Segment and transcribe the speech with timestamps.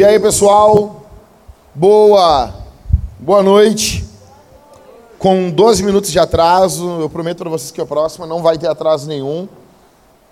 [0.00, 1.04] E aí, pessoal?
[1.74, 2.54] Boa,
[3.18, 4.02] boa noite.
[5.18, 8.66] Com 12 minutos de atraso, eu prometo para vocês que a próxima não vai ter
[8.66, 9.46] atraso nenhum.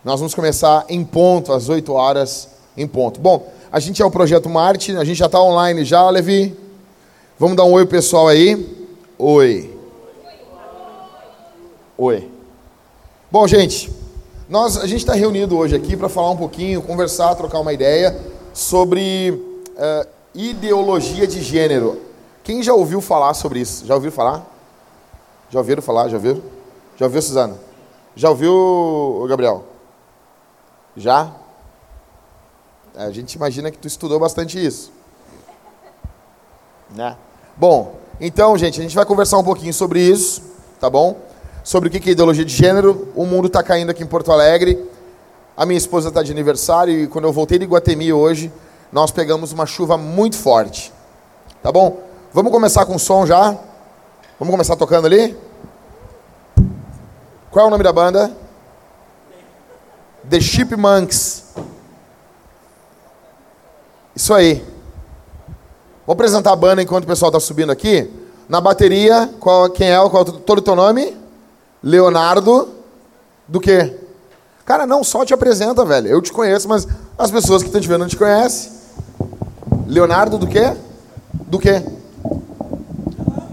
[0.02, 3.20] Nós vamos começar em ponto, às 8 horas, em ponto.
[3.20, 6.56] Bom, a gente é o Projeto Marte, a gente já está online já, Levi.
[7.38, 8.86] Vamos dar um oi pessoal aí.
[9.18, 9.78] Oi.
[11.98, 12.30] Oi.
[13.30, 13.92] Bom, gente,
[14.48, 18.18] nós, a gente está reunido hoje aqui para falar um pouquinho, conversar, trocar uma ideia
[18.54, 19.47] sobre
[19.78, 22.02] uh, ideologia de gênero.
[22.42, 23.86] Quem já ouviu falar sobre isso?
[23.86, 24.44] Já ouviu falar?
[25.50, 26.08] Já ouviram falar?
[26.08, 26.42] Já ouviram?
[26.96, 27.56] Já ouviu, Suzana?
[28.14, 29.64] Já ouviu, Gabriel?
[30.96, 31.32] Já?
[32.96, 34.90] A gente imagina que tu estudou bastante isso.
[36.90, 37.16] Né?
[37.56, 40.42] Bom, então, gente, a gente vai conversar um pouquinho sobre isso,
[40.80, 41.16] tá bom?
[41.62, 43.08] Sobre o que é ideologia de gênero.
[43.14, 44.84] O mundo está caindo aqui em Porto Alegre.
[45.56, 48.50] A minha esposa está de aniversário e quando eu voltei de Guatemi hoje,
[48.92, 50.92] nós pegamos uma chuva muito forte.
[51.62, 52.02] Tá bom?
[52.32, 53.56] Vamos começar com o som já?
[54.38, 55.36] Vamos começar tocando ali?
[57.50, 58.30] Qual é o nome da banda?
[60.28, 61.54] The Chipmunks.
[64.14, 64.64] Isso aí.
[66.06, 68.10] Vou apresentar a banda enquanto o pessoal está subindo aqui.
[68.48, 70.08] Na bateria, qual, quem é?
[70.08, 71.16] Qual todo o teu nome?
[71.82, 72.68] Leonardo.
[73.46, 74.07] Do quê?
[74.68, 76.08] Cara, não, só te apresenta, velho.
[76.08, 78.70] Eu te conheço, mas as pessoas que estão te vendo não te conhecem.
[79.86, 80.76] Leonardo do quê?
[81.46, 81.82] Do quê?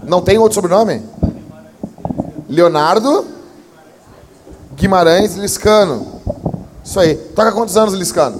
[0.02, 1.02] Não tem outro sobrenome?
[2.46, 3.24] Leonardo
[4.74, 6.20] Guimarães Liscano.
[6.84, 7.14] Isso aí.
[7.14, 8.38] Toca quantos anos, Liscano?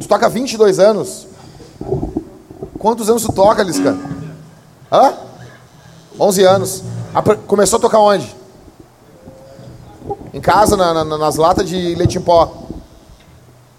[0.00, 1.28] Tu toca 22 anos?
[2.80, 4.02] Quantos anos tu toca, Liscano?
[4.90, 5.14] Hã?
[6.18, 6.82] 11 anos.
[7.46, 8.39] Começou a tocar onde?
[10.32, 12.68] Em casa, na, na, nas latas de leite em pó.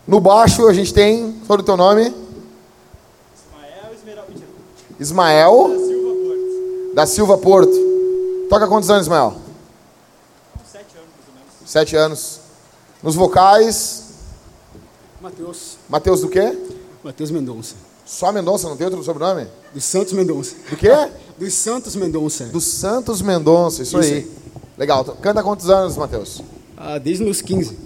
[0.06, 2.14] No baixo a gente tem, sobre o teu nome?
[3.34, 4.34] Ismael Esmeralda.
[5.00, 6.96] Ismael da Silva Porto.
[6.96, 8.48] Da Silva Porto.
[8.50, 9.36] Toca quantos anos, Ismael?
[10.70, 11.72] Sete anos, mais ou menos.
[11.72, 12.40] Sete anos.
[13.02, 14.04] Nos vocais?
[15.22, 15.78] Matheus.
[15.88, 16.58] Matheus do quê?
[17.04, 17.76] Matheus Mendonça.
[18.06, 19.48] Só Mendonça, não tem outro sobrenome?
[19.74, 20.56] Dos Santos Mendonça.
[20.70, 20.90] Do quê?
[21.40, 22.46] Dos Santos Mendonça.
[22.46, 24.20] Dos Santos Mendonça, isso, isso aí.
[24.20, 24.32] aí.
[24.82, 25.06] Legal.
[25.22, 26.42] Canta quantos anos, Matheus?
[26.76, 27.78] Ah, desde os 15.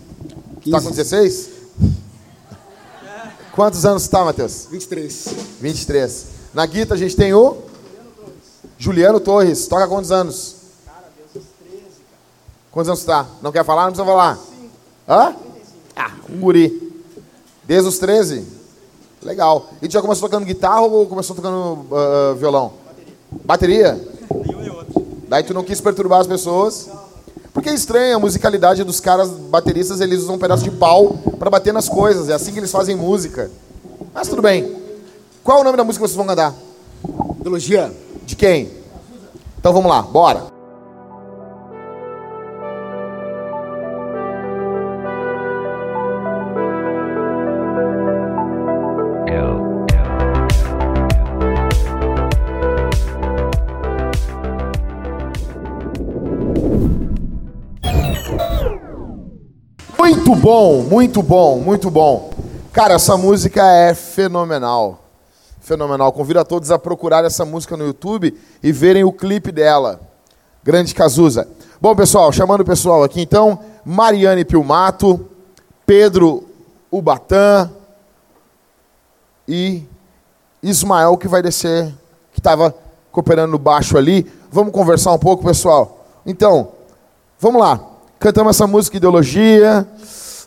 [0.61, 0.71] 15.
[0.71, 1.49] Tá com 16?
[3.51, 4.67] Quantos anos está, Matheus?
[4.71, 5.35] 23.
[5.59, 6.25] 23.
[6.53, 7.57] Na guita a gente tem o?
[8.77, 9.67] Juliano Torres.
[9.67, 10.55] Toca quantos anos?
[10.85, 11.91] Cara, Deus, 13, cara.
[12.71, 13.27] Quantos anos está?
[13.41, 13.87] Não quer falar?
[13.87, 14.37] Não precisa falar.
[14.37, 14.69] Sim.
[15.05, 15.35] Hã?
[15.97, 17.03] Ah, um guri.
[17.65, 18.47] Desde os 13?
[19.21, 19.69] Legal.
[19.81, 22.71] E tu já começou tocando guitarra ou começou tocando uh, violão?
[23.43, 24.01] Bateria.
[24.31, 24.74] Bateria?
[25.27, 26.89] Daí tu não quis perturbar as pessoas?
[27.53, 31.49] Porque é estranho a musicalidade dos caras bateristas, eles usam um pedaço de pau para
[31.49, 32.29] bater nas coisas.
[32.29, 33.49] É assim que eles fazem música.
[34.13, 34.75] Mas tudo bem.
[35.43, 36.53] Qual é o nome da música que vocês vão cantar?
[37.39, 37.91] Ideologia.
[38.25, 38.71] De quem?
[39.57, 40.54] Então vamos lá, bora.
[60.35, 62.29] Muito bom, muito bom, muito bom.
[62.73, 64.99] Cara, essa música é fenomenal.
[65.61, 66.11] Fenomenal.
[66.11, 69.97] Convido a todos a procurar essa música no YouTube e verem o clipe dela.
[70.61, 71.47] Grande Cazuza.
[71.79, 75.25] Bom, pessoal, chamando o pessoal aqui então, Mariane Pilmato,
[75.85, 76.43] Pedro
[76.91, 77.71] Ubatã
[79.47, 79.83] e
[80.61, 81.93] Ismael que vai descer,
[82.33, 82.75] que estava
[83.09, 84.29] cooperando no baixo ali.
[84.51, 86.05] Vamos conversar um pouco, pessoal.
[86.25, 86.73] Então,
[87.39, 87.79] vamos lá.
[88.19, 89.87] Cantamos essa música Ideologia.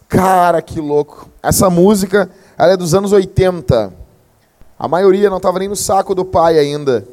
[0.09, 1.29] Cara, que louco.
[1.43, 3.93] Essa música, ela é dos anos 80.
[4.79, 7.07] A maioria não estava nem no saco do pai ainda,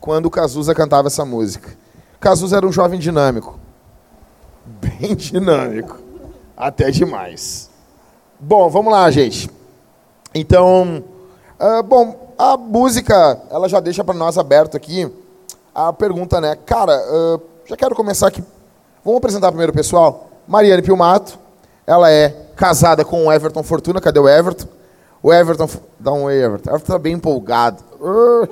[0.00, 1.76] quando o Cazuza cantava essa música.
[2.20, 3.58] Cazuza era um jovem dinâmico.
[4.64, 5.98] Bem dinâmico.
[6.56, 7.68] Até demais.
[8.38, 9.50] Bom, vamos lá, gente.
[10.32, 11.02] Então,
[11.58, 15.10] uh, bom, a música, ela já deixa para nós aberto aqui
[15.74, 16.56] a pergunta, né?
[16.64, 18.44] Cara, uh, já quero começar aqui.
[19.04, 20.28] Vamos apresentar primeiro o pessoal.
[20.46, 21.38] Mariane Pilmato,
[21.90, 24.00] ela é casada com o Everton Fortuna.
[24.00, 24.68] Cadê o Everton?
[25.20, 25.68] O Everton.
[25.98, 26.70] Dá um oi, Everton.
[26.70, 27.82] O Everton está bem empolgado.
[28.00, 28.48] Uh.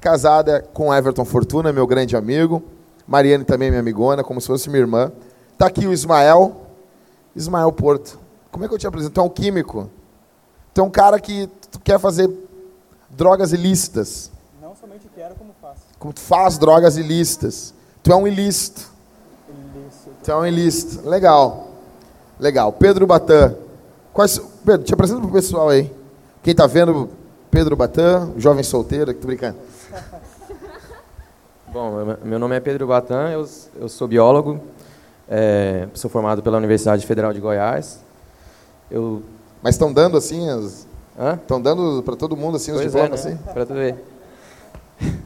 [0.00, 2.60] Casada com o Everton Fortuna, meu grande amigo.
[3.06, 5.12] Mariane também é minha amigona, como se fosse minha irmã.
[5.52, 6.66] Está aqui o Ismael.
[7.36, 8.18] Ismael Porto.
[8.50, 9.14] Como é que eu te apresento?
[9.14, 9.88] Tu é um químico.
[10.74, 12.28] Tu é um cara que tu quer fazer
[13.08, 14.32] drogas ilícitas.
[14.60, 15.82] Não somente quero, como faço.
[15.96, 17.72] Como tu faz drogas ilícitas.
[18.02, 18.89] Tu é um ilícito.
[20.30, 21.08] Então, lista.
[21.10, 21.70] Legal.
[22.38, 22.72] Legal.
[22.72, 23.56] Pedro Batan.
[24.12, 24.40] Quais...
[24.64, 25.92] Pedro, te apresenta para o pessoal aí.
[26.40, 27.08] Quem tá vendo,
[27.50, 29.56] Pedro Batan, jovem solteiro, que tô brincando.
[31.72, 33.44] Bom, meu- nome é Pedro Batan, eu,
[33.80, 34.60] eu sou biólogo,
[35.28, 37.98] é, sou formado pela Universidade Federal de Goiás.
[38.88, 39.24] Eu,
[39.60, 40.48] Mas estão dando assim,
[41.18, 41.34] hã?
[41.34, 43.32] estão dando para todo mundo assim os é, diplomas né?
[43.32, 43.52] assim?
[43.52, 43.96] Pra tu ver.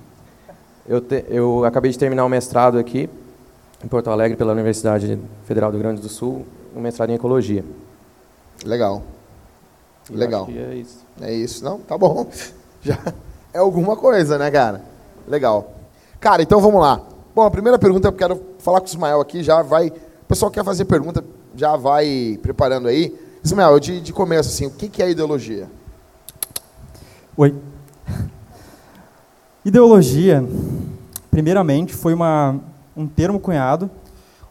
[0.87, 3.09] Eu, te- eu acabei de terminar o mestrado aqui
[3.85, 7.63] em Porto Alegre pela Universidade Federal do Rio Grande do Sul, um mestrado em ecologia.
[8.65, 9.03] Legal.
[10.11, 10.45] E Legal.
[10.45, 11.07] acho que é isso.
[11.21, 11.79] É isso, não?
[11.81, 12.27] Tá bom.
[12.81, 12.99] Já
[13.53, 14.83] é alguma coisa, né, cara?
[15.29, 15.75] Legal.
[16.19, 17.01] Cara, então vamos lá.
[17.35, 19.89] Bom, a primeira pergunta eu quero falar com o Ismael aqui, já vai.
[19.89, 23.15] O pessoal quer fazer pergunta, já vai preparando aí.
[23.45, 25.69] Ismael, de, de começo, assim, o que, que é ideologia?
[27.37, 27.55] Oi.
[29.65, 30.45] Ideologia,
[31.31, 32.61] primeiramente, foi uma,
[32.97, 33.91] um termo cunhado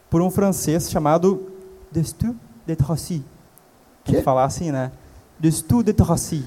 [0.10, 1.48] por um francês chamado
[1.92, 2.36] Destu
[2.66, 3.24] de Tracy.
[4.04, 4.92] Que falar assim, né?
[5.40, 6.46] Destu de Tracy.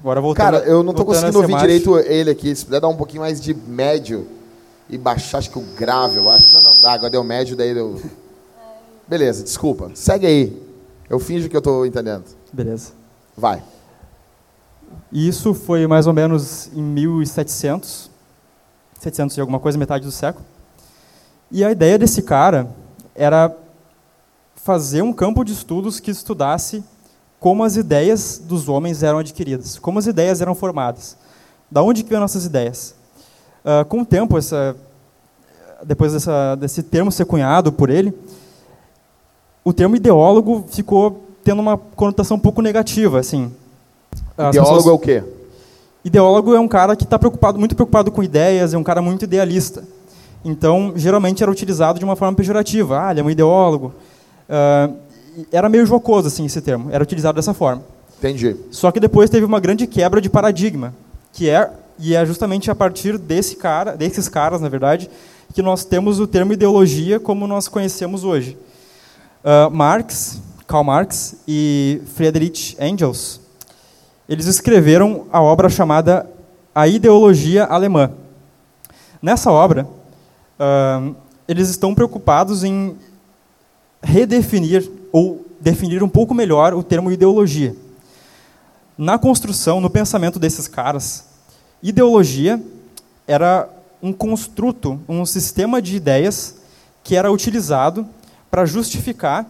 [0.00, 0.44] Agora voltando.
[0.44, 1.66] Cara, eu não a conseguindo ouvir macho.
[1.66, 2.54] direito ele aqui.
[2.54, 4.26] Se puder dar um pouquinho mais de médio
[4.88, 6.50] e baixar, acho que o grave, eu acho.
[6.50, 8.00] Não, não, ah, agora deu médio, daí deu.
[9.08, 9.90] Beleza, desculpa.
[9.94, 10.62] Segue aí.
[11.08, 12.24] Eu finjo que eu tô entendendo.
[12.52, 12.92] Beleza.
[13.36, 13.62] Vai.
[15.10, 18.10] Isso foi mais ou menos em 1700,
[19.04, 20.44] 700 e alguma coisa, metade do século.
[21.50, 22.68] E a ideia desse cara
[23.14, 23.54] era
[24.56, 26.82] fazer um campo de estudos que estudasse
[27.38, 31.16] como as ideias dos homens eram adquiridas, como as ideias eram formadas,
[31.70, 32.94] da onde que vêm nossas ideias.
[33.64, 34.74] Ah, com o tempo, essa,
[35.84, 38.14] depois dessa, desse termo ser cunhado por ele,
[39.62, 43.52] o termo ideólogo ficou tendo uma conotação um pouco negativa, assim.
[44.36, 45.24] As Ideólogo pessoas- é o quê?
[46.04, 49.24] Ideólogo é um cara que está preocupado, muito preocupado com ideias, é um cara muito
[49.24, 49.82] idealista.
[50.44, 53.06] Então, geralmente era utilizado de uma forma pejorativa.
[53.06, 53.94] Ah, ele é um ideólogo.
[55.36, 56.90] E era meio jocoso assim esse termo.
[56.90, 57.82] Era utilizado dessa forma.
[58.18, 58.54] Entendi.
[58.70, 60.94] Só que depois teve uma grande quebra de paradigma,
[61.32, 65.08] que é e é justamente a partir desse cara, desses caras, na verdade,
[65.54, 68.58] que nós temos o termo ideologia como nós conhecemos hoje.
[69.42, 73.40] Ah, Marx, Karl Marx e Friedrich Engels,
[74.28, 76.28] eles escreveram a obra chamada
[76.74, 78.10] A Ideologia Alemã.
[79.20, 79.86] Nessa obra,
[80.58, 81.10] ah,
[81.46, 82.96] eles estão preocupados em
[84.02, 87.76] redefinir ou definir um pouco melhor o termo ideologia.
[88.96, 91.24] Na construção, no pensamento desses caras,
[91.82, 92.62] ideologia
[93.26, 93.68] era
[94.02, 96.56] um construto, um sistema de ideias
[97.02, 98.06] que era utilizado
[98.50, 99.46] para justificar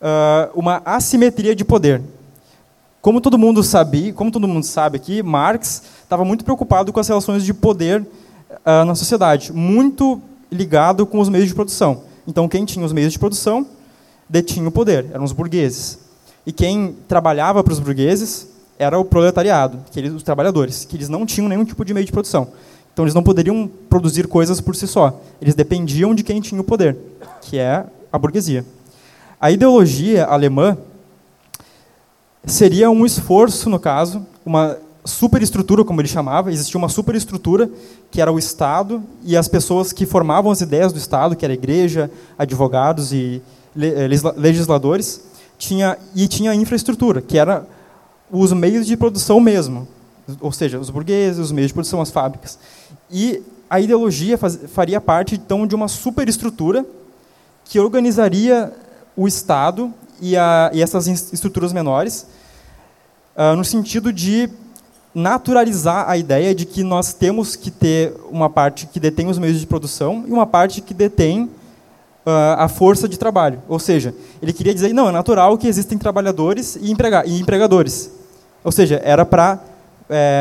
[0.00, 2.00] ah, uma assimetria de poder.
[3.04, 7.06] Como todo mundo sabe, como todo mundo sabe aqui, Marx estava muito preocupado com as
[7.06, 8.02] relações de poder
[8.64, 12.00] ah, na sociedade, muito ligado com os meios de produção.
[12.26, 13.66] Então, quem tinha os meios de produção
[14.26, 15.98] detinha o poder, eram os burgueses.
[16.46, 18.48] E quem trabalhava para os burgueses
[18.78, 22.06] era o proletariado, que eles, os trabalhadores, que eles não tinham nenhum tipo de meio
[22.06, 22.48] de produção.
[22.94, 25.20] Então, eles não poderiam produzir coisas por si só.
[25.42, 26.96] Eles dependiam de quem tinha o poder,
[27.42, 28.64] que é a burguesia.
[29.38, 30.78] A ideologia alemã
[32.46, 37.70] seria um esforço, no caso, uma superestrutura, como ele chamava, existia uma superestrutura
[38.10, 41.52] que era o Estado e as pessoas que formavam as ideias do Estado, que era
[41.52, 43.42] a igreja, advogados e
[43.78, 45.20] eh, legisla- legisladores,
[45.58, 47.66] tinha, e tinha a infraestrutura, que era
[48.30, 49.86] os meios de produção mesmo,
[50.40, 52.58] ou seja, os burgueses, os meios de produção, as fábricas.
[53.10, 56.84] E a ideologia faz- faria parte, então, de uma superestrutura
[57.66, 58.72] que organizaria
[59.16, 59.92] o Estado
[60.24, 62.26] e, a, e essas estruturas menores,
[63.36, 64.48] ah, no sentido de
[65.14, 69.60] naturalizar a ideia de que nós temos que ter uma parte que detém os meios
[69.60, 71.50] de produção e uma parte que detém
[72.24, 73.62] ah, a força de trabalho.
[73.68, 78.10] Ou seja, ele queria dizer, não, é natural que existem trabalhadores e, emprega e empregadores.
[78.64, 79.60] Ou seja, era para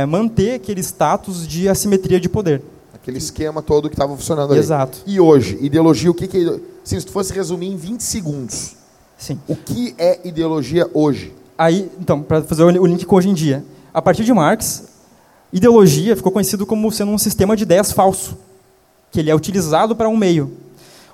[0.07, 2.61] manter aquele status de assimetria de poder.
[2.93, 4.59] Aquele esquema todo que estava funcionando ali.
[4.59, 4.99] Exato.
[5.05, 8.75] E hoje, ideologia, o que, que é se tu fosse resumir em 20 segundos,
[9.23, 9.39] Sim.
[9.47, 11.33] o que é ideologia hoje?
[11.57, 13.63] Aí, então, para fazer o link com hoje em dia,
[13.93, 14.83] a partir de Marx,
[15.53, 18.37] ideologia ficou conhecido como sendo um sistema de ideias falso,
[19.13, 20.51] que ele é utilizado para um meio.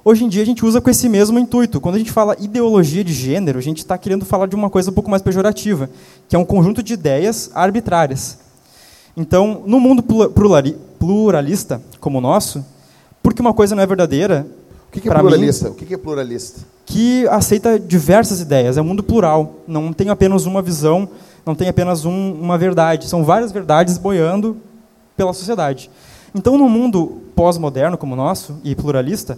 [0.03, 1.79] Hoje em dia a gente usa com esse mesmo intuito.
[1.79, 4.89] Quando a gente fala ideologia de gênero, a gente está querendo falar de uma coisa
[4.89, 5.87] um pouco mais pejorativa,
[6.27, 8.39] que é um conjunto de ideias arbitrárias.
[9.15, 12.65] Então, no mundo plura- plurali- pluralista como o nosso,
[13.21, 14.47] porque uma coisa não é verdadeira,
[14.89, 15.69] O que, que é Pra mim- pluralista?
[15.69, 16.62] O que, que é pluralista?
[16.86, 18.75] que aceita diversas ideias.
[18.75, 19.58] É um mundo plural.
[19.67, 21.08] Não tem apenas uma visão,
[21.46, 23.08] não tem apenas um- uma verdade.
[23.08, 24.58] São várias verdades boiando
[25.15, 25.88] pela sociedade.
[26.34, 29.38] Então, no mundo pós-moderno como o nosso e pluralista,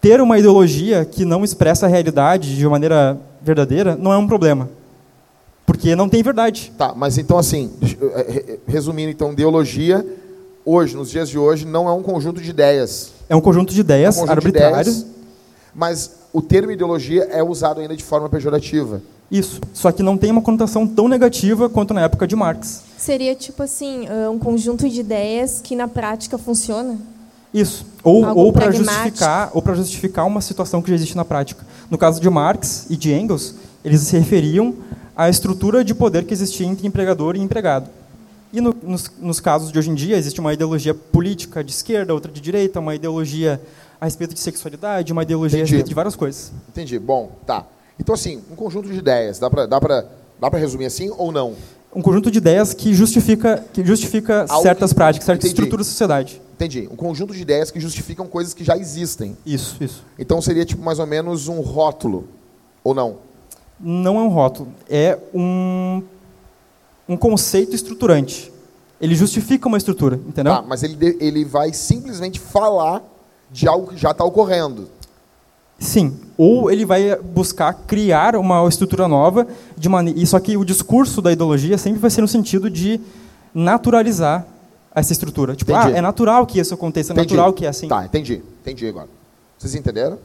[0.00, 4.68] ter uma ideologia que não expressa a realidade de maneira verdadeira não é um problema.
[5.64, 6.72] Porque não tem verdade.
[6.76, 10.04] Tá, mas então assim, eh, re- resumindo então, ideologia
[10.64, 13.13] hoje, nos dias de hoje, não é um conjunto de ideias.
[13.28, 14.96] É um conjunto de É um ideias conjunto de arbitrárias.
[14.98, 15.06] ideias,
[15.74, 19.00] mas o termo ideologia é usado ainda de forma pejorativa.
[19.30, 19.60] Isso.
[19.72, 22.82] Só que não tem uma conotação tão negativa quanto na época de Marx.
[22.98, 26.98] Seria tipo assim, ah, um conjunto de ideias que na prática funciona?
[27.52, 27.86] Isso.
[28.02, 31.64] Ou, Algo ou para justificar, ou para justificar uma situação que já existe na prática.
[31.90, 33.54] No caso de Marx e de Engels,
[33.84, 34.74] eles se referiam
[35.16, 37.88] à estrutura de poder que existia entre empregador e empregado.
[38.54, 42.14] E no- nos, nos casos de hoje em dia, existe uma ideologia política de esquerda,
[42.14, 43.60] outra de direita, uma ideologia
[44.00, 45.72] a respeito de sexualidade, uma ideologia Entendi.
[45.72, 46.52] a respeito de várias coisas.
[46.68, 46.96] Entendi.
[47.00, 47.66] Bom, tá.
[47.98, 50.04] Então assim, um conjunto de ideias, dá pra, dá pra,
[50.40, 51.54] dá pra resumir assim ou não?
[51.92, 55.60] Um conjunto de ideias que justifica, que justifica Algo certas que- práticas, certas entendi.
[55.60, 56.40] estruturas da sociedade.
[56.54, 56.88] Entendi.
[56.92, 59.36] Um conjunto de ideias que justificam coisas que já existem.
[59.44, 60.04] Isso, isso.
[60.16, 62.28] Então seria tipo mais ou menos um rótulo,
[62.84, 63.16] ou não?
[63.80, 66.00] não é um rótulo, é um,
[67.08, 68.52] um conceito estruturante.
[69.00, 70.54] Ele justifica uma estrutura, entendeu?
[70.54, 73.02] Tá, mas ele, ele vai simplesmente falar
[73.50, 74.88] de algo que já está ocorrendo.
[75.78, 76.16] Sim.
[76.38, 79.46] Ou ele vai buscar criar uma estrutura nova,
[79.76, 80.14] de mane...
[80.16, 83.00] e só que o discurso da ideologia sempre vai ser no sentido de
[83.52, 84.46] naturalizar
[84.94, 85.54] essa estrutura.
[85.54, 85.94] Tipo, Entendi.
[85.94, 87.88] ah, é natural que isso aconteça, é natural que é assim.
[87.88, 88.42] Tá, entendi.
[88.62, 89.08] Entendi agora.
[89.58, 90.18] Vocês entenderam?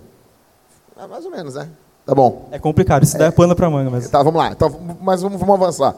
[0.95, 1.67] Ah, mais ou menos, né?
[2.05, 2.48] Tá bom.
[2.51, 4.51] É complicado, isso dá pano para manga, mas Tá, vamos lá.
[4.51, 5.95] Então, mas vamos, vamos avançar.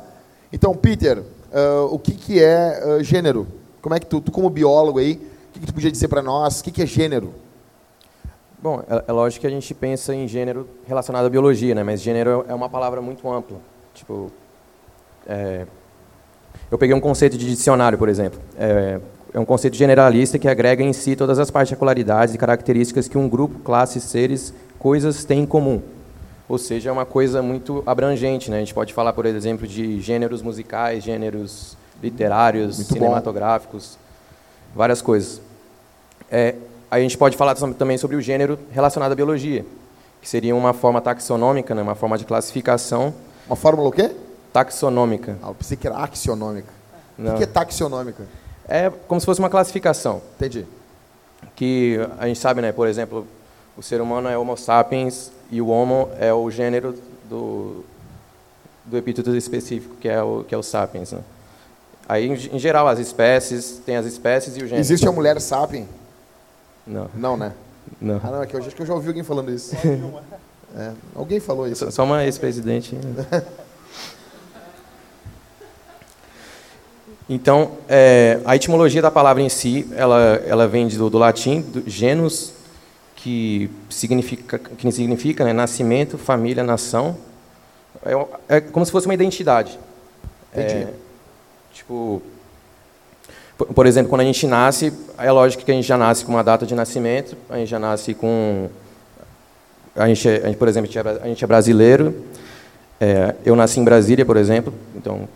[0.51, 3.47] Então, Peter, ah, o que, que é ah, gênero?
[3.81, 6.21] Como é que tu, tu como biólogo aí, o que, que tu podia dizer para
[6.21, 6.59] nós?
[6.59, 7.33] O que, que é gênero?
[8.61, 11.83] Bom, é, é lógico que a gente pensa em gênero relacionado à biologia, né?
[11.83, 13.57] Mas gênero é uma palavra muito ampla.
[13.93, 14.31] Tipo,
[15.27, 15.65] é,
[16.69, 18.39] eu peguei um conceito de dicionário, por exemplo.
[18.57, 18.99] É,
[19.33, 23.27] é um conceito generalista que agrega em si todas as particularidades e características que um
[23.27, 25.81] grupo, classe, seres, coisas têm em comum.
[26.51, 28.57] Ou seja, é uma coisa muito abrangente, né?
[28.57, 32.93] A gente pode falar, por exemplo, de gêneros musicais, gêneros literários, Muito bom.
[32.95, 33.97] cinematográficos,
[34.75, 35.41] várias coisas.
[36.29, 36.55] É,
[36.89, 39.65] a gente pode falar tam- também sobre o gênero relacionado à biologia,
[40.21, 41.81] que seria uma forma taxonômica, né?
[41.81, 43.13] uma forma de classificação
[43.47, 44.11] Uma fórmula o quê?
[44.51, 45.37] taxonômica.
[45.41, 46.67] Ah, eu pensei que era axionômica.
[47.17, 47.31] O Não.
[47.31, 48.23] que, que é taxonômica?
[48.67, 50.21] É como se fosse uma classificação.
[50.35, 50.65] Entendi.
[51.55, 53.25] que a gente sabe, né, por exemplo,
[53.77, 56.95] o ser humano é Homo sapiens e o Homo é o gênero
[57.29, 57.83] do,
[58.85, 61.11] do epíteto específico, que é o, que é o sapiens.
[61.11, 61.19] Né?
[62.07, 64.79] Aí, em, em geral, as espécies, tem as espécies e o gênero.
[64.81, 65.87] Existe a mulher sapien?
[66.85, 67.53] Não, Não, né?
[68.01, 68.19] não.
[68.23, 69.75] Ah, não, é que eu, acho que eu já ouvi alguém falando isso.
[70.73, 71.83] É, alguém falou isso.
[71.83, 72.97] Só, só uma ex-presidente.
[77.33, 81.89] Então, é, a etimologia da palavra em si, ela, ela vem do, do latim, do
[81.89, 82.51] genus,
[83.21, 87.15] que significa, que significa né, nascimento, família, nação.
[88.03, 89.77] É, é como se fosse uma identidade.
[90.51, 90.83] Entendi.
[90.83, 90.93] É,
[91.71, 92.21] tipo,
[93.55, 96.31] por, por exemplo, quando a gente nasce, é lógico que a gente já nasce com
[96.31, 98.69] uma data de nascimento, a gente já nasce com
[99.95, 100.89] a gente, é- a gente, por exemplo,
[101.21, 102.25] a gente é é brasileiro.
[102.99, 105.27] É, eu nasci em Brasília, por exemplo, então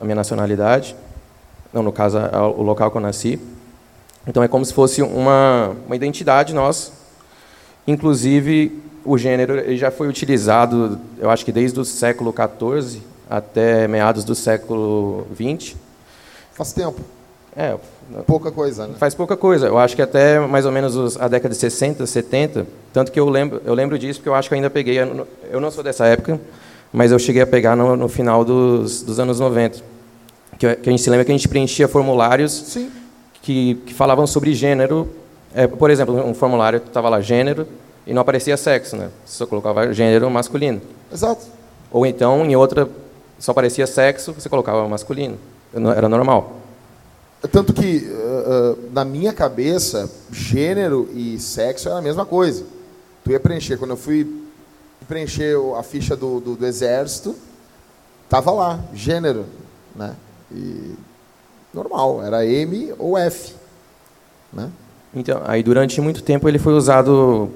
[0.00, 0.94] a minha nacionalidade,
[1.72, 2.18] não, no caso,
[2.56, 3.40] o local que eu nasci.
[4.26, 7.03] Então é como se fosse uma, uma identidade nossa.
[7.86, 14.24] Inclusive, o gênero já foi utilizado, eu acho que desde o século XIV até meados
[14.24, 15.74] do século XX.
[16.52, 17.00] Faz tempo.
[17.56, 17.76] É,
[18.26, 18.94] Pouca coisa, né?
[18.98, 19.66] Faz pouca coisa.
[19.66, 23.18] Eu acho que até mais ou menos os- a década de 60, 70, tanto que
[23.18, 26.04] eu lembro, eu lembro disso porque eu acho que ainda peguei, eu não- sou dessa
[26.06, 26.38] época,
[26.92, 29.78] mas eu cheguei a pegar no, no final dos, dos anos 90.
[30.58, 32.76] Que, que a gente se lembra que a gente preenchia formulários
[33.40, 35.08] que, que falavam sobre gênero.
[35.54, 37.66] É, por exemplo, um formulário estava lá gênero
[38.04, 39.08] e não aparecia sexo, né?
[39.24, 40.82] Só colocava gênero masculino.
[41.12, 41.46] Exato.
[41.92, 42.88] Ou então, em outra,
[43.38, 45.38] só aparecia sexo, você colocava masculino.
[45.96, 46.56] Era normal.
[47.52, 52.64] Tanto que, ah, ah, na minha cabeça, gênero e sexo era a mesma coisa.
[53.22, 53.76] Tu ia preencher.
[53.76, 54.44] Quando eu fui
[55.06, 57.36] preencher a ficha do, do, do exército,
[58.28, 59.46] tava lá, gênero.
[59.94, 60.16] Né?
[60.50, 60.94] E
[61.72, 63.54] normal, era M ou F.
[64.52, 64.70] Né?
[65.14, 67.50] Então, aí durante muito tempo ele foi usado,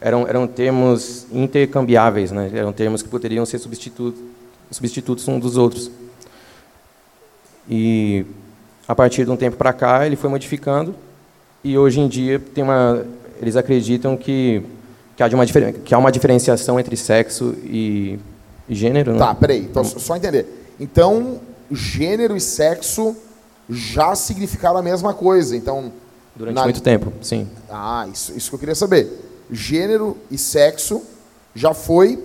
[0.00, 2.50] eram, eram termos intercambiáveis, né?
[2.54, 4.20] eram termos que poderiam ser substitutos,
[4.70, 5.90] substitutos uns dos outros.
[7.68, 8.24] E
[8.86, 10.94] a partir de um tempo para cá ele foi modificando
[11.64, 13.04] e hoje em dia tem uma,
[13.40, 14.62] eles acreditam que,
[15.16, 18.18] que, há, uma, que há uma diferenciação entre sexo e,
[18.68, 19.12] gênero.
[19.12, 19.18] né?
[19.18, 19.60] Tá, peraí.
[19.60, 20.46] Então, só entender.
[20.78, 21.40] Então,
[21.70, 23.16] gênero e sexo
[23.68, 25.56] já significaram a mesma coisa.
[25.56, 25.92] Então,
[26.34, 27.46] Durante na- muito tempo, sim.
[27.70, 29.10] Ah, isso, isso que eu queria saber.
[29.50, 31.02] Gênero e sexo
[31.54, 32.22] já foi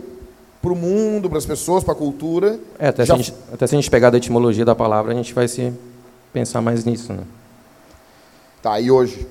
[0.61, 2.59] para o mundo, para as pessoas, para a cultura.
[2.79, 5.11] É, até, Já- se a gente, até se a gente pegar da etimologia da palavra,
[5.11, 5.73] a gente vai se
[6.33, 7.11] pensar mais nisso.
[7.13, 7.23] Né?
[8.61, 9.27] Tá, e hoje?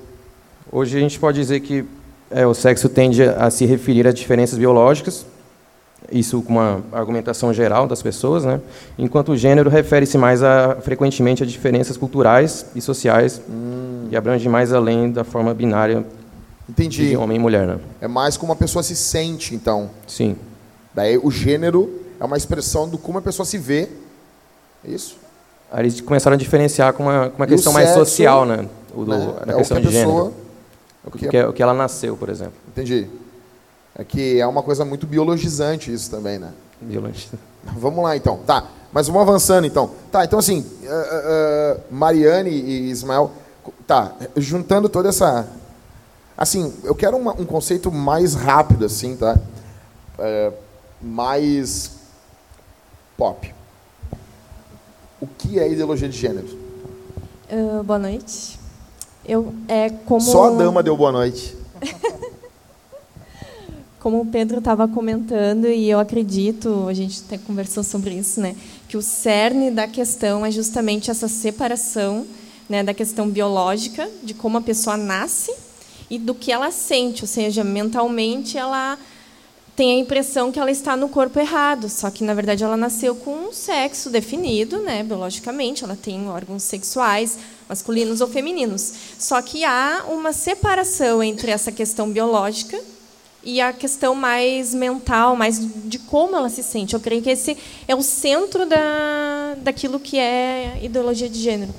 [0.71, 1.85] Hoje a gente pode dizer que
[2.29, 5.25] é, o sexo tende a se referir a diferenças biológicas,
[6.11, 8.61] isso com uma argumentação geral das pessoas, né?
[8.97, 13.41] enquanto o gênero refere-se mais a, frequentemente a diferenças culturais e sociais
[14.09, 16.05] e abrange mais além da forma binária
[16.69, 17.09] Entendi.
[17.09, 17.67] de homem e mulher.
[17.67, 17.77] Né?
[18.01, 19.89] É mais como a pessoa se sente, então.
[20.07, 20.35] Sim,
[20.95, 23.87] Daí o gênero é uma expressão do como a pessoa se vê.
[24.83, 25.17] É isso?
[25.71, 28.65] Aí eles começaram a diferenciar com uma, com uma o questão mais social, né?
[28.95, 29.33] O, do, né?
[29.45, 30.11] a É o questão que a de gênero.
[30.11, 30.33] pessoa-
[31.05, 32.53] O que, que é- o que ela nasceu, por exemplo.
[32.69, 33.07] Entendi.
[33.97, 36.51] É que é uma coisa muito biologizante isso também, né?
[36.79, 37.37] Biologista.
[37.77, 38.37] Vamos lá então.
[38.45, 38.63] Tá,
[38.93, 39.89] mas vamos avançando então.
[40.11, 43.31] Tá, então assim, ah, ah, Mariane e Ismael,
[43.87, 45.47] tá, juntando toda essa.
[46.37, 49.35] Assim, eu quero uma- um conceito mais rápido, assim, tá?
[50.19, 50.51] É,
[51.01, 51.91] mais
[53.17, 53.53] pop.
[55.19, 56.47] O que é ideologia de gênero?
[57.49, 58.59] Ah, boa noite.
[59.25, 61.57] Eu, é como, Só a dama deu boa noite.
[64.07, 68.55] como o Pedro estava comentando, e eu acredito, a gente até conversou sobre isso, né,
[68.87, 72.25] que o cerne da questão é justamente essa separação
[72.69, 75.53] né, da questão biológica, de como a pessoa nasce,
[76.09, 78.97] e do que ela sente, ou seja, mentalmente ela
[79.75, 83.13] tem a impressão que ela está no corpo errado, só que na verdade ela nasceu
[83.13, 87.37] com um sexo definido, né, biologicamente, ela tem órgãos sexuais
[87.67, 88.93] masculinos ou femininos.
[89.19, 92.81] Só que há uma separação entre essa questão biológica
[93.47, 96.93] e a questão mais mental, mais de como ela se sente.
[96.93, 101.73] Eu creio que esse é o centro da, daquilo que é ideologia de gênero.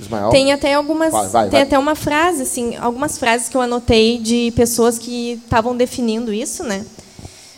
[0.00, 0.30] Ismael?
[0.30, 1.62] Tem até algumas, Vai, vai, tem vai.
[1.62, 6.64] até uma frase, assim, algumas frases que eu anotei de pessoas que estavam definindo isso,
[6.64, 6.86] né?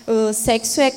[0.09, 0.93] O sexo é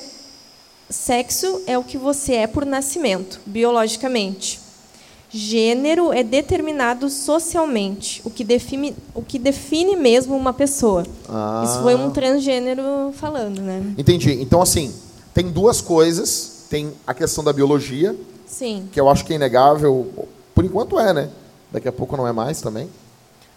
[0.89, 4.59] sexo é o que você é por nascimento, biologicamente.
[5.29, 11.05] Gênero é determinado socialmente, o que define, o que define mesmo uma pessoa.
[11.27, 11.63] Ah.
[11.65, 13.93] Isso foi um transgênero falando, né?
[13.97, 14.41] Entendi.
[14.41, 14.93] Então, assim,
[15.33, 16.65] tem duas coisas.
[16.69, 18.89] Tem a questão da biologia, Sim.
[18.91, 20.27] que eu acho que é inegável.
[20.53, 21.29] Por enquanto é, né?
[21.71, 22.89] Daqui a pouco não é mais também.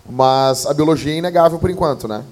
[0.08, 2.24] Mas a biologia é inegável por enquanto, né?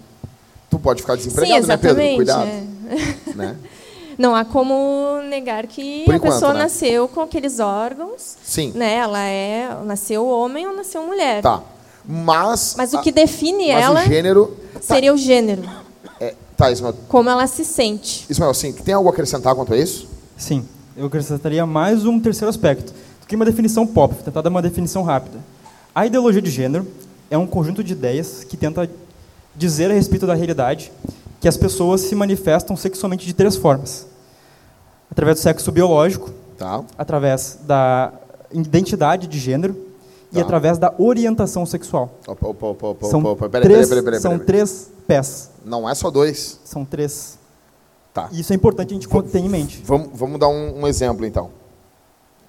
[0.70, 2.14] Tu pode ficar Sim, desempregado, né, Pedro?
[2.16, 2.48] Cuidado.
[2.48, 3.34] é.
[3.34, 3.56] Né?
[4.18, 6.58] Não há como negar que Por a enquanto, pessoa né?
[6.64, 8.72] nasceu com aqueles órgãos, Sim.
[8.74, 8.96] né?
[8.96, 11.40] Ela é nasceu homem ou nasceu mulher.
[11.40, 11.62] Tá.
[12.04, 12.74] Mas.
[12.76, 14.56] Mas o que define mas ela o gênero.
[14.80, 15.62] seria o gênero,
[16.20, 16.94] É, tá, Ismael.
[17.06, 18.26] como ela se sente.
[18.28, 20.08] Ismael, sim, tem algo a acrescentar quanto a isso?
[20.36, 24.50] Sim, eu acrescentaria mais um terceiro aspecto, do que uma definição pop, vou tentar dar
[24.50, 25.38] uma definição rápida.
[25.94, 26.86] A ideologia de gênero
[27.30, 28.88] é um conjunto de ideias que tenta
[29.54, 30.90] dizer a respeito da realidade
[31.40, 34.06] que as pessoas se manifestam sexualmente de três formas.
[35.10, 36.82] Através do sexo biológico, Tá.
[36.96, 38.12] através da
[38.52, 39.76] identidade de gênero
[40.32, 40.40] e Tá.
[40.42, 42.10] através da orientação sexual.
[42.26, 43.22] Opa, opa, opa, opa, são.
[43.36, 46.58] Peraí, três, peraí, peraí, são três pés, Não é só dois.
[46.64, 47.38] são três.
[48.12, 48.28] Tá.
[48.32, 49.82] E isso é importante a gente ter em mente.
[49.84, 51.50] Vamos, vamos dar um, um exemplo, então.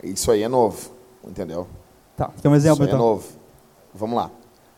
[0.03, 0.91] Isso aí é novo,
[1.27, 1.67] entendeu?
[2.17, 2.99] Tá, quer um exemplo Isso aí então?
[2.99, 3.23] é novo.
[3.93, 4.31] Vamos lá.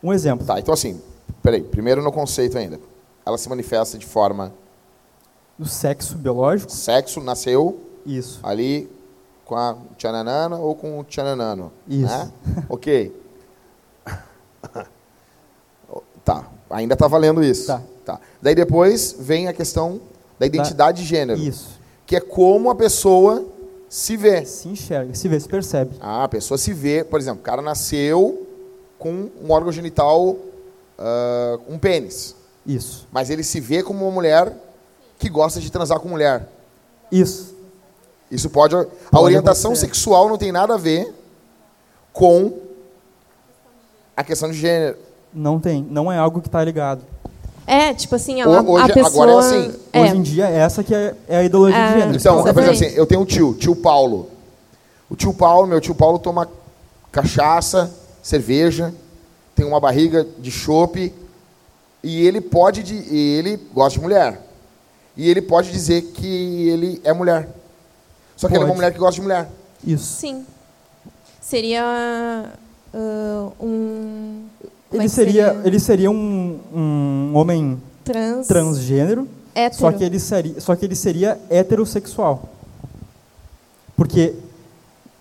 [0.03, 0.45] Um exemplo.
[0.45, 0.99] Tá, então assim,
[1.41, 2.79] peraí, primeiro no conceito ainda.
[3.25, 4.53] Ela se manifesta de forma
[5.57, 8.39] Do sexo biológico, sexo, nasceu isso.
[8.43, 8.89] ali
[9.45, 11.71] com a tchananana ou com o tchananano.
[11.87, 12.07] Isso.
[12.07, 12.31] Né?
[12.69, 13.15] ok.
[16.23, 17.67] tá, ainda tá valendo isso.
[17.67, 18.19] Tá.
[18.41, 20.01] Daí depois vem a questão
[20.39, 21.39] da identidade de gênero.
[21.39, 21.79] Isso.
[22.05, 23.45] Que é como a pessoa
[23.87, 24.43] se vê.
[24.45, 25.95] Se enxerga, se vê, se percebe.
[25.99, 28.47] Ah, a pessoa se vê, por exemplo, o cara nasceu
[28.97, 30.35] com um órgão genital,
[30.97, 32.35] ah, um pênis.
[32.65, 33.07] Isso.
[33.11, 34.53] Mas ele se vê como uma mulher
[35.17, 36.47] que gosta de transar com mulher.
[37.11, 37.55] Isso.
[38.29, 38.75] Isso pode.
[38.75, 39.87] A Pode orientação acontecer.
[39.87, 41.13] sexual não tem nada a ver
[42.13, 42.53] com
[44.15, 44.97] a questão de gênero.
[45.33, 45.85] Não tem.
[45.89, 47.01] Não é algo que está ligado.
[47.65, 49.23] É, tipo assim, ela, Ho- hoje- a pessoa...
[49.25, 49.79] agora é assim.
[49.93, 52.17] É, Hoje em dia, essa que é, é a ideologia Ah, de gênero.
[52.17, 54.29] Então, por exemplo, assim, eu tenho um tio, tio Paulo.
[55.09, 56.47] O tio Paulo, meu tio Paulo toma
[57.11, 57.91] cachaça,
[58.23, 58.93] cerveja,
[59.55, 61.13] tem uma barriga de chope
[62.03, 64.41] e ele pode e ele gosta de mulher.
[65.15, 67.49] E ele pode dizer que ele é mulher.
[68.35, 68.77] Só que ele é uma Pode.
[68.77, 69.49] mulher que gosta de mulher.
[69.85, 70.17] Isso.
[70.19, 70.45] Sim.
[71.39, 71.83] Seria
[72.93, 74.45] ah, um...
[74.89, 78.47] como é Ele que seria, ele seria um, um homem Trans...
[78.47, 79.79] transgênero, hétero.
[79.79, 82.49] só que, ele seria, só que ele seria heterossexual.
[83.95, 84.33] Porque,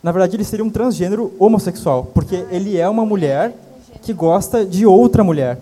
[0.03, 2.11] na verdade, ele seria um transgênero homossexual.
[2.14, 3.53] Porque ele é uma mulher
[4.01, 5.59] que gosta de outra mulher.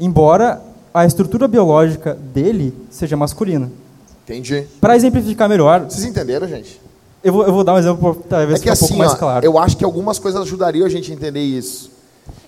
[0.00, 0.60] Embora
[0.92, 3.70] a estrutura biológica dele seja masculina.
[4.24, 4.66] Entendi.
[4.80, 6.80] Para exemplificar melhor, Vocês entenderam, gente?
[7.22, 8.98] eu vou, eu vou dar um exemplo para talvez É que ficar um pouco assim,
[8.98, 9.44] mais ó, claro.
[9.44, 11.90] eu acho que algumas coisas ajudariam a gente a entender isso.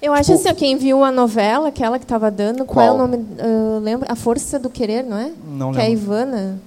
[0.00, 2.88] Eu acho Tipo- assim, ó, quem viu a novela, aquela que estava dando, qual, é
[2.88, 2.96] Qual?
[2.96, 3.24] o nome?
[3.38, 4.10] ah, lembra?
[4.10, 5.30] A Força do Querer, não é?
[5.46, 6.02] Não que é a lembro.
[6.02, 6.58] Ivana.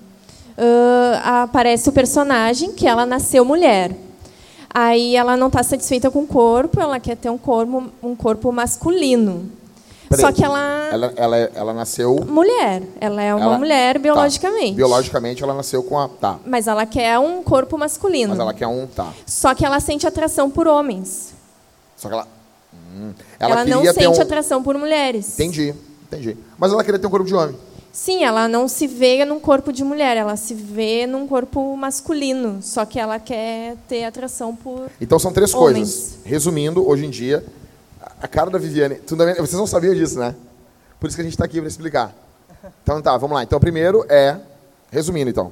[0.58, 3.91] Ah, aparece o personagem que ela nasceu mulher.
[4.74, 8.52] Aí ela não está satisfeita com o corpo, ela quer ter um corpo, um corpo
[8.52, 9.45] masculino.
[10.10, 10.22] Peraí.
[10.22, 12.15] Só que ela, Ela, ela, ela nasceu.
[12.28, 14.00] mulher, ela é uma ela- mulher tá.
[14.00, 14.76] biologicamente.
[14.76, 16.08] Biologicamente ela nasceu com a.
[16.08, 16.39] Tá.
[16.46, 18.30] Mas ela quer um corpo masculino.
[18.30, 18.86] Mas ela quer um.
[18.88, 19.12] Tá.
[19.26, 21.34] Só que ela sente atração por homens.
[21.98, 22.28] Só que ela.
[22.96, 24.22] Hum, Ela, ela, não sente um.
[24.22, 25.34] atração por mulheres.
[25.34, 25.74] Entendi,
[26.08, 26.38] entendi.
[26.58, 27.56] Mas ela queria ter um corpo de homem.
[27.91, 32.60] Sim, ela não se vê num corpo de mulher, ela se vê num corpo masculino.
[32.62, 34.89] Só que ela quer ter atração por.
[35.00, 35.74] Então são três Homens.
[35.89, 36.18] coisas.
[36.26, 37.44] Resumindo, hoje em dia,
[38.26, 39.00] a- cara da Viviane.
[39.38, 40.36] Vocês não sabiam disso, né?
[41.00, 42.14] Por isso que a gente está aqui para explicar.
[42.84, 43.44] Então tá, vamos lá.
[43.44, 44.38] Então primeiro é.
[44.92, 45.52] Resumindo então.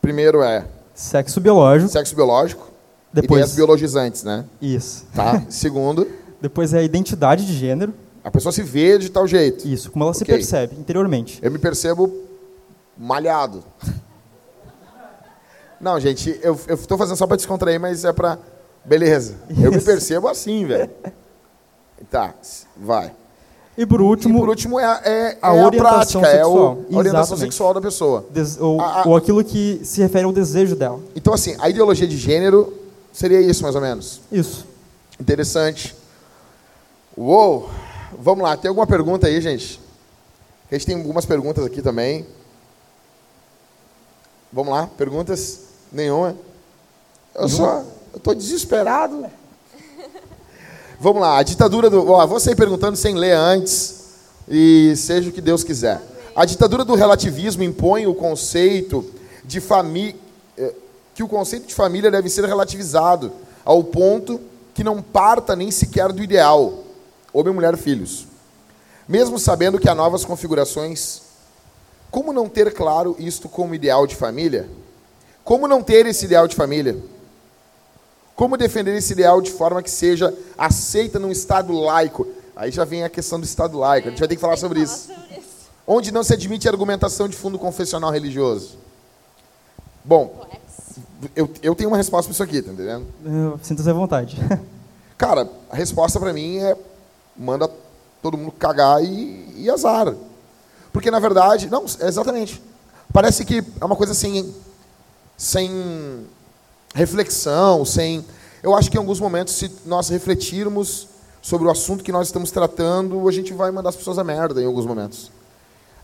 [0.00, 0.64] Primeiro é
[0.94, 2.70] Sexo biológico, sexo biológico.
[3.12, 4.44] Depois- Ideias biologizantes, né?
[4.60, 5.06] isso.
[5.14, 5.42] Tá?
[5.48, 6.06] Segundo,
[6.40, 9.66] Depois é a identidade de gênero, a pessoa se vê de tal jeito.
[9.66, 10.34] isso, como ela se Ok.
[10.34, 11.38] percebe interiormente.
[11.42, 12.14] Eu me percebo
[12.96, 13.62] malhado.
[15.80, 18.38] Não, gente, eu, tô fazendo só para descontrair, mas é para
[18.84, 19.34] Beleza.
[19.50, 19.86] Eu me Isso.
[19.86, 20.88] percebo assim, velho.
[22.10, 22.34] Tá,
[22.76, 23.12] vai.
[23.76, 26.44] E por E último, por último é, a- é, a é a orientação prática, é
[26.46, 26.66] o, sexual.
[26.66, 27.04] a orientação
[27.36, 27.40] Exatamente.
[27.40, 28.24] sexual da pessoa.
[28.30, 31.00] des- ou, a- a- ou aquilo que se refere ao desejo dela.
[31.14, 32.72] Então, assim, a ideologia de gênero
[33.12, 34.20] seria isso, mais ou menos.
[34.32, 34.66] Isso.
[35.20, 35.94] Interessante.
[37.16, 37.68] Uou!
[38.18, 39.80] Vamos lá, tem alguma pergunta aí, gente?
[40.70, 42.26] A gente tem algumas perguntas aqui também.
[44.52, 45.60] Vamos lá, perguntas?
[45.92, 46.34] Nenhuma?
[47.34, 49.26] Eu só, eu tô desesperado.
[50.98, 52.10] Vamos lá, a ditadura do.
[52.10, 54.04] Ó, sair perguntando sem ler antes
[54.48, 56.00] e seja o que Deus quiser.
[56.34, 59.04] A ditadura do relativismo impõe o conceito
[59.44, 60.16] de família.
[61.14, 63.32] que o conceito de família deve ser relativizado
[63.64, 64.40] ao ponto
[64.74, 66.84] que não parta nem sequer do ideal,
[67.32, 68.26] homem, mulher, filhos.
[69.08, 71.22] Mesmo sabendo que há novas configurações,
[72.10, 74.68] como não ter claro isto como ideal de família?
[75.44, 76.96] Como não ter esse ideal de família?
[78.36, 82.26] Como defender esse ideal de forma que seja aceita num Estado laico?
[82.54, 84.80] Aí já vem a questão do Estado laico, a gente vai ter que falar sobre
[84.80, 85.10] isso.
[85.86, 88.76] Onde não se admite argumentação de fundo confessional religioso.
[90.04, 90.46] Bom,
[91.34, 93.06] eu, eu tenho uma resposta para isso aqui, tá entendendo?
[93.62, 94.36] Sinta-se à vontade.
[95.16, 96.76] Cara, a resposta para mim é
[97.34, 97.70] manda
[98.22, 100.14] todo mundo cagar e, e azar.
[100.92, 102.62] Porque na verdade, não, exatamente.
[103.12, 104.54] Parece que é uma coisa sem
[105.36, 106.26] sem
[106.96, 108.24] reflexão, sem
[108.62, 111.06] eu acho que em alguns momentos se nós refletirmos
[111.42, 114.60] sobre o assunto que nós estamos tratando, a gente vai mandar as pessoas a merda
[114.60, 115.30] em alguns momentos.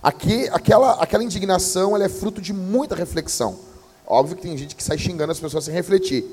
[0.03, 3.57] Aqui, aquela, aquela indignação ela é fruto de muita reflexão.
[4.07, 6.25] Óbvio que tem gente que sai xingando as pessoas sem refletir.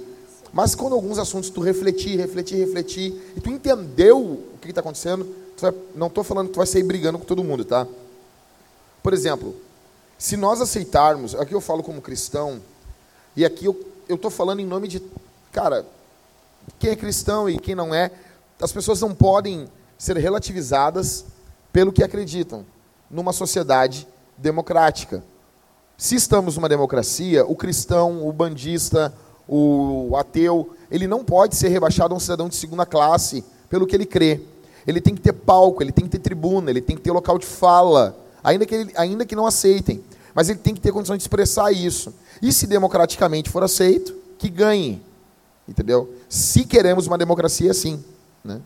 [0.52, 5.26] Mas quando alguns assuntos tu refletir, refletir, refletir, e tu entendeu o que está acontecendo,
[5.60, 7.88] vai- não estou falando que tu vai sair brigando com todo mundo, tá?
[9.02, 9.56] Por exemplo,
[10.18, 12.60] se nós aceitarmos, aqui eu falo como cristão,
[13.36, 13.74] e aqui eu
[14.16, 15.02] estou falando em nome de,
[15.52, 15.86] cara,
[16.80, 18.12] quem é cristão e quem não é,
[18.62, 19.68] as pessoas não podem
[19.98, 21.26] ser relativizadas
[21.72, 22.66] pelo que acreditam
[23.10, 25.24] numa sociedade democrática.
[25.98, 29.14] Se estamos numa democracia, o cristão, o bandista,
[29.48, 33.96] o ateu, ele não pode ser rebaixado a um cidadão de segunda classe pelo que
[33.96, 34.42] ele crê.
[34.88, 37.38] Ele tem que ter palco, ele tem que ter tribuna, ele tem que ter local
[37.38, 40.04] de fala, ainda que, ele, ainda que não aceitem.
[40.34, 42.14] Mas ele tem que ter condições de expressar isso.
[42.42, 45.02] E se democraticamente for aceito, que ganhe.
[45.68, 46.14] Entendeu?
[46.28, 48.04] Se queremos uma democracia, sim.
[48.44, 48.62] Né?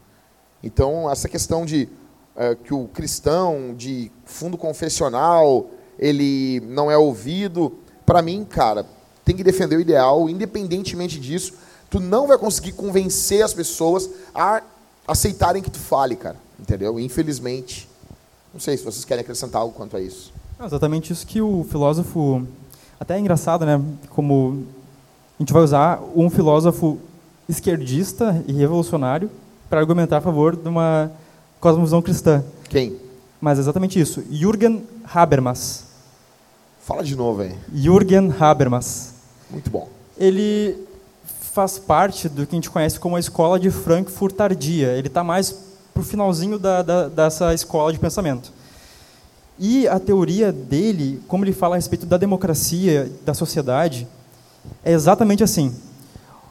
[0.63, 1.89] Então, essa questão de
[2.35, 8.85] eh, que o cristão de fundo confessional ele não é ouvido, para mim, cara,
[9.23, 11.53] tem que defender o ideal, independentemente disso,
[11.89, 14.63] tu não vai conseguir convencer as pessoas a
[15.07, 16.99] aceitarem que tu fale, cara, entendeu?
[16.99, 17.87] Infelizmente.
[18.53, 20.32] Não sei se vocês querem acrescentar algo quanto a isso.
[20.59, 22.45] É exatamente isso que o filósofo.
[22.99, 23.81] Até é engraçado, né?
[24.09, 24.63] Como
[25.39, 26.97] a gente vai usar um filósofo
[27.49, 29.29] esquerdista e revolucionário
[29.69, 31.11] para argumentar a favor de uma
[31.59, 32.43] cosmovisão cristã.
[32.69, 32.95] Quem?
[33.41, 34.23] Mas é exatamente isso.
[34.29, 35.85] Jürgen Habermas.
[36.79, 37.55] Fala de novo aí.
[37.73, 39.13] Jürgen Habermas.
[39.49, 39.89] Muito bom.
[40.17, 40.77] Ele
[41.53, 44.89] faz parte do que a gente conhece como a escola de Frankfurt tardia.
[44.93, 45.51] Ele está mais
[45.93, 48.51] para o finalzinho da, da, dessa escola de pensamento.
[49.57, 54.07] E a teoria dele, como ele fala a respeito da democracia, da sociedade,
[54.83, 55.73] é exatamente assim.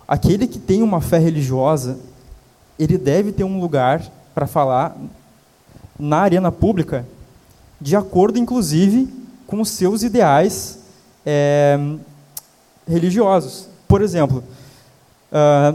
[0.07, 1.99] Aquele que tem uma fé religiosa,
[2.79, 4.03] ele deve ter um lugar
[4.35, 4.97] para falar
[5.99, 7.07] na arena pública,
[7.81, 9.09] de acordo, inclusive,
[9.47, 10.79] com os seus ideais
[11.25, 11.79] é,
[12.87, 13.69] religiosos.
[13.87, 14.43] Por exemplo,
[15.31, 15.75] ah,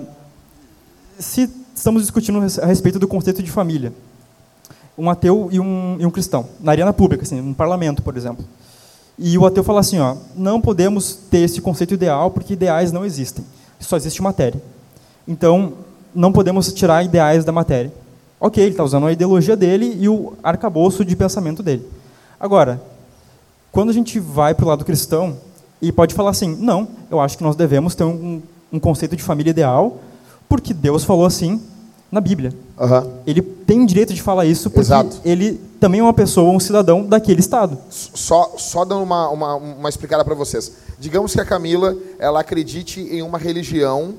[1.20, 3.94] se estamos discutindo a respeito do conceito de família,
[4.98, 8.44] um ateu e um, e um cristão, na arena pública, assim, no parlamento, por exemplo.
[9.18, 13.06] E o ateu fala assim, ó, não podemos ter esse conceito ideal porque ideais não
[13.06, 13.46] existem,
[13.80, 14.62] só existe matéria.
[15.28, 15.74] Então,
[16.14, 17.94] não podemos tirar ideais da matéria.
[18.40, 21.86] Ok, ele está usando a ideologia dele e o arcabouço de pensamento dele.
[22.40, 22.82] Agora,
[23.72, 25.38] quando a gente vai para o lado cristão,
[25.82, 29.24] e pode falar assim, não, eu acho que nós devemos ter um, um conceito de
[29.24, 30.00] família ideal,
[30.50, 31.62] porque Deus falou assim
[32.12, 32.54] na Bíblia.
[32.80, 33.08] Aham.
[33.26, 35.18] Ele tem direito de falar isso porque Exato.
[35.26, 37.78] ele também é uma pessoa, um cidadão daquele estado.
[37.90, 40.72] Só, só dando uma, uma, uma explicada para vocês.
[41.00, 44.16] Digamos que a Camila ela acredite em uma religião,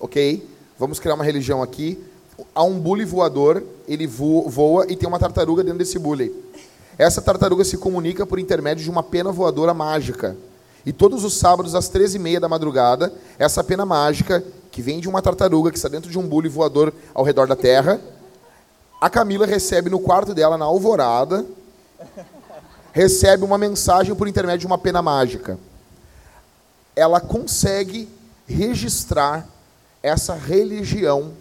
[0.00, 0.48] ok?
[0.78, 1.98] Vamos criar uma religião aqui.
[2.54, 6.32] Há um bule voador, ele vo- voa e tem uma tartaruga dentro desse bule.
[6.98, 10.36] Essa tartaruga se comunica por intermédio de uma pena voadora mágica.
[10.84, 15.20] E todos os sábados, às 13h30 da madrugada, essa pena mágica, que vem de uma
[15.20, 18.00] tartaruga que está dentro de um bule voador ao redor da Terra,
[18.98, 21.44] a Camila recebe no quarto dela, na alvorada,
[22.90, 25.58] recebe uma mensagem por intermédio de uma pena mágica.
[26.96, 28.08] Ela consegue
[28.46, 29.46] registrar
[30.02, 31.32] essa religião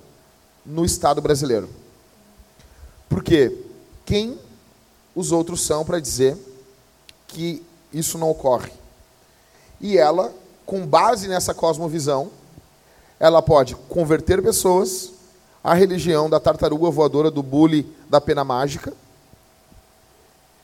[0.65, 1.69] no Estado brasileiro.
[3.07, 3.57] Porque
[4.05, 4.37] quem
[5.15, 6.37] os outros são para dizer
[7.27, 7.63] que
[7.93, 8.71] isso não ocorre?
[9.79, 10.33] E ela,
[10.65, 12.29] com base nessa cosmovisão,
[13.21, 15.11] ela pode converter pessoas
[15.63, 18.91] à religião da tartaruga voadora do bule da pena mágica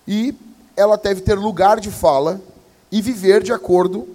[0.07, 0.33] e
[0.75, 2.41] ela deve ter lugar de fala
[2.91, 4.07] e viver de acordo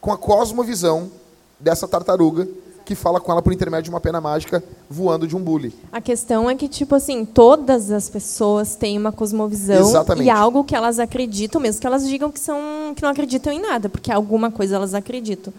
[0.00, 1.10] com a cosmovisão
[1.58, 2.46] dessa tartaruga
[2.84, 5.74] que fala com ela por intermédio de uma pena mágica voando de um bule.
[5.90, 10.26] A questão é que, tipo assim, todas as pessoas têm uma cosmovisão Exatamente.
[10.26, 13.60] e algo que elas acreditam, mesmo que elas digam que, são, que não acreditam em
[13.60, 15.52] nada, porque alguma coisa elas acreditam.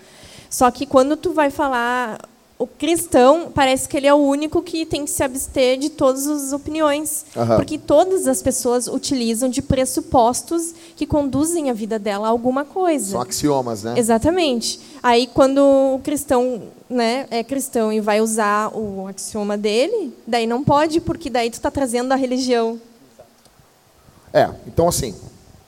[0.49, 2.19] Só que quando tu vai falar
[2.59, 6.27] o cristão, parece que ele é o único que tem que se abster de todas
[6.27, 7.25] as opiniões.
[7.33, 7.55] Aham.
[7.55, 13.11] Porque todas as pessoas utilizam de pressupostos que conduzem a vida dela a alguma coisa.
[13.11, 13.93] São axiomas, né?
[13.97, 14.77] Exatamente.
[15.01, 20.61] Aí quando o cristão, né, é cristão e vai usar o axioma dele, daí não
[20.61, 22.77] pode, porque daí tu está trazendo a religião.
[24.33, 25.15] É, então assim,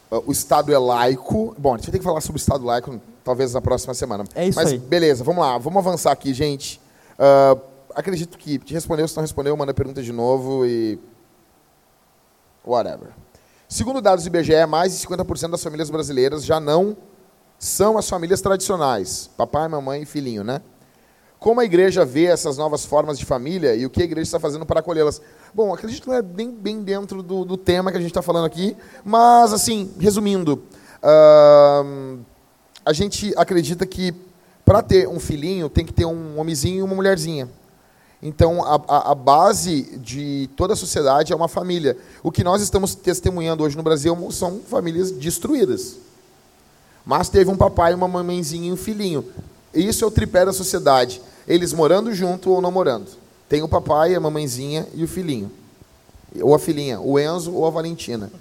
[0.10, 1.56] o Estado é laico.
[1.58, 4.26] Bom, a gente vai ter que falar sobre o Estado laico talvez na próxima semana.
[4.36, 4.78] É isso Mas aí.
[4.78, 6.81] beleza, vamos lá, vamos avançar aqui, gente.
[7.18, 7.58] Ah,
[7.96, 11.00] acredito que te respondeu, se não respondeu, manda a pergunta de novo e.
[12.66, 13.10] Whatever.
[13.68, 16.96] Segundo dados do IBGE, mais de 50% das famílias brasileiras já não
[17.58, 20.62] são as famílias tradicionais, papai, mamãe e filhinho, né?
[21.40, 24.40] Como a igreja vê essas novas formas de família e o que a igreja está
[24.40, 25.22] fazendo para acolhê-las?
[25.54, 28.22] Bom, acredito que não é bem, bem dentro do, do tema que a gente está
[28.22, 30.64] falando aqui, mas, assim, resumindo,
[31.02, 32.20] ahn,
[32.86, 34.14] a gente acredita que
[34.72, 37.50] para ter um filhinho tem que ter um homenzinho e uma mulherzinha.
[38.24, 41.98] Então, a, a, a base de toda a sociedade é uma família.
[42.24, 45.98] O que nós estamos testemunhando hoje no Brasil são famílias destruídas.
[47.06, 49.26] Mas teve um papai, uma mamãezinha e um filhinho.
[49.74, 51.22] Isso é o tripé da sociedade.
[51.46, 53.08] Eles morando junto ou não morando.
[53.50, 55.52] Tem o papai, a mamãezinha e o filhinho.
[56.42, 58.32] Ou a filhinha, o Enzo ou a Valentina.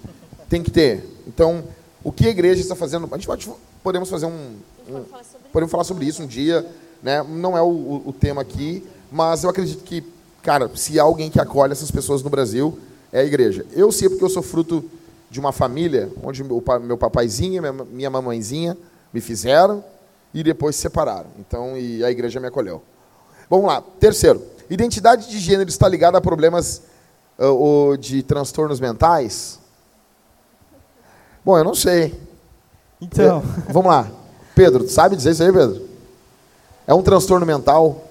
[0.49, 1.05] Tem que ter.
[1.27, 1.65] Então,
[2.05, 3.09] o que a igreja está fazendo?
[3.11, 3.51] A gente pode,
[3.83, 4.55] podemos fazer um,
[4.89, 5.05] um
[5.53, 6.67] podemos falar sobre isso um dia,
[7.03, 7.23] né?
[7.23, 10.05] Não é o, o- tema aqui, mas eu acredito que,
[10.43, 12.79] cara, se há alguém que acolhe essas pessoas no Brasil,
[13.13, 13.65] é a igreja.
[13.73, 14.85] Eu sei porque eu sou fruto
[15.31, 18.77] de uma família onde meu, meu papaizinho minha, minha mamãezinha
[19.13, 19.85] me fizeram
[20.35, 21.31] e depois se separaram.
[21.39, 22.83] Então, e a igreja me acolheu.
[23.49, 23.83] Vamos lá.
[23.99, 26.83] Terceiro, identidade de gênero está ligada a problemas
[27.39, 29.59] ah, ou de transtornos mentais?
[31.45, 32.15] Bom, eu não sei.
[33.01, 34.09] Então, É, vamos lá.
[34.61, 35.89] Pedro, tu sabe dizer isso aí, Pedro?
[36.87, 38.05] É um transtorno mental?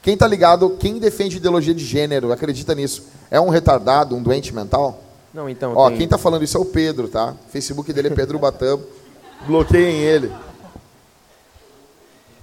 [0.00, 4.54] Quem está ligado, quem defende ideologia de gênero, acredita nisso, é um retardado, um doente
[4.54, 5.02] mental?
[5.34, 7.34] Não, então, Ó, tem- quem está falando isso é o Pedro, tá?
[7.48, 8.80] O Facebook dele é Pedro Batam.
[9.44, 10.30] Bloqueiem ele.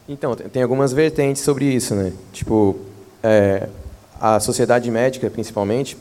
[0.10, 2.12] Então, tem algumas vertentes sobre isso, né?
[2.34, 2.76] Tipo,
[3.24, 3.70] é,
[4.20, 5.98] a sociedade médica, principalmente,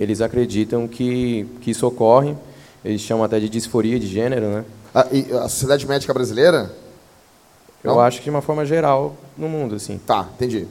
[0.00, 2.34] eles acreditam que, que isso ocorre,
[2.84, 4.64] eles chamam até de disforia de gênero, né?
[4.92, 6.87] A, e a Sociedade Médica Brasileira?
[7.88, 8.00] Eu Não?
[8.00, 9.98] acho que de uma forma geral no mundo, assim.
[9.98, 10.66] Tá, entendi.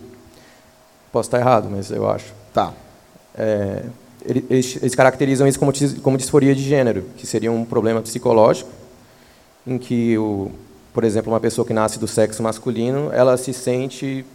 [1.11, 2.33] Posso estar errado, mas eu acho.
[2.53, 2.73] Tá.
[3.37, 3.83] É,
[4.25, 8.69] ele- eles, eles caracterizam isso como, como disforia de gênero, que seria um problema psicológico,
[9.65, 10.51] em que, o,
[10.93, 14.25] por exemplo, uma pessoa que nasce do sexo masculino, ela se sente,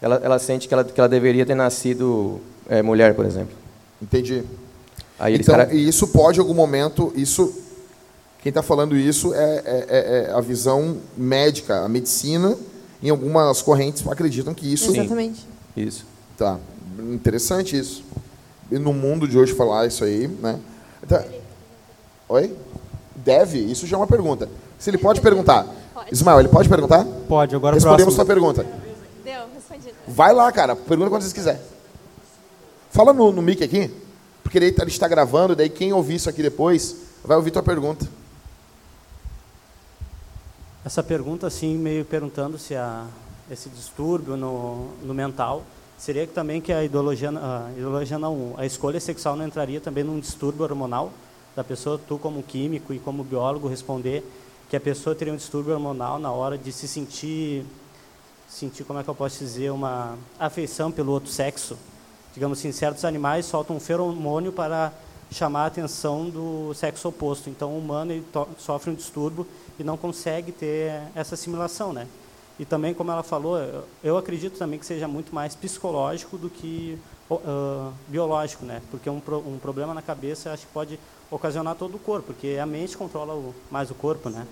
[0.00, 3.54] ela, ela sente que ela, que ela deveria ter nascido é, mulher, por exemplo.
[4.00, 4.42] Entendi.
[5.18, 7.52] Aí Então, cara- e isso pode, em algum momento, isso
[8.42, 12.56] Quem está falando isso é, é- é- é a visão médica, a medicina.
[13.02, 15.46] Em algumas correntes acreditam que isso Exatamente.
[15.76, 16.04] Isso.
[16.36, 16.58] Tá.
[16.98, 18.02] Interessante isso.
[18.70, 20.58] E no mundo de hoje falar isso aí, né?
[21.06, 21.24] Tá.
[22.28, 22.54] Oi?
[23.16, 23.58] Deve?
[23.58, 24.48] Isso já é uma pergunta.
[24.78, 25.66] Se ele pode perguntar.
[25.94, 26.12] Pode.
[26.12, 27.04] Ismael, ele pode perguntar?
[27.28, 28.64] Pode, agora Respondemos sua pergunta.
[29.24, 29.94] Deu, respondido.
[30.06, 30.76] Vai lá, cara.
[30.76, 31.60] Pergunta quando vocês quiserem.
[32.90, 33.90] Fala no, no mic aqui.
[34.42, 38.06] Porque a gente está gravando, daí quem ouvir isso aqui depois vai ouvir tua pergunta.
[40.84, 43.04] Essa pergunta, assim, meio perguntando se a,
[43.50, 45.64] esse distúrbio no, no mental
[45.98, 50.04] seria que também que a ideologia, a ideologia não, a escolha sexual não entraria também
[50.04, 51.12] num distúrbio hormonal
[51.56, 54.24] da pessoa, tu como químico e como biólogo responder
[54.70, 57.64] que a pessoa teria um distúrbio hormonal na hora de se sentir,
[58.48, 61.76] sentir como é que eu posso dizer, uma afeição pelo outro sexo.
[62.32, 64.92] Digamos assim, certos animais soltam um feromônio para
[65.32, 67.50] chamar a atenção do sexo oposto.
[67.50, 68.24] Então, o humano
[68.58, 69.44] sofre um distúrbio
[69.78, 72.06] e não consegue ter essa assimilação, né?
[72.58, 73.56] E também, como ela falou,
[74.02, 76.98] eu- acredito também que seja muito mais psicológico do que
[77.30, 78.80] ah, biológico, né?
[78.90, 80.98] Porque um, pro- um problema na cabeça acho que pode
[81.30, 84.46] ocasionar todo o corpo, porque a mente controla o- mais o corpo, né?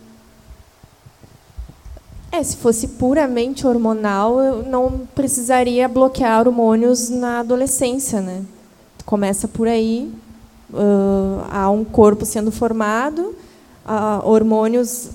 [2.30, 8.44] É, se fosse puramente hormonal, eu não precisaria bloquear hormônios na adolescência, né?
[9.06, 10.12] Começa por aí,
[10.74, 13.34] ãh, há um corpo sendo formado,
[14.24, 15.10] hormônios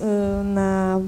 [0.54, 1.00] na,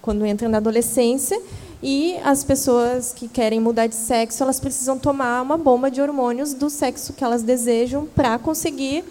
[0.00, 1.40] quando entram na adolescência,
[1.82, 6.52] e as pessoas que querem mudar de sexo, elas precisam tomar uma bomba de hormônios
[6.52, 9.02] do sexo que elas desejam para conseguir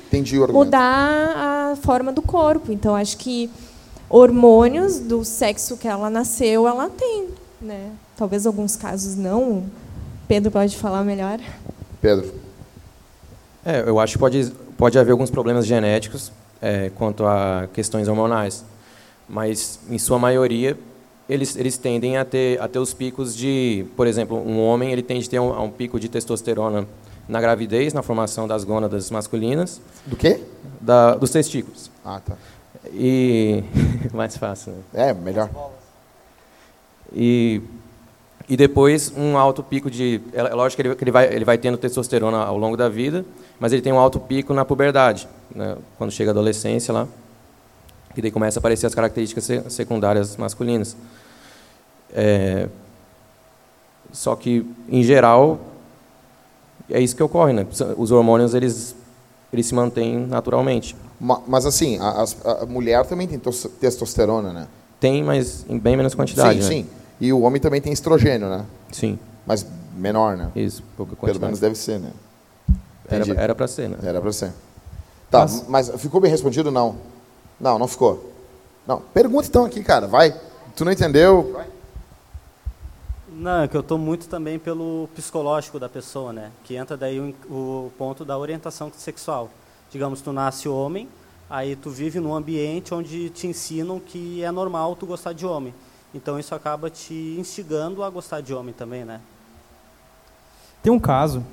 [0.51, 2.71] mudar a forma do corpo.
[2.71, 3.49] Então, acho que
[4.07, 7.29] hormônios do sexo que ela nasceu, ela tem.
[7.59, 7.91] Né?
[8.15, 9.63] Talvez alguns casos não.
[10.27, 11.39] Pedro pode falar melhor.
[11.99, 12.31] Pedro.
[13.65, 18.65] É, eu acho que pode, pode haver alguns problemas genéticos é, quanto a questões hormonais,
[19.27, 20.77] mas em sua maioria
[21.29, 25.03] eles, eles tendem a ter, a ter os picos de, por exemplo, um homem ele
[25.03, 26.87] tende a ter um, um pico de testosterona
[27.27, 30.41] na gravidez, na formação das gônadas masculinas, Do quê?
[30.81, 31.91] da, dos testículos.
[32.03, 32.35] Ah, tá.
[32.91, 33.63] E
[34.11, 35.09] mais fácil, né?
[35.09, 35.49] É, melhor.
[37.13, 37.61] E,
[38.49, 40.19] e depois um alto pico de.
[40.33, 42.89] É é lógico que ele, que ele, vai, ele vai tendo testosterona ao longo da
[42.89, 43.23] vida,
[43.59, 47.07] mas ele tem um alto pico na puberdade, né, quando chega a adolescência lá,
[48.15, 50.97] que daí começa a aparecer as características se- secundárias masculinas.
[52.11, 52.67] É,
[54.11, 55.59] só que, em geral,
[56.89, 57.53] é isso que ocorre.
[57.53, 57.67] Né?
[57.97, 58.95] Os hormônios eles,
[59.53, 60.95] eles se mantêm naturalmente.
[61.19, 62.25] Ma- Mas assim, a,
[62.63, 64.67] a mulher também tem tos- testosterona, né?
[64.99, 66.63] Tem, mas em bem menos quantidade.
[66.63, 66.67] sim, né?
[66.83, 66.98] sim.
[67.19, 68.65] E o homem também tem estrogênio, né?
[68.91, 70.51] Sim, Mas menor, né?
[70.55, 71.45] isso, pouca Pelo quantidade.
[71.45, 72.11] menos deve ser, né?
[73.05, 73.31] Entendi.
[73.31, 73.97] Era, era para ser, né?
[74.03, 74.51] Era pra ser.
[75.29, 76.71] Tá, Mas- mas ficou bem respondido?
[76.71, 76.95] Não.
[77.59, 78.31] Não, não ficou.
[78.87, 79.01] Não.
[79.13, 80.07] Pergunta então aqui, cara.
[80.07, 80.33] Vai.
[80.75, 81.51] Tu não entendeu?
[81.53, 81.67] Vai.
[83.31, 86.51] Não, é que eu estou muito também pelo psicológico da pessoa, né?
[86.63, 89.49] Que entra daí o, o ponto da orientação sexual.
[89.91, 91.07] Digamos, tu nasce homem,
[91.49, 95.73] aí tu vive num ambiente onde te ensinam que é normal tu gostar de homem.
[96.13, 99.21] Então isso acaba te instigando a gostar de homem também, né?
[100.81, 101.43] Tem um caso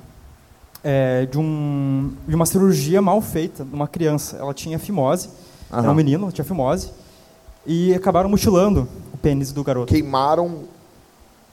[0.83, 4.37] é, de, um, de uma cirurgia mal feita numa criança.
[4.37, 5.29] Ela tinha fimose,
[5.71, 6.91] era um menino, tinha fimose,
[7.65, 9.93] e acabaram mutilando o pênis do garoto.
[9.93, 10.63] Queimaram,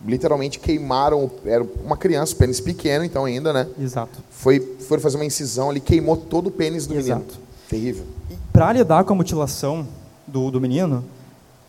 [0.06, 3.68] literalmente queimaram, era uma criança, pênis pequeno então ainda, né?
[3.78, 4.22] Exato.
[4.30, 7.16] Foi, foram fazer uma incisão ali, queimou todo o pênis do menino.
[7.16, 7.38] Exato.
[7.68, 8.06] Terrível.
[8.52, 9.86] Para lidar com a mutilação
[10.26, 11.04] do, do menino,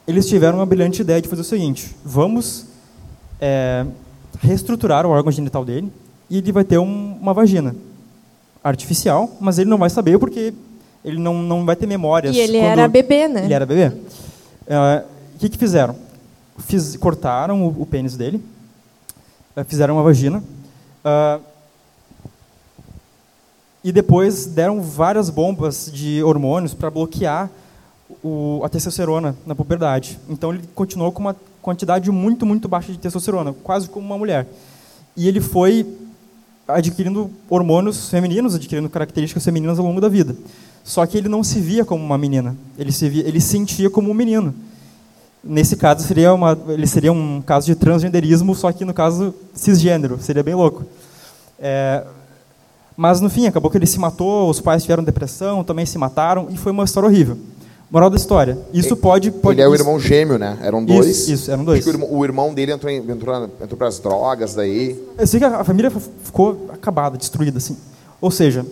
[0.08, 2.66] eles tiveram uma brilhante ideia de fazer o seguinte: vamos
[3.40, 3.86] é,
[4.42, 5.92] reestruturar o órgão genital dele
[6.30, 7.76] e ele vai ter um- uma vagina
[8.64, 10.54] artificial, mas ele não vai saber porque
[11.04, 12.36] ele não, não vai ter memórias.
[12.36, 13.46] E ele era bebê, né?
[13.46, 13.96] Ele era bebê.
[14.68, 15.04] É,
[15.36, 15.96] O que, que fizeram?
[16.60, 18.42] Fiz- cortaram o, o pênis dele,
[19.56, 20.42] é, fizeram uma vagina,
[21.04, 21.40] ah,
[23.84, 27.50] e depois deram várias bombas de hormônios para bloquear
[28.24, 30.20] o, a testosterona na puberdade.
[30.30, 34.48] Então ele continuou com uma quantidade muito, muito baixa de testosterona, quase como uma mulher.
[35.18, 35.86] E ele foi
[36.68, 40.36] adquirindo hormônios femininos, adquirindo características femininas ao longo da vida.
[40.84, 43.90] Só que ele não se via como uma menina, ele se via, ele se sentia
[43.90, 44.54] como um menino.
[45.44, 50.20] Nesse caso seria uma, ele seria um caso de transgenderismo, só que no caso cisgênero,
[50.20, 50.84] seria bem louco.
[51.60, 52.04] É,
[52.98, 56.48] mas no fim acabou que ele se matou, os pais tiveram depressão, também se mataram
[56.50, 57.38] e foi uma história horrível.
[57.90, 60.58] Moral da história: isso Ele- pode, pode Ele é o isso- irmão gêmeo, né?
[60.62, 61.30] Eram Isso, dois.
[61.30, 61.80] isso, eram dois.
[61.80, 65.00] Acho que o irmão, o irmão dele entrou, em, entrou, entrou para as drogas daí.
[65.18, 65.92] Eu sei que a a família
[66.24, 67.78] ficou acabada, destruída, assim.
[68.20, 68.66] Ou seja,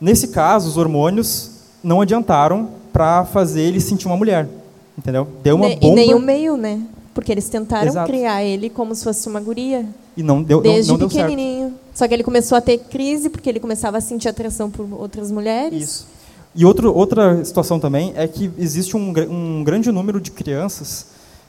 [0.00, 1.50] nesse caso, os hormônios
[1.82, 4.48] não adiantaram para fazer ele sentir uma mulher,
[4.96, 5.28] entendeu?
[5.42, 6.80] Deu uma Ne- bomba E nem o meio, né?
[7.14, 8.06] Porque eles tentaram Exato.
[8.10, 9.84] criar ele como se fosse uma guria.
[10.16, 11.28] e não deu, não, Desde não deu certo.
[11.28, 11.74] pequenininho.
[11.94, 15.30] Só que ele começou a ter crise porque ele começava a sentir atração por outras
[15.30, 15.80] mulheres.
[15.82, 16.06] Isso.
[16.54, 21.06] E outro, outra situação também é que existe um, um grande número de crianças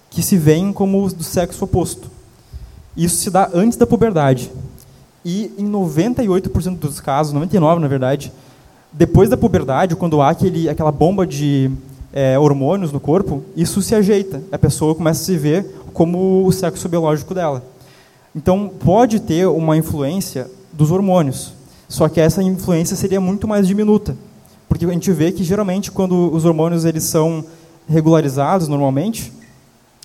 [0.10, 2.10] que se veem como do sexo oposto.
[2.96, 4.52] Isso se dá antes da puberdade.
[5.24, 8.32] E em 98% dos casos, 99% na verdade,
[8.92, 11.72] depois da puberdade, quando há aquele, aquela bomba de
[12.12, 14.42] eh, hormônios no corpo, isso se ajeita.
[14.52, 17.64] A pessoa começa a se ver como o sexo biológico dela.
[18.36, 21.54] Então, pode ter uma influência dos hormônios,
[21.88, 24.16] só que essa influência seria muito mais diminuta,
[24.70, 27.44] porque a gente vê que geralmente quando os hormônios eles são
[27.90, 29.34] regularizados normalmente,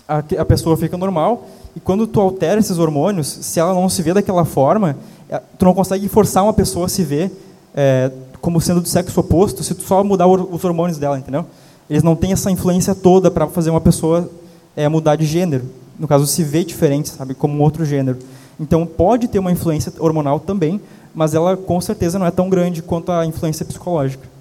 [0.09, 1.47] a, a pessoa fica normal
[1.77, 4.97] e quando tu altera esses hormônios, se ela não se vê daquela forma,
[5.29, 7.31] eh, tu não consegue forçar uma pessoa a se ver
[7.75, 8.11] eh,
[8.41, 11.45] como sendo do sexo oposto se tu só mudar os hormônios dela, entendeu?
[11.91, 14.31] Eles não têm essa influência toda para fazer uma pessoa
[14.77, 15.65] eh, mudar de gênero.
[15.99, 18.19] No caso, se vê diferente, sabe, como um outro gênero.
[18.59, 20.81] Então, pode ter uma influência hormonal também,
[21.15, 24.34] mas ela com certeza não é tão grande quanto a influência psicológica.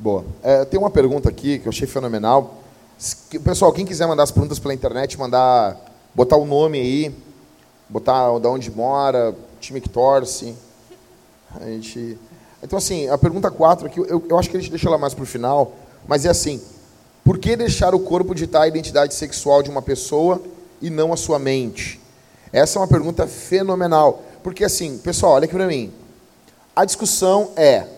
[0.00, 0.24] Boa.
[0.44, 2.54] É, tem uma pergunta aqui que eu achei fenomenal.
[3.42, 5.76] Pessoal, quem quiser mandar as perguntas pela internet, mandar,
[6.14, 7.12] botar o nome aí,
[7.88, 10.54] botar da onde mora, time que torce.
[11.60, 12.16] A gente...
[12.62, 15.14] Então, assim, a pergunta 4 aqui, eu, eu acho que a gente deixou ela mais
[15.14, 15.72] para o final,
[16.06, 16.62] mas é assim:
[17.24, 20.40] por que deixar o corpo ditar a identidade sexual de uma pessoa
[20.80, 22.00] e não a sua mente?
[22.52, 24.22] Essa é uma pergunta fenomenal.
[24.44, 25.92] Porque, assim, pessoal, olha aqui para mim.
[26.76, 27.97] A discussão é: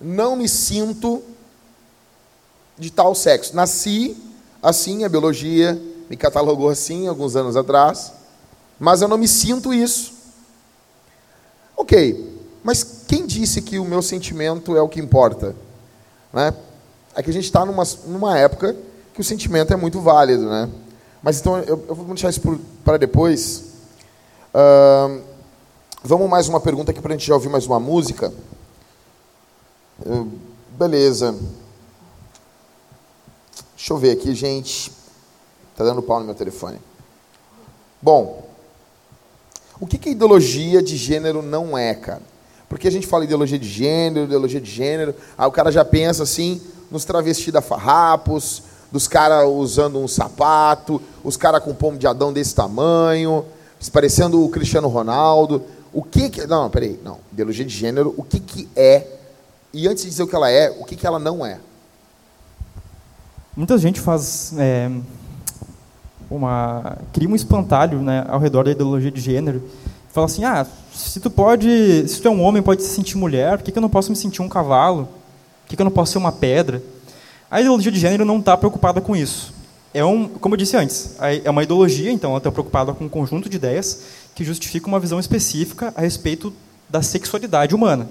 [0.00, 1.22] não me sinto
[2.78, 3.54] de tal sexo.
[3.54, 4.16] Nasci
[4.62, 8.12] assim, a biologia me catalogou assim alguns anos atrás,
[8.78, 10.12] mas eu não me sinto isso.
[11.76, 15.54] Ok, mas quem disse que o meu sentimento é o que importa?
[16.32, 16.54] Né?
[17.14, 18.74] É que a gente está numa, numa época
[19.12, 20.68] que o sentimento é muito válido, né?
[21.22, 22.40] Mas então eu, eu vou deixar isso
[22.84, 23.64] para depois.
[24.52, 25.20] Ahn,
[26.02, 28.32] vamos mais uma pergunta aqui para a gente já ouvir mais uma música.
[30.70, 31.34] Beleza.
[33.76, 34.92] Deixa eu ver aqui, gente.
[35.76, 36.78] Tá dando pau no meu telefone.
[38.00, 38.48] Bom,
[39.80, 42.22] o que, que a ideologia de gênero não é, cara?
[42.68, 46.22] Porque a gente fala ideologia de gênero, ideologia de gênero, aí o cara já pensa
[46.22, 52.06] assim nos travestis da farrapos, dos caras usando um sapato, os caras com pomo de
[52.06, 53.44] Adão desse tamanho,
[53.92, 55.62] parecendo o Cristiano Ronaldo.
[55.92, 56.46] O que que...
[56.46, 57.18] Não, peraí, não.
[57.32, 59.06] Ideologia de gênero, o que que é?
[59.74, 61.58] E antes de dizer o que ela é, o que que ela não é?
[63.56, 64.88] Muita gente faz é,
[66.30, 69.68] uma cria um espantalho, né, ao redor da ideologia de gênero.
[70.10, 70.64] Fala assim: "Ah,
[70.94, 73.78] se tu pode, se tu é um homem, pode se sentir mulher, por que, que
[73.78, 75.08] eu não posso me sentir um cavalo?
[75.64, 76.80] Por que, que eu não posso ser uma pedra?"
[77.50, 79.52] A ideologia de gênero não está preocupada com isso.
[79.92, 83.08] É um, como eu disse antes, é uma ideologia, então ela está preocupada com um
[83.08, 84.02] conjunto de ideias
[84.36, 86.52] que justifica uma visão específica a respeito
[86.88, 88.08] da sexualidade humana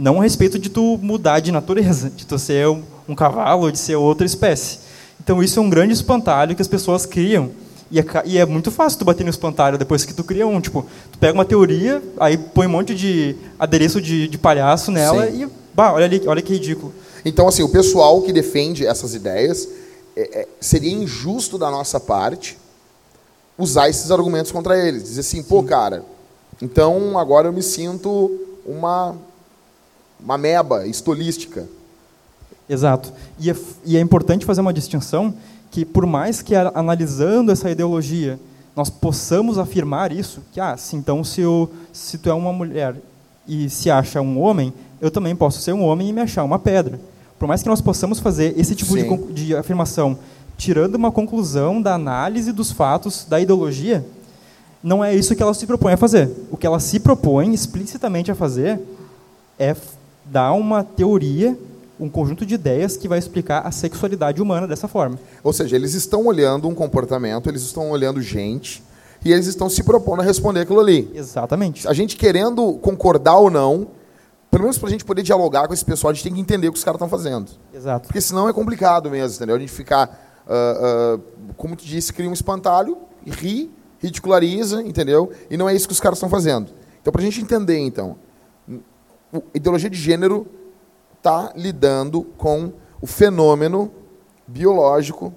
[0.00, 3.70] não a respeito de tu mudar de natureza, de tu ser um, um cavalo ou
[3.70, 4.78] de ser outra espécie.
[5.22, 7.50] Então isso é um grande espantalho que as pessoas criam
[7.90, 10.58] e é, e é muito fácil tu bater no espantalho depois que tu cria um,
[10.60, 15.26] tipo, tu pega uma teoria, aí põe um monte de adereço de, de palhaço nela
[15.26, 15.42] Sim.
[15.44, 16.94] e, bah, olha ali, olha que ridículo.
[17.22, 19.68] Então, assim, o pessoal que defende essas ideias,
[20.16, 22.56] é- é, seria injusto da nossa parte
[23.58, 25.02] usar esses argumentos contra eles.
[25.04, 26.04] Dizer assim, pô, cara,
[26.62, 28.30] então agora eu me sinto
[28.64, 29.16] uma,
[30.22, 31.66] uma meba estolística.
[32.68, 33.12] Exato.
[33.38, 35.34] E é, e é importante fazer uma distinção
[35.70, 38.38] que, por mais que analisando essa ideologia,
[38.74, 42.96] nós possamos afirmar isso, que, ah, se, então, se, eu, se tu é uma mulher
[43.46, 46.58] e se acha um homem, eu também posso ser um homem e me achar uma
[46.58, 47.00] pedra.
[47.38, 50.18] Por mais que nós possamos fazer esse tipo de, de afirmação,
[50.56, 54.04] tirando uma conclusão da análise dos fatos da ideologia,
[54.82, 56.30] não é isso que ela se propõe a fazer.
[56.50, 58.80] O que ela se propõe explicitamente a fazer
[59.58, 59.74] é
[60.30, 61.58] dar uma teoria,
[61.98, 65.18] um conjunto de ideias que vai explicar a sexualidade humana dessa forma.
[65.42, 68.82] Ou seja, eles estão olhando um comportamento, eles estão olhando gente,
[69.24, 71.10] e eles estão se propondo a responder aquilo ali.
[71.14, 71.86] Exatamente.
[71.86, 73.88] A gente querendo concordar ou não,
[74.50, 76.68] pelo menos para a gente poder dialogar com esse pessoal, a gente tem que entender
[76.68, 77.50] o que os caras estão fazendo.
[77.74, 78.06] Exato.
[78.06, 79.56] Porque senão é complicado mesmo, entendeu?
[79.56, 81.20] A gente ficar, ah, ah,
[81.56, 85.30] como tu disse, cria um espantalho, ri, ridiculariza, entendeu?
[85.50, 86.70] E não é isso que os caras estão fazendo.
[87.00, 88.16] Então, para a gente entender, então,
[89.32, 90.46] a ideologia de gênero
[91.16, 93.90] está lidando com o fenômeno
[94.46, 95.32] biológico,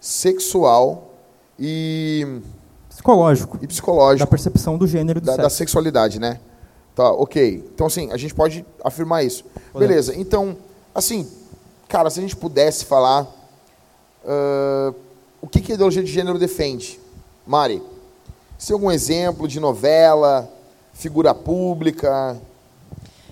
[0.00, 1.10] sexual
[1.58, 2.40] e,
[2.88, 3.58] Psicológico.
[3.60, 6.40] e psicológico Da percepção do gênero do da, da sexualidade, né?
[6.94, 7.68] Tá, ok.
[7.74, 9.44] Então, assim, a gente pode afirmar isso.
[9.72, 9.78] Podemos.
[9.78, 10.14] Beleza.
[10.16, 10.56] Então,
[10.94, 11.28] assim,
[11.88, 13.26] cara, se a gente pudesse falar
[14.24, 14.94] ah,
[15.40, 16.98] o que, que a ideologia de gênero defende,
[17.46, 17.82] Mari?
[18.56, 20.50] Se algum exemplo de novela,
[20.94, 22.40] figura pública?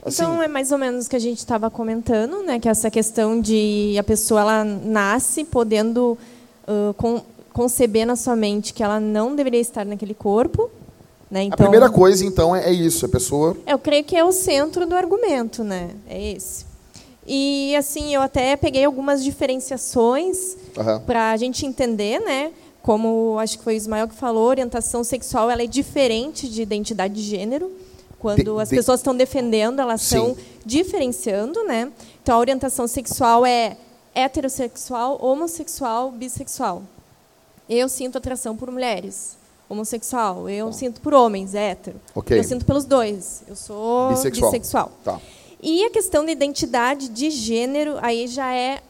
[0.04, 2.58] Assim, Então é mais ou menos o que a gente estava comentando, né?
[2.58, 6.18] Que essa questão de a pessoa ela nasce podendo
[6.96, 7.22] con-
[7.52, 10.70] conceber na sua mente que ela não deveria estar naquele corpo,
[11.30, 11.40] né?
[11.40, 13.06] a Então primeira coisa, então, é, é isso.
[13.06, 13.56] A pessoa...
[13.66, 15.90] eu creio que é o centro do argumento, né?
[16.08, 16.64] É esse.
[17.24, 21.00] E assim eu até peguei algumas diferenciações Aham.
[21.06, 22.50] para a gente entender, né?
[22.82, 27.14] Como acho que foi o Ismael que falou, orientação sexual ela é diferente de identidade
[27.14, 27.70] de gênero.
[28.22, 30.16] Quando De- as de- pessoas estão defendendo, elas Sim.
[30.16, 31.90] estão diferenciando, né?
[32.22, 33.76] Então a orientação sexual é
[34.14, 36.82] heterossexual, homossexual, bissexual.
[37.68, 39.36] Eu sinto atração por mulheres.
[39.68, 40.48] Homossexual.
[40.48, 41.96] Eu sinto por homens, hétero.
[42.14, 42.38] Ok.
[42.38, 43.42] Eu sinto pelos dois.
[43.48, 44.50] Eu sou Bissexual.
[44.52, 44.92] bissexual.
[45.02, 45.18] Tá.
[45.60, 48.80] E a questão da identidade de gênero, aí já é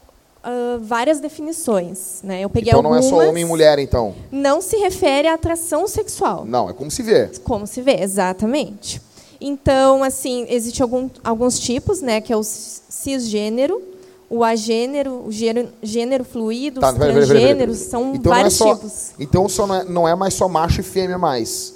[0.43, 2.19] ah, várias definições.
[2.23, 2.41] Né?
[2.41, 3.23] Eu peguei Então não é algumas.
[3.23, 4.13] só homem e mulher, então.
[4.31, 6.43] Não se refere à atração sexual.
[6.45, 7.29] Não, é como se vê.
[7.43, 9.01] Como se vê, exatamente.
[9.45, 12.21] Então, assim, existe algum, alguns tipos, né?
[12.21, 13.81] Que é o cisgênero,
[14.29, 17.55] o agênero, o gênero, gênero fluido, Tá, os peraí, peraí, peraí, peraí.
[17.55, 19.11] transgêneros, são Então é vários só, tipos.
[19.19, 21.73] então só não, é, não é mais só macho e fêmea mais.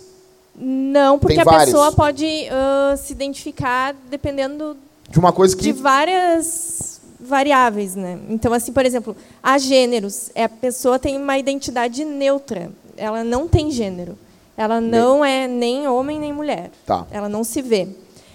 [0.55, 1.65] Não, porque Tem a vários.
[1.65, 4.76] pessoa pode ah, se identificar dependendo
[5.09, 8.18] De uma coisa que de várias variáveis, né?
[8.30, 10.32] Então, assim, por exemplo, há gêneros.
[10.34, 12.72] É, a pessoa tem uma identidade neutra.
[12.95, 14.18] Ela não tem gênero.
[14.58, 16.72] Ela não é nem homem nem mulher.
[16.86, 17.05] Tá.
[17.12, 17.88] Ela não se vê.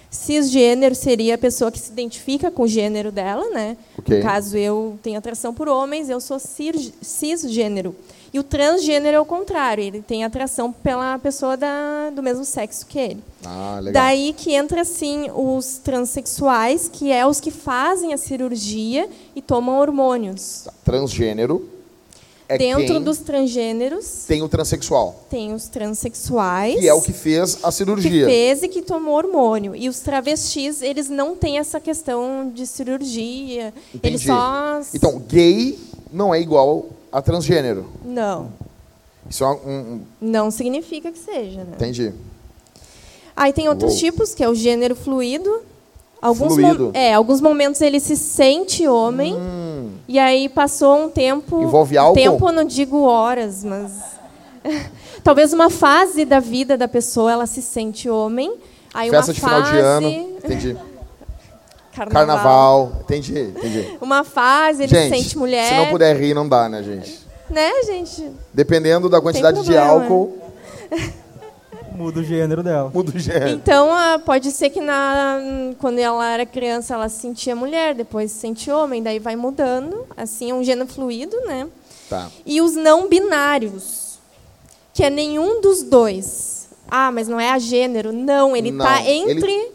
[0.09, 3.75] Cisgênero seria a pessoa que se identifica com o gênero dela, né?
[3.97, 4.17] Ok.
[4.17, 7.95] No caso, eu tenho atração por homens, eu sou cis- cisgênero.
[8.31, 12.85] E o transgênero é o contrário, ele tem atração pela pessoa da, do mesmo sexo
[12.85, 13.23] que ele.
[13.43, 14.03] Ah, legal.
[14.03, 19.79] Daí que entra assim os transexuais, que é os que fazem a cirurgia e tomam
[19.79, 20.67] hormônios.
[20.83, 21.67] Transgênero
[22.55, 26.79] é Dentro dos transgêneros tem o transexual, tem os transexuais.
[26.79, 28.25] que é o que fez a que cirurgia.
[28.25, 29.75] fez e que tomou hormônio.
[29.75, 33.73] E os travestis, eles não têm essa questão de cirurgia.
[34.03, 34.25] Eles Entendi.
[34.27, 34.81] só.
[34.93, 35.77] Então, gay
[36.11, 37.85] não é igual a transgênero.
[38.05, 38.51] Não.
[39.29, 41.73] Isso é um, um- Não significa que seja, né?
[41.75, 42.11] entendi.
[43.35, 43.99] Aí tem outros Uou.
[43.99, 45.61] tipos, que é o gênero fluido.
[46.23, 46.57] Alguns
[46.93, 49.35] é, alguns momentos ele se sente homem.
[50.07, 51.57] E aí passou um tempo.
[51.57, 51.63] Hum.
[51.63, 52.13] Envolve álcool?
[52.15, 53.91] Tempo, eu não digo horas, mas.
[55.21, 58.55] Talvez uma fase da vida da pessoa ela se sente homem.
[58.93, 59.53] Aí Festa uma de fase.
[59.55, 60.77] final de ano, entendi.
[61.93, 62.25] Carnaval.
[62.25, 63.97] Carnaval, entendi, entendi.
[63.99, 65.67] Uma fase ele gente, se sente mulher.
[65.67, 67.19] se não puder rir, não dá, né, gente?
[67.49, 68.31] Né, gente?
[68.53, 70.37] Dependendo da quantidade de álcool,
[71.95, 72.91] Muda o gênero dela.
[72.93, 73.49] muda o gênero.
[73.49, 75.39] Então, ah, pode ser que na,
[75.79, 80.05] quando ela era criança ela se sentia mulher, depois se sente homem, daí vai mudando.
[80.17, 81.67] Assim, é um gênero fluido, né?
[82.09, 82.29] Tá.
[82.45, 84.19] E os não binários,
[84.93, 86.67] que é nenhum dos dois.
[86.89, 88.11] Ah, mas não é a gênero.
[88.11, 89.71] Não, ele está ele- entre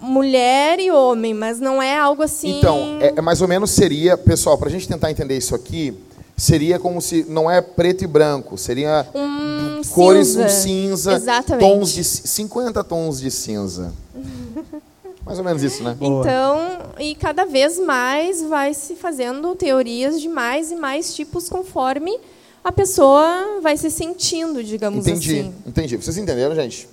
[0.00, 2.58] mulher e homem, mas não é algo assim.
[2.58, 5.94] Então, é, é mais ou menos seria, pessoal, para a gente tentar entender isso aqui,
[6.40, 10.44] seria como se não é preto e branco, seria um cores cinza.
[10.44, 11.68] um cinza, Exatamente.
[11.68, 13.92] tons de ci- 50 tons de cinza.
[15.24, 15.94] mais ou menos isso, né?
[15.98, 16.22] Boa.
[16.22, 22.18] Então, e cada vez mais vai se fazendo teorias de mais e mais tipos conforme
[22.64, 25.54] a pessoa vai se sentindo, digamos Entendi, assim.
[25.66, 25.96] entendi.
[25.96, 26.88] Vocês entenderam, gente?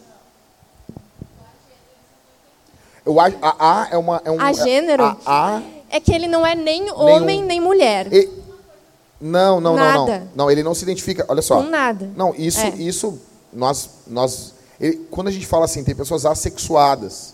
[3.05, 5.03] Eu acho a A é uma é um A gênero?
[5.03, 5.17] A,
[5.57, 8.11] a É que ele não é nem homem nem mulher.
[8.13, 8.29] e-
[9.19, 10.19] não, não, não, Nada.
[10.19, 10.27] não.
[10.35, 11.25] Não, ele não se identifica.
[11.27, 11.63] Olha só.
[11.63, 12.09] Com nada.
[12.15, 12.69] Não, isso, É.
[12.75, 13.17] isso
[13.51, 17.33] nós, nós, ele- quando a gente fala assim, tem pessoas assexuadas,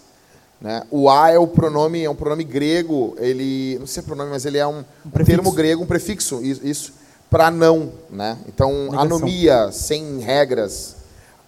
[0.62, 0.84] né?
[0.90, 3.16] O a é o pronome, é um pronome grego.
[3.20, 5.38] Ele, não sei se é pronome, mas ele é um, um prefixo.
[5.38, 6.94] termo grego, um prefixo, isso, isso
[7.30, 8.38] para não, né?
[8.48, 9.00] Então, Negação.
[9.02, 10.96] anomia, sem regras,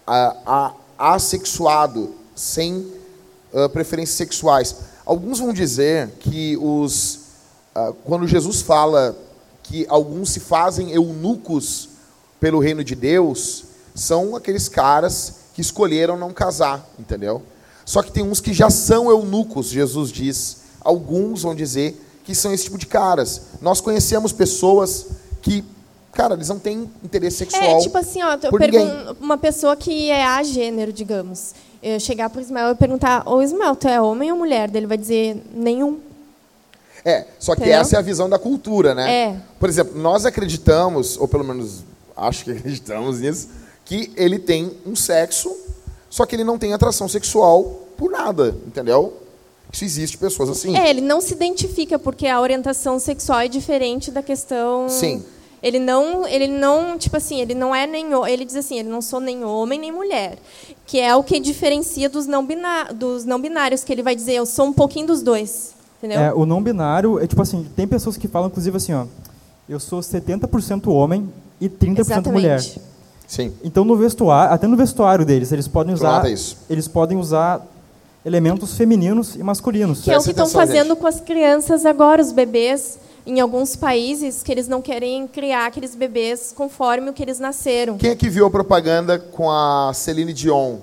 [0.06, 2.86] a, a, assexuado, sem
[3.54, 4.76] ah, preferências sexuais.
[5.06, 7.20] Alguns vão dizer que os,
[7.74, 9.16] ah, quando Jesus fala
[9.68, 11.88] que alguns se fazem eunucos
[12.38, 13.64] pelo reino de Deus,
[13.94, 17.42] são aqueles caras que escolheram não casar, entendeu?
[17.84, 20.58] Só que tem uns que já são eunucos, Jesus diz.
[20.80, 23.42] Alguns vão dizer que são esse tipo de caras.
[23.60, 25.06] Nós conhecemos pessoas
[25.40, 25.64] que,
[26.12, 27.62] cara, eles não têm interesse sexual.
[27.62, 31.54] É, tipo assim, ó, eu uma pessoa que é a gênero, digamos.
[31.82, 34.70] Eu chegar pro Ismael e perguntar, ô Ismael, tu é homem ou mulher?
[34.74, 36.00] Ele vai dizer, nenhum.
[37.08, 37.80] É, só que Entendeu?
[37.80, 39.14] essa é a visão da cultura, né?
[39.14, 39.36] É.
[39.60, 41.84] Por exemplo, nós acreditamos, ou pelo menos
[42.16, 43.48] acho que acreditamos nisso,
[43.84, 45.56] que ele tem um sexo,
[46.10, 47.62] só que ele não tem atração sexual
[47.96, 49.12] por nada, entendeu?
[49.72, 50.76] Isso existe pessoas assim.
[50.76, 54.88] É, ele não se identifica porque a orientação sexual é diferente da questão.
[54.88, 55.24] Sim.
[55.62, 59.00] Ele não, ele não, tipo assim, ele não é nem, ele diz assim, ele não
[59.00, 60.38] sou nem homem nem mulher,
[60.84, 64.34] que é o que diferencia dos não biná- dos não binários, que ele vai dizer,
[64.34, 65.75] eu sou um pouquinho dos dois,
[66.06, 66.20] entendeu?
[66.20, 69.04] É, o não binário é tipo assim, tem pessoas que falam inclusive assim, ó,
[69.68, 71.28] eu sou 70% homem
[71.60, 72.56] e 30% mulher.
[72.56, 72.80] Exatamente.
[73.26, 73.52] Sim.
[73.62, 76.56] Então no vestuário, até no vestuário deles, eles podem usar Pronto, é isso.
[76.70, 77.66] eles podem usar
[78.24, 80.02] elementos femininos e masculinos.
[80.02, 80.98] Que é o que estão fazendo gente.
[80.98, 85.94] com as crianças agora, os bebês, em alguns países, que eles não querem criar aqueles
[85.94, 87.96] bebês conforme o que eles nasceram.
[87.96, 90.76] Quem é que viu a propaganda com a Celine Dion?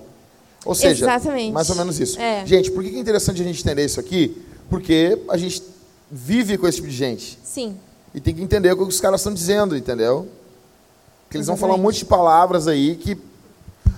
[0.66, 1.52] Ou seja, Exatamente.
[1.52, 2.18] mais ou menos isso.
[2.20, 2.46] É.
[2.46, 4.42] Gente, por que que é interessante a gente entender isso aqui?
[4.74, 5.62] Porque a gente
[6.12, 7.38] vive com esse tipo de gente.
[7.44, 7.78] Sim.
[8.12, 10.28] E tem que entender o que os caras estão dizendo, entendeu?
[11.30, 13.16] Que eles vão falar um monte de palavras aí que.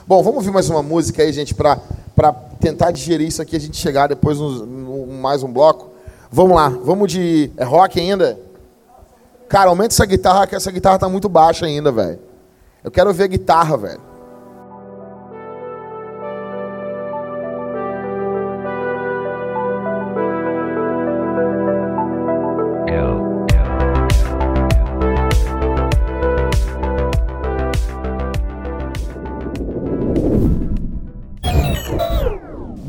[0.06, 1.80] Bom, vamos ouvir mais uma música aí, gente, pra
[2.60, 5.92] tentar digerir isso aqui, a gente chegar depois no, no- mais um bloco.
[6.30, 7.50] Vamos lá, vamos de.
[7.56, 8.38] É rock ainda?
[9.48, 12.20] Cara, aumenta essa guitarra, que essa guitarra tá muito baixa ainda, velho.
[12.84, 14.02] Eu quero ver a guitarra, velho.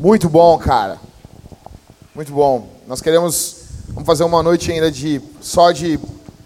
[0.07, 0.97] Muito bom, cara.
[2.15, 2.69] Muito bom.
[2.87, 3.57] Nós queremos.
[3.89, 5.21] Vamos fazer uma noite ainda de.
[5.41, 5.99] Só de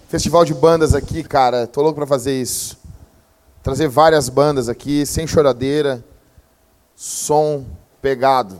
[0.10, 1.68] festival de bandas aqui, cara.
[1.68, 2.76] Tô louco pra fazer isso.
[3.62, 6.04] Trazer várias bandas aqui, sem choradeira.
[6.96, 7.64] Som
[8.02, 8.60] pegado.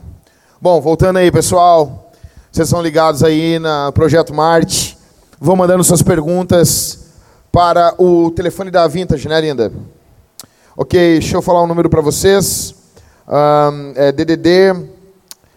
[0.60, 2.12] Bom, voltando aí, pessoal.
[2.52, 4.96] Vocês são ligados aí no Projeto Marte.
[5.40, 7.06] Vão mandando suas perguntas
[7.50, 9.72] para o telefone da Vintage, né, linda?
[10.76, 12.81] Ok, deixa eu falar um número para vocês.
[13.26, 14.88] Ahn, é DDD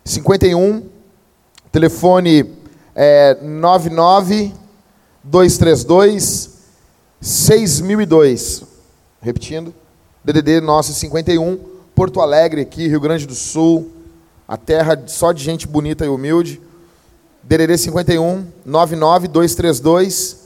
[0.03, 0.83] 51,
[1.71, 2.53] telefone
[2.95, 4.53] é 99
[5.23, 6.49] 232
[7.19, 8.63] 6002.
[9.19, 9.73] Repetindo,
[10.23, 11.57] DDD nosso 51,
[11.95, 13.91] Porto Alegre aqui, Rio Grande do Sul,
[14.47, 16.61] a terra só de gente bonita e humilde.
[17.41, 20.37] DDD 51 99 232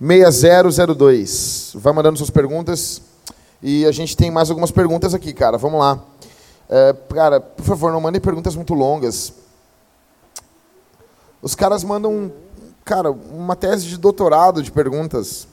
[0.00, 1.72] 6002.
[1.74, 3.02] Vai mandando suas perguntas.
[3.62, 5.56] E a gente tem mais algumas perguntas aqui, cara.
[5.56, 6.00] Vamos lá.
[6.68, 9.32] É, cara, por favor, não mandem perguntas muito longas.
[11.40, 12.32] Os caras mandam,
[12.84, 15.46] cara, uma tese de doutorado de perguntas.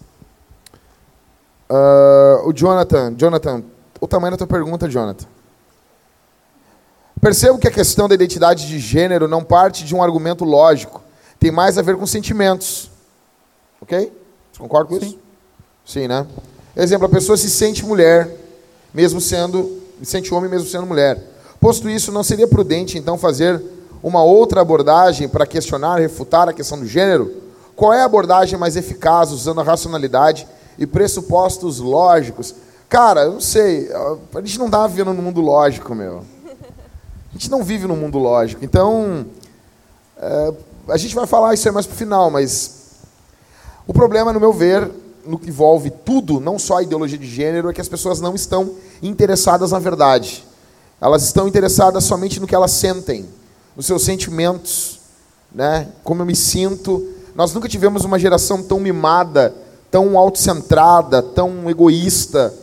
[1.69, 3.63] Ah, o Jonathan, Jonathan,
[3.99, 5.25] o tamanho da tua pergunta, Jonathan.
[7.21, 11.01] Percebo que a questão da identidade de gênero não parte de um argumento lógico.
[11.39, 12.91] Tem mais a ver com sentimentos.
[13.79, 14.11] Ok?
[14.51, 15.17] Você concorda com isso?
[15.85, 16.27] Sim, né?
[16.75, 18.29] Exemplo, a pessoa se sente mulher,
[18.93, 21.17] mesmo sendo, se sente homem mesmo sendo mulher.
[21.59, 23.61] Posto isso, não seria prudente então fazer
[24.03, 27.31] uma outra abordagem para questionar, refutar a questão do gênero?
[27.75, 30.47] Qual é a abordagem mais eficaz usando a racionalidade
[30.77, 32.53] e pressupostos lógicos?
[32.89, 33.89] Cara, eu não sei,
[34.35, 36.23] a gente não está vivendo num mundo lógico, meu.
[36.45, 38.63] A gente não vive num mundo lógico.
[38.63, 39.25] Então,
[40.17, 40.53] é,
[40.89, 42.91] a gente vai falar isso aí mais pro final, mas
[43.87, 44.89] o problema, no meu ver,
[45.25, 48.35] no que envolve tudo, não só a ideologia de gênero, é que as pessoas não
[48.35, 50.43] estão interessadas na verdade.
[50.99, 53.25] Elas estão interessadas somente no que elas sentem,
[53.75, 54.99] nos seus sentimentos,
[55.53, 55.89] né?
[56.03, 57.05] Como eu me sinto.
[57.35, 59.53] Nós nunca tivemos uma geração tão mimada,
[59.89, 62.53] tão autocentrada, tão egoísta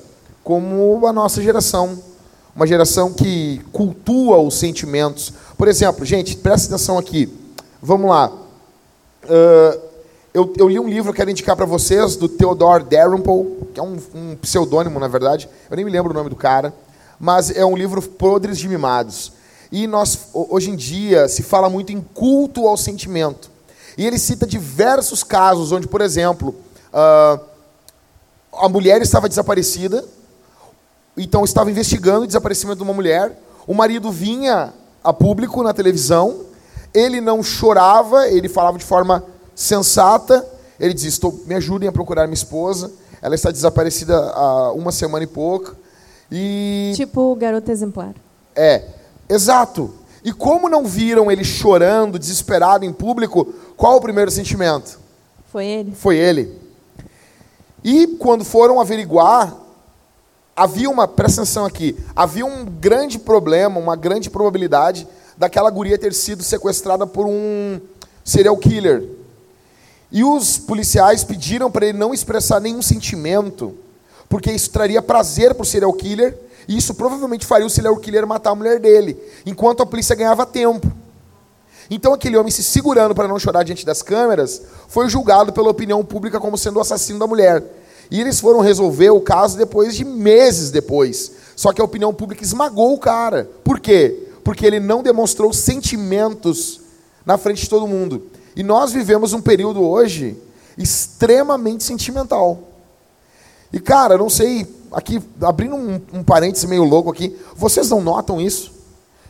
[0.42, 1.98] como a nossa geração.
[2.54, 5.32] Uma geração que cultua os sentimentos.
[5.56, 7.32] Por exemplo, gente, presta atenção aqui.
[7.82, 8.32] Vamos lá.
[9.28, 9.78] Ah,
[10.32, 13.82] eu, eu li um livro que quero indicar para vocês, do Theodore Dalrymple, que é
[13.82, 15.48] um, um pseudônimo, na verdade.
[15.68, 16.72] Eu nem me lembro o nome do cara.
[17.18, 19.32] Mas é um livro Podres de Mimados.
[19.70, 23.50] E nós, ho- hoje em dia, se fala muito em culto ao sentimento.
[23.98, 26.54] E ele cita diversos casos onde, por exemplo,
[26.92, 27.38] ah,
[28.54, 30.04] a mulher estava desaparecida,
[31.16, 33.38] então estava investigando o desaparecimento de uma mulher.
[33.66, 34.72] O marido vinha
[35.04, 36.40] a público na televisão,
[36.94, 39.24] ele não chorava, ele falava de forma
[39.60, 40.46] sensata.
[40.78, 42.90] Ele dizia: Estou, Me ajudem a procurar minha esposa.
[43.20, 45.76] Ela está desaparecida há uma semana e pouco.
[46.32, 48.14] E Tipo garota exemplar.
[48.56, 48.84] é,
[49.28, 49.92] exato.
[50.24, 54.98] E como não viram ele chorando, desesperado em público, qual o primeiro sentimento?
[55.50, 55.92] Foi ele?
[55.92, 56.58] Foi ele.
[57.82, 59.54] E quando foram averiguar,
[60.54, 65.08] havia uma, presta atenção aqui, havia um grande problema, uma grande probabilidade
[65.38, 67.80] daquela guria ter sido sequestrada por um
[68.22, 69.08] serial killer.
[70.12, 73.74] E os policiais pediram para ele não expressar nenhum sentimento,
[74.28, 76.36] porque isso traria prazer para o serial killer,
[76.66, 80.44] e isso provavelmente faria o serial killer matar a mulher dele, enquanto a polícia ganhava
[80.44, 80.90] tempo.
[81.90, 86.04] Então aquele homem se segurando para não chorar diante das câmeras, foi julgado pela opinião
[86.04, 87.64] pública como sendo o assassino da mulher.
[88.10, 91.32] E eles foram resolver o caso depois de meses depois.
[91.56, 93.48] Só que a opinião pública esmagou o cara.
[93.62, 94.28] Por quê?
[94.42, 96.80] Porque ele não demonstrou sentimentos
[97.24, 98.22] na frente de todo mundo.
[98.60, 100.36] E nós vivemos um período hoje
[100.76, 102.58] extremamente sentimental.
[103.72, 108.38] E cara, não sei, aqui abrindo um, um parêntese meio louco aqui, vocês não notam
[108.38, 108.70] isso?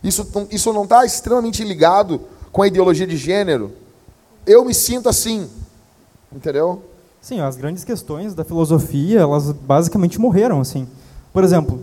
[0.03, 2.20] Isso, isso não está extremamente ligado
[2.51, 3.70] com a ideologia de gênero?
[4.45, 5.49] Eu me sinto assim,
[6.33, 6.83] entendeu?
[7.20, 10.89] Sim, as grandes questões da filosofia, elas basicamente morreram, assim.
[11.33, 11.81] Por exemplo,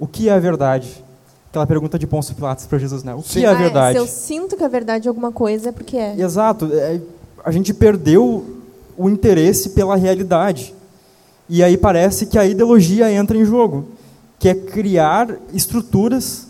[0.00, 1.04] o que é a verdade?
[1.50, 3.14] Aquela pergunta de Pôncio Pilatos para Jesus, né?
[3.14, 3.40] O Sim.
[3.40, 3.98] que é a Ah, verdade?
[3.98, 6.14] se eu sinto que a verdade é alguma coisa, é porque é.
[6.18, 6.68] Exato.
[6.72, 7.00] é,
[7.44, 8.44] a gente perdeu
[8.96, 10.74] o interesse pela realidade.
[11.48, 13.86] E aí parece que a ideologia entra em jogo,
[14.38, 16.46] que é criar estruturas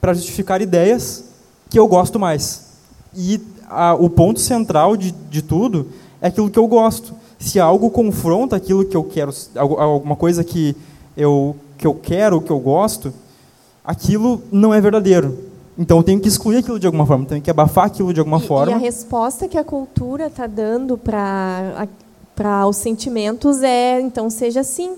[0.00, 1.24] para justificar ideias
[1.68, 2.66] que eu gosto mais.
[3.16, 5.88] E a- o ponto central de, de tudo
[6.22, 7.14] é aquilo que eu gosto.
[7.38, 10.76] Se algo confronta aquilo que eu quero, alguma coisa que
[11.16, 13.12] eu, que eu quero, que eu gosto,
[13.90, 15.38] aquilo não é verdadeiro.
[15.78, 18.38] Então eu tenho que excluir aquilo de alguma forma, tenho que abafar aquilo de alguma
[18.38, 18.72] E- forma.
[18.72, 21.86] E a resposta que a cultura está dando para
[22.36, 24.92] para os sentimentos é, então seja assim,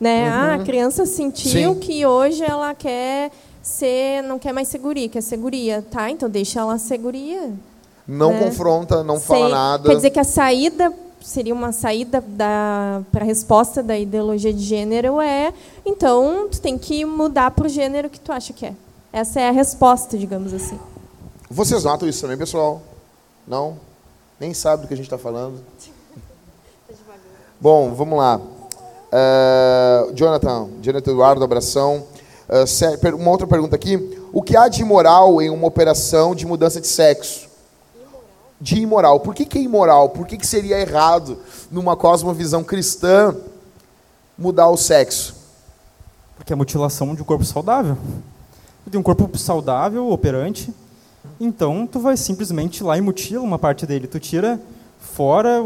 [0.00, 0.26] né?
[0.30, 1.78] Ah, a criança sentiu Sim.
[1.80, 3.30] que hoje ela quer
[3.62, 6.10] ser, não quer mais seguria, quer seguria, tá?
[6.10, 7.50] Então deixa ela seguria.
[8.06, 8.38] Não né?
[8.38, 9.88] confronta, não fala Sem- nada.
[9.90, 10.90] Quer dizer que a saída
[11.22, 15.52] seria uma saída para a resposta da ideologia de gênero é,
[15.84, 18.74] então tu tem que mudar para o gênero que tu acha que é.
[19.12, 20.78] Essa é a resposta, digamos assim.
[21.50, 22.82] Vocês notam isso também, pessoal?
[23.46, 23.78] Não?
[24.38, 25.60] Nem sabe do que a gente está falando.
[27.60, 28.40] Bom, vamos lá.
[29.10, 32.04] É, Jonathan, Jonathan Eduardo, abração.
[33.00, 33.96] Per- uma outra pergunta aqui.
[34.32, 37.47] O que há de imoral em uma operação de mudança de sexo?
[38.60, 39.20] De imoral.
[39.20, 40.08] Por que, que é imoral?
[40.10, 41.38] Por que, que seria errado,
[41.70, 43.34] numa cosmovisão cristã,
[44.36, 45.34] mudar o sexo?
[46.36, 47.96] Porque é a mutilação de um corpo saudável.
[48.90, 50.72] Tem um corpo saudável, operante,
[51.38, 54.06] então tu vai simplesmente lá e mutila uma parte dele.
[54.06, 54.58] Tu tira
[54.98, 55.62] fora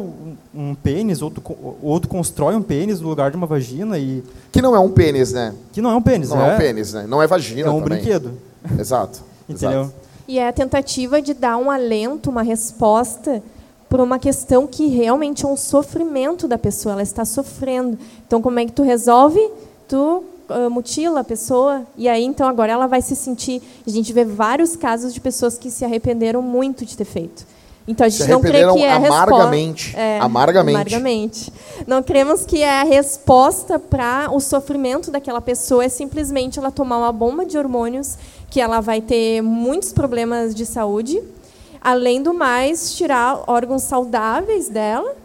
[0.53, 3.97] um, pênis, ou tu, co- ou tu constrói um pênis no lugar de uma vagina,
[3.97, 5.55] e Que não é um pênis, né?
[5.73, 7.07] que não é um pênis, Não é, um pênis, né?
[7.09, 7.99] Não é vagina é um também.
[8.01, 8.33] brinquedo.
[8.79, 9.21] Exato.
[9.49, 9.83] Entendeu?
[9.83, 9.95] exato.
[10.33, 13.43] E é a tentativa de dar um alento, uma resposta
[13.87, 17.99] para uma questão que realmente é um sofrimento da pessoa, ela está sofrendo.
[18.27, 19.39] Então, como é que tu resolve?
[19.87, 23.61] Tu ah, mutila a pessoa e aí então agora ela vai se sentir.
[23.87, 27.45] A gente vê vários casos de pessoas que se arrependeram muito de ter feito.
[27.87, 29.35] Então a gente não crê que é a resposta.
[29.35, 29.97] amargamente.
[30.19, 30.77] Amargamente.
[30.77, 31.53] Amargamente.
[31.87, 36.99] Não cremos que é a resposta para o sofrimento daquela pessoa é simplesmente ela tomar
[36.99, 38.17] uma bomba de hormônios
[38.53, 41.23] que ela vai ter muitos problemas de saúde,
[41.81, 45.17] além do mais tirar órgãos saudáveis dela,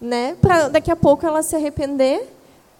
[0.00, 2.26] né, para daqui a pouco ela se arrepender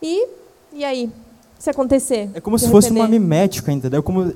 [0.00, 0.26] e
[0.72, 1.10] e aí
[1.58, 2.30] se acontecer.
[2.32, 4.02] É como se fosse uma mimética, entendeu?
[4.02, 4.32] Como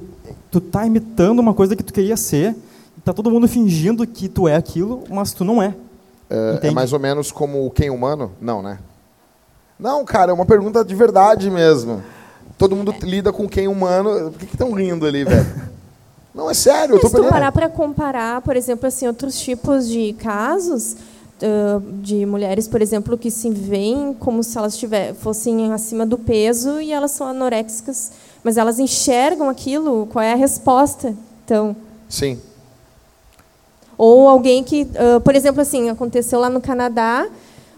[0.50, 2.54] tu tá imitando uma coisa que tu queria ser,
[2.98, 5.74] e tá todo mundo fingindo que tu é aquilo, mas tu não é.
[6.28, 8.32] É, é mais ou menos como o quem humano?
[8.38, 8.78] Não, né?
[9.78, 12.02] Não, cara, é uma pergunta de verdade mesmo.
[12.56, 14.30] Todo mundo lida com quem humano.
[14.30, 15.46] Por que estão rindo ali, velho?
[16.34, 19.88] Não, é sério, eu tô Se tu parar para comparar, por exemplo, assim, outros tipos
[19.88, 20.96] de casos
[22.00, 26.80] de mulheres, por exemplo, que se veem como se elas tiver, fossem acima do peso
[26.80, 31.14] e elas são anoréxicas, mas elas enxergam aquilo, qual é a resposta?
[31.44, 31.76] Então,
[32.08, 32.40] Sim.
[33.98, 34.88] ou alguém que,
[35.22, 37.26] por exemplo, assim, aconteceu lá no Canadá,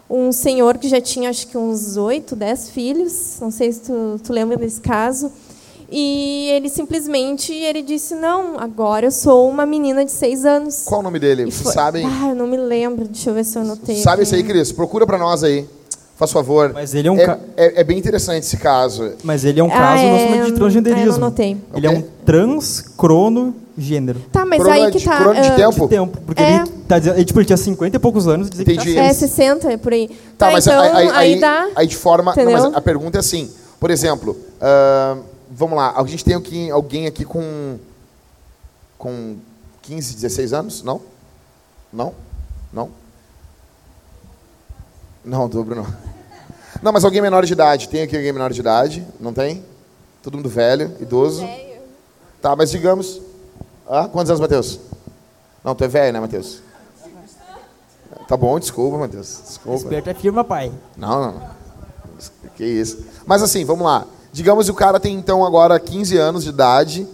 [0.09, 4.21] um senhor que já tinha acho que uns oito, dez filhos, não sei se tu,
[4.23, 5.31] tu lembra desse caso,
[5.91, 10.83] e ele simplesmente ele disse não, agora eu sou uma menina de seis anos.
[10.85, 11.43] Qual o nome dele?
[11.43, 12.05] E Vocês foi- sabem?
[12.07, 13.07] Ah, eu não me lembro.
[13.07, 13.97] Deixa eu ver se eu anotei.
[13.97, 14.73] Sabe isso aí, Cris?
[14.73, 15.67] Procura pra nós aí.
[16.17, 16.73] Faz favor.
[16.73, 19.13] Mas ele é um é, ca- é- é bem interessante esse caso.
[19.23, 21.09] Mas ele é um Ah, caso é, de ah, eu transgenderismo.
[21.19, 21.57] não anotei.
[21.75, 24.21] Ele é um transcronogênero.
[24.33, 25.19] Tá, mas Crono aí que de- tá.
[25.19, 25.81] crono de ah, tempo?
[25.83, 26.19] De tempo.
[26.25, 26.57] Porque É.
[26.57, 29.13] ele, tá dizendo, tipo, ele tinha 50 e poucos anos e dizia que tá É,
[29.13, 29.19] certo.
[29.31, 30.09] 60, é por aí.
[30.09, 31.69] Tá, Tá, mas então, aí, aí, aí, dá.
[31.75, 32.35] aí de forma.
[32.37, 33.51] Não, mas a pergunta é assim.
[33.79, 35.17] Por exemplo, ah,
[35.51, 35.95] vamos lá.
[35.97, 37.79] A gente tem aqui, alguém aqui com.
[38.99, 39.37] com
[39.83, 40.83] 15, 16 anos?
[40.83, 41.01] Não?
[41.93, 42.13] Não?
[42.73, 42.91] Não?
[45.25, 45.87] Não, dobro não.
[46.83, 47.89] Não, mas alguém menor de idade.
[47.89, 49.07] Tem aqui alguém menor de idade?
[49.19, 49.65] Não tem?
[50.23, 51.49] Todo mundo velho, idoso?
[52.43, 53.21] Tá, mas digamos.
[53.89, 54.81] Ah, quantos anos, Matheus?
[55.65, 56.61] Não, tu é velho, né, Matheus?
[58.27, 59.41] Tá bom, desculpa, Matheus.
[59.47, 59.79] Desculpa.
[59.79, 60.73] Esperto é firma, pai.
[60.97, 61.43] Não, não.
[62.57, 63.05] Que isso.
[63.27, 64.07] Mas assim, vamos lá.
[64.33, 67.07] Digamos que o cara tem então agora 15 anos de idade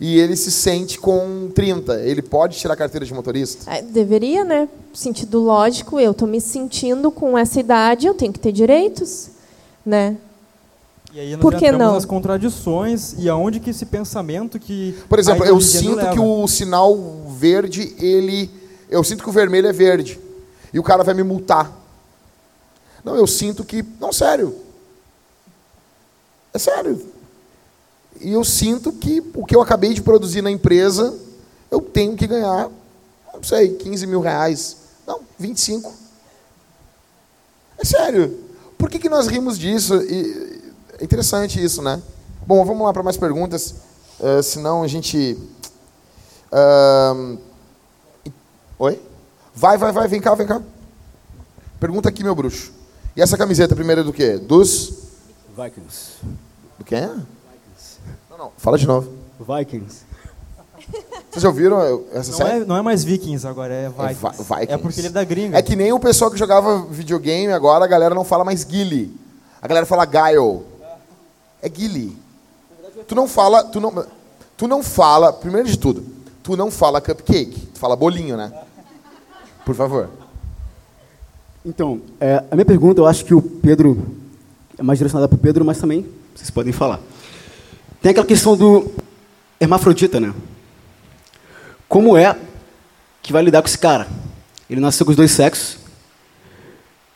[0.00, 2.00] e ele se sente com 30.
[2.00, 3.70] Ele pode tirar a carteira de motorista?
[3.70, 4.68] É, Deveria, né?
[4.94, 9.30] Sentido lógico, eu estou me sentindo com essa idade, eu tenho que ter direitos,
[9.84, 10.16] né?
[11.12, 11.94] E aí nós Por que não?
[11.94, 16.96] nas contradições e aonde que esse pensamento que Por exemplo, eu sinto que o sinal
[17.28, 18.48] verde, ele.
[18.88, 20.18] Eu sinto que o vermelho é verde.
[20.72, 21.70] E o cara vai me multar.
[23.04, 23.84] Não, eu sinto que.
[24.00, 24.56] Não, sério.
[26.52, 27.04] É sério.
[28.20, 31.16] E eu sinto que o que eu acabei de produzir na empresa,
[31.70, 32.68] eu tenho que ganhar,
[33.32, 34.76] não sei, 15 mil reais.
[35.06, 35.92] Não, 25.
[37.78, 38.38] É sério.
[38.76, 39.96] Por que, que nós rimos disso?
[40.02, 40.60] E,
[40.98, 42.02] é interessante isso, né?
[42.46, 43.74] Bom, vamos lá para mais perguntas.
[44.20, 45.38] eh, senão a gente.
[46.52, 47.38] Ahn,
[48.78, 49.00] Oi?
[49.60, 50.62] Vai, vai, vai, vem cá, vem cá.
[51.78, 52.72] Pergunta aqui, meu bruxo.
[53.14, 54.38] E essa camiseta primeiro é do quê?
[54.38, 54.90] Dos.
[55.54, 56.12] Vikings.
[56.78, 57.06] Do quem?
[58.30, 58.52] Não, não.
[58.56, 59.12] Fala de novo.
[59.38, 60.08] Vikings.
[61.30, 61.78] Vocês já ouviram
[62.14, 62.62] essa Não série?
[62.62, 64.14] é, não é mais Vikings agora, é É Vikings.
[64.14, 64.72] Vi- Vikings.
[64.72, 65.58] É porque ele é da gringa.
[65.58, 69.14] É que nem o pessoal que jogava videogame agora, a galera não fala mais Guile.
[69.60, 70.62] A galera fala Guile.
[71.60, 72.16] É Guile.
[73.06, 74.06] Tu não fala, tu não,
[74.56, 76.02] tu não fala, primeiro de tudo,
[76.42, 78.50] tu não fala cupcake, tu fala bolinho, né?
[79.64, 80.08] Por favor.
[81.64, 84.16] Então, é, a minha pergunta, eu acho que o Pedro
[84.78, 87.00] é mais direcionada para o Pedro, mas também vocês podem falar.
[88.00, 88.90] Tem aquela questão do
[89.60, 90.32] hermafrodita, né?
[91.86, 92.34] Como é
[93.22, 94.08] que vai lidar com esse cara?
[94.70, 95.76] Ele nasceu com os dois sexos.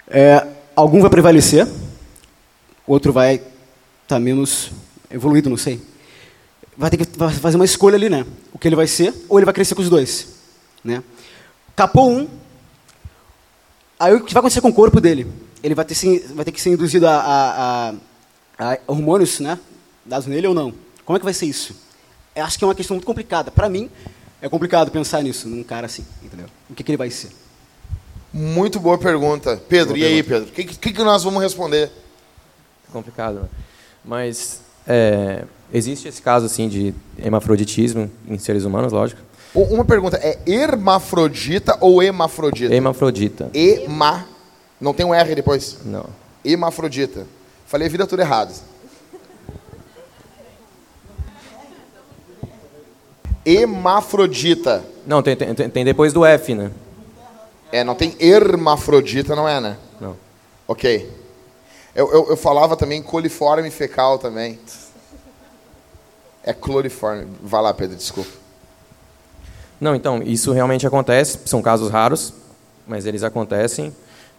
[0.08, 1.66] É, algum vai prevalecer,
[2.86, 3.40] outro vai
[4.02, 4.70] estar menos
[5.10, 5.80] evoluído, não sei.
[6.76, 7.06] Vai ter que
[7.40, 8.26] fazer uma escolha ali, né?
[8.52, 10.28] O que ele vai ser, ou ele vai crescer com os dois,
[10.84, 11.02] né?
[11.76, 12.28] Capou um,
[13.98, 15.26] Aí o que vai acontecer com o corpo dele?
[15.62, 17.94] Ele vai ter, se- vai ter que ser induzido a, a-
[18.58, 19.58] a- a hormônios, né?
[20.04, 20.74] Dados nele ou não?
[21.04, 21.74] Como é que vai ser isso?
[22.34, 23.50] Eu acho que é uma questão muito complicada.
[23.50, 23.88] Para mim,
[24.42, 26.46] é complicado pensar nisso, num cara assim, entendeu?
[26.68, 27.30] O que, que ele vai ser?
[28.32, 29.62] Muito boa pergunta.
[29.68, 30.48] Pedro, Boa e aí, Pedro?
[30.48, 31.90] O que, que, que nós vamos responder?
[32.92, 33.48] complicado, né?
[34.04, 39.20] Mas é, existe esse caso assim de hermafroditismo em seres humanos, lógico.
[39.54, 42.74] Uma pergunta, é hermafrodita ou hemafrodita?
[42.74, 43.50] Hermafrodita.
[43.54, 44.26] Ema.
[44.80, 45.78] Não tem um R depois?
[45.84, 46.06] Não.
[46.44, 47.24] Hemafrodita.
[47.64, 48.52] Falei a vida toda errado.
[53.46, 54.84] Hemafrodita.
[55.06, 56.72] Não, tem, tem, tem depois do F, né?
[57.70, 59.76] É, não tem hermafrodita, não é, né?
[60.00, 60.16] Não.
[60.66, 61.10] Ok.
[61.94, 64.58] Eu, eu, eu falava também coliforme fecal também.
[66.42, 67.28] É cloriforme.
[67.40, 68.43] Vai lá, Pedro, desculpa.
[69.80, 72.32] Não, então, isso realmente acontece, são casos raros,
[72.86, 73.92] mas eles acontecem.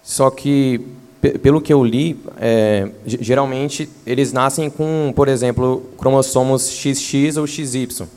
[0.03, 0.81] Só que,
[1.21, 7.37] pe- pelo que eu li, é, ge- geralmente eles nascem com, por exemplo, cromossomos XX
[7.37, 8.07] ou XY.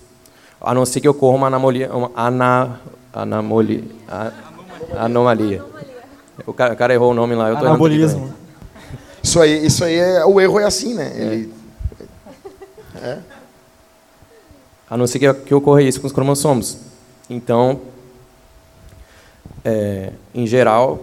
[0.60, 1.90] A não ser que ocorra uma anomalia.
[1.94, 2.80] Uma ana,
[3.12, 4.32] anamolia, a-
[4.96, 5.62] anomalia.
[6.46, 7.66] O cara, o cara errou o nome lá, eu tô.
[7.66, 8.32] Anabolismo.
[9.22, 11.12] Isso aí, isso aí é, o erro é assim, né?
[11.16, 11.52] Ele,
[14.90, 16.78] A não ser que, que ocorra isso com os cromossomos.
[17.28, 17.80] Então,
[19.64, 21.00] é, em geral.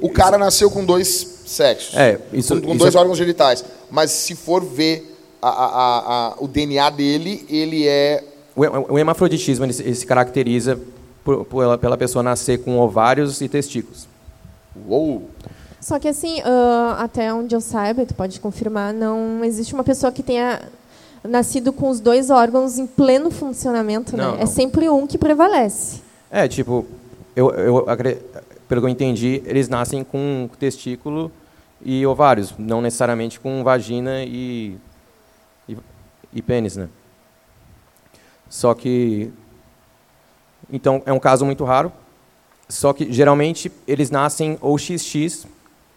[0.00, 1.06] o cara nasceu com dois
[1.46, 1.96] sexos.
[1.96, 3.64] É, isso- com, com isso dois é- órgãos genitais.
[3.90, 5.08] Mas se for ver
[5.42, 8.22] a- a- a- a- o DNA dele, ele é.
[8.54, 10.78] O, o hemafroditismo ele, se- ele se caracteriza
[11.24, 14.06] por, por ela- pela pessoa nascer com ovários e testículos.
[14.86, 15.28] Uou!
[15.80, 20.12] Só que assim, ah, até onde eu saiba, tu pode confirmar, não existe uma pessoa
[20.12, 20.62] que tenha
[21.24, 24.36] nascido com os dois órgãos em pleno funcionamento, Não, né?
[24.38, 24.46] É não.
[24.46, 26.00] sempre um que prevalece.
[26.30, 26.86] É, tipo,
[27.36, 27.86] eu, eu,
[28.68, 31.30] pelo que eu entendi, eles nascem com testículo
[31.84, 34.76] e ovários, não necessariamente com vagina e,
[35.68, 35.76] e,
[36.32, 36.88] e pênis, né?
[38.48, 39.32] Só que.
[40.70, 41.92] Então, é um caso muito raro.
[42.68, 45.46] Só que, geralmente, eles nascem ou XX,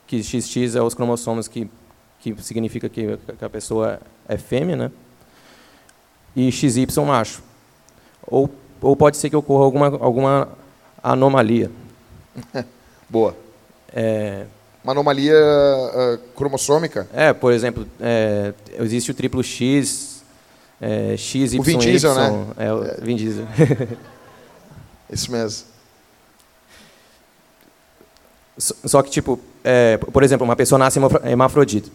[0.05, 1.69] que XX é os cromossomos que,
[2.19, 4.91] que significa que, que a pessoa é fêmea, né?
[6.35, 7.41] E XY macho.
[8.27, 8.49] Ou,
[8.81, 10.49] ou pode ser que ocorra alguma, alguma
[11.01, 11.71] anomalia.
[13.09, 13.35] Boa.
[13.93, 14.45] É,
[14.83, 17.07] Uma anomalia ah, cromossômica.
[17.13, 20.23] é, por exemplo, é, existe o triplo X,
[20.81, 21.59] é, XY.
[21.59, 22.45] O Vin Diesel, né?
[22.57, 23.45] É, o Vin Diesel.
[25.09, 25.67] Isso mesmo.
[28.57, 31.89] Só que, tipo, é, por exemplo, uma pessoa nasce hemafro- hemafrodita.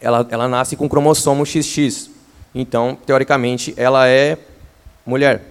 [0.00, 2.10] Ela, ela nasce com cromossomo XX.
[2.54, 4.38] Então, teoricamente, ela é
[5.04, 5.42] mulher.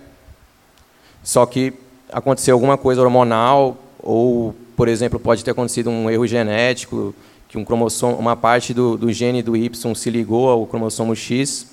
[1.22, 1.74] Só que
[2.12, 7.14] aconteceu alguma coisa hormonal, ou, por exemplo, pode ter acontecido um erro genético,
[7.48, 11.68] que um cromossomo, uma parte do, do gene do Y se ligou ao cromossomo X.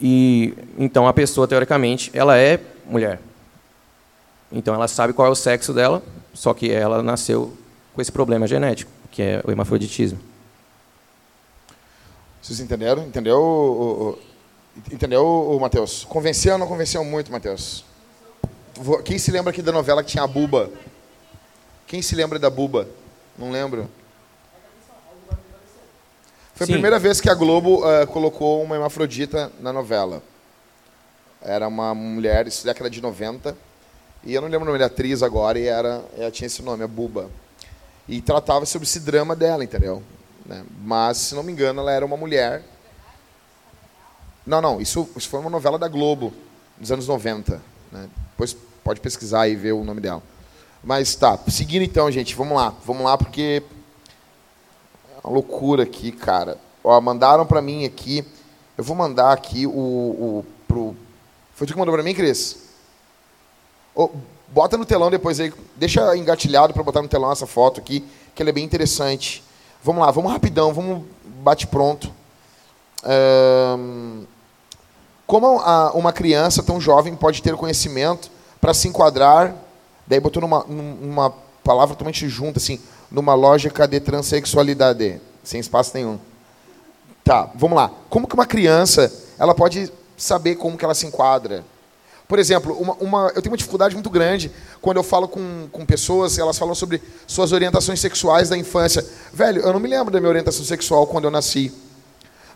[0.00, 3.20] E então a pessoa teoricamente ela é mulher.
[4.50, 6.02] Então ela sabe qual é o sexo dela,
[6.34, 7.56] só que ela nasceu
[7.94, 10.18] com esse problema genético, que é o hermafroditismo.
[12.42, 13.04] Vocês entenderam?
[13.04, 14.18] Entendeu, o, o,
[14.92, 16.04] entendeu, o Matheus?
[16.04, 17.84] Convenceu ou não convenceu muito, Matheus?
[19.04, 20.68] Quem se lembra aqui da novela que tinha a Buba?
[21.86, 22.88] Quem se lembra da Buba?
[23.38, 23.88] Não lembro.
[26.54, 26.72] Foi Sim.
[26.72, 30.20] a primeira vez que a Globo uh, colocou uma hermafrodita na novela.
[31.40, 33.56] Era uma mulher, isso década de 90.
[34.24, 36.82] E eu não lembro o nome da atriz agora, e era, ela tinha esse nome,
[36.82, 37.30] a Buba.
[38.08, 40.02] E tratava sobre esse drama dela, entendeu?
[40.44, 40.64] Né?
[40.82, 42.62] Mas, se não me engano, ela era uma mulher.
[44.46, 46.32] Não, não, isso, isso foi uma novela da Globo,
[46.76, 47.62] dos anos 90.
[47.92, 48.08] Né?
[48.30, 50.22] Depois pode pesquisar e ver o nome dela.
[50.82, 52.74] Mas tá, seguindo então, gente, vamos lá.
[52.84, 53.62] Vamos lá, porque
[55.14, 56.58] é uma loucura aqui, cara.
[56.82, 58.24] Ó, mandaram para mim aqui.
[58.76, 60.96] Eu vou mandar aqui o, o pro.
[61.54, 62.58] Foi tu que mandou para mim, Cris?
[64.48, 65.52] Bota no telão depois aí.
[65.76, 69.44] Deixa engatilhado para botar no telão essa foto aqui, que ela é bem interessante.
[69.82, 71.04] Vamos lá, vamos rapidão, vamos
[71.42, 72.12] bate pronto.
[75.26, 78.30] Como a- uma criança tão jovem pode ter conhecimento
[78.60, 79.54] para se enquadrar,
[80.06, 81.32] daí botou numa, numa
[81.64, 82.78] palavra totalmente junta, assim,
[83.10, 86.18] numa lógica de transexualidade, sem espaço nenhum.
[87.24, 87.90] Tá, vamos lá.
[88.10, 91.64] Como que uma criança ela pode saber como que ela se enquadra?
[92.32, 95.84] Por exemplo, uma, uma- eu tenho uma dificuldade muito grande quando eu falo com, com
[95.84, 99.04] pessoas, elas falam sobre suas orientações sexuais da infância.
[99.34, 101.70] Velho, eu não me lembro da minha orientação sexual quando eu nasci.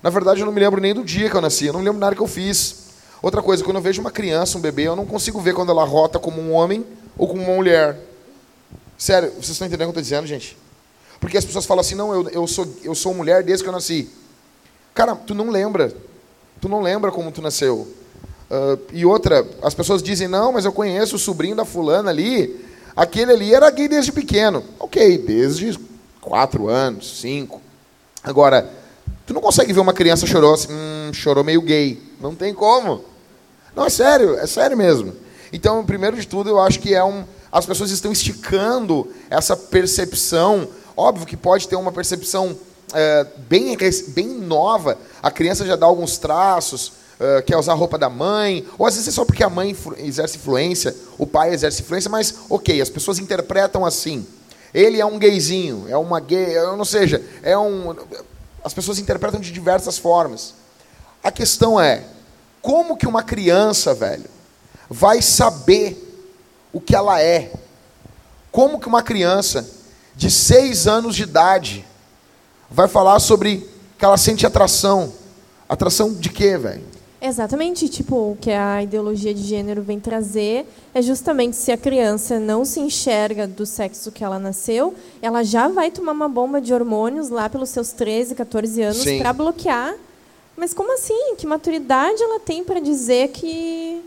[0.03, 1.85] Na verdade, eu não me lembro nem do dia que eu nasci, eu não me
[1.85, 2.87] lembro nada que eu fiz.
[3.21, 5.85] Outra coisa, quando eu vejo uma criança, um bebê, eu não consigo ver quando ela
[5.85, 6.83] rota como um homem
[7.19, 8.01] ou como uma mulher.
[8.97, 10.57] Sério, vocês estão entendendo o que eu estou dizendo, gente?
[11.21, 13.75] Porque as pessoas falam assim, não, eu, eu, sou, eu sou mulher desde que eu
[13.75, 14.09] nasci.
[14.95, 15.93] Cara, tu não lembra.
[16.63, 17.87] Tu não lembra como tu nasceu.
[18.51, 22.65] Ah, e outra, as pessoas dizem, não, mas eu conheço o sobrinho da fulana ali.
[22.95, 24.65] Aquele ali era gay desde pequeno.
[24.79, 25.79] Ok, desde
[26.21, 27.61] quatro anos, cinco.
[28.23, 28.71] Agora,
[29.27, 32.03] tu não consegue ver uma criança chorou assim, hum, chorou meio gay.
[32.21, 33.05] Não tem como.
[33.75, 35.13] Não, é sério, é sério mesmo.
[35.53, 37.25] Então, primeiro de tudo, eu acho que é um.
[37.53, 40.69] As pessoas estão esticando essa percepção.
[40.97, 42.57] Óbvio que pode ter uma percepção
[42.93, 43.77] é, bem,
[44.09, 44.99] bem nova.
[45.23, 48.95] A criança já dá alguns traços, é, quer usar a roupa da mãe, ou às
[48.95, 52.91] vezes é só porque a mãe exerce influência, o pai exerce influência, mas ok, as
[52.91, 54.27] pessoas interpretam assim.
[54.75, 57.97] Ele é um gayzinho, é uma gay, ou seja, é um.
[58.63, 60.55] As pessoas interpretam de diversas formas.
[61.23, 62.05] A questão é,
[62.61, 64.29] como que uma criança, velho,
[64.91, 66.03] vai saber
[66.73, 67.51] o que ela é?
[68.53, 69.67] Como que uma criança
[70.15, 71.85] de seis anos de idade
[72.71, 75.13] vai falar sobre que ela sente atração?
[75.69, 76.96] Atração de quê, velho?
[77.27, 80.65] Exatamente, tipo, o que a ideologia de gênero vem trazer
[80.95, 85.67] é justamente se a criança não se enxerga do sexo que ela nasceu, ela já
[85.69, 89.95] vai tomar uma bomba de hormônios lá pelos seus 13, 14 anos para bloquear.
[90.57, 91.35] Mas como assim?
[91.37, 94.03] Que maturidade ela tem para dizer que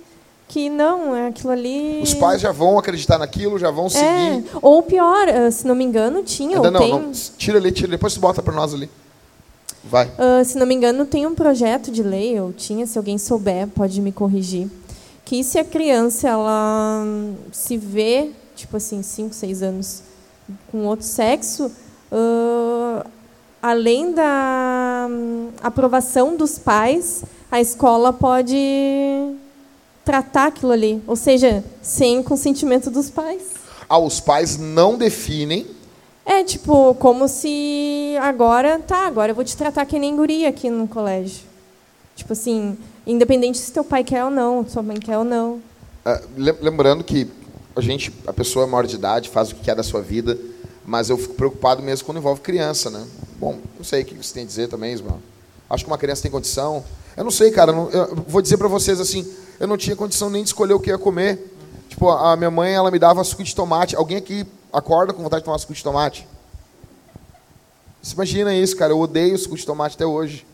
[0.47, 4.45] que não, é aquilo ali Os pais já vão acreditar naquilo, já vão É, seguir.
[4.63, 7.71] ou pior, eh, se não me engano, tinha Ainda ou não, tem não, tira ali,
[7.71, 8.89] tira, depois tu bota para nós ali.
[9.83, 10.11] Vai.
[10.17, 13.67] Ah, se não me engano, tem um projeto de lei, ou tinha, se alguém souber,
[13.67, 14.69] pode me corrigir,
[15.25, 17.03] que se a criança ela
[17.51, 20.03] se vê, tipo assim, 5, 6 anos
[20.71, 21.71] com outro sexo,
[22.11, 23.05] ah,
[23.61, 25.07] além da
[25.61, 28.57] aprovação dos pais, a escola pode
[30.03, 33.43] tratar aquilo ali, ou seja, sem consentimento dos pais.
[33.87, 35.65] Ah, os pais não definem.
[36.31, 40.69] É, tipo, como se agora, tá, agora eu vou te tratar que nem guria aqui
[40.69, 41.41] no colégio.
[42.15, 42.77] Tipo assim,
[43.07, 45.59] independente se teu pai quer ou não, sua mãe quer ou não.
[46.05, 47.27] Ah, lem- lembrando que
[47.75, 50.37] a gente, a pessoa é maior de idade, faz o que quer da sua vida,
[50.85, 53.07] mas eu fico preocupado mesmo quando envolve criança, né?
[53.39, 55.17] Bom, não sei o que você tem a dizer também, Ismael.
[55.67, 56.83] Acho que uma criança tem condição.
[57.17, 57.71] Eu não sei, cara.
[57.71, 57.89] não-
[58.27, 59.25] vou dizer para vocês assim,
[59.59, 61.55] eu não tinha condição nem de escolher o que ia comer.
[61.89, 63.95] Tipo, a minha mãe, ela me dava suco de tomate.
[63.95, 66.27] Alguém aqui acorda com vontade de tomar suco de tomate?
[68.01, 68.93] Você imagina isso, cara.
[68.93, 70.45] Eu odeio suco de tomate até hoje.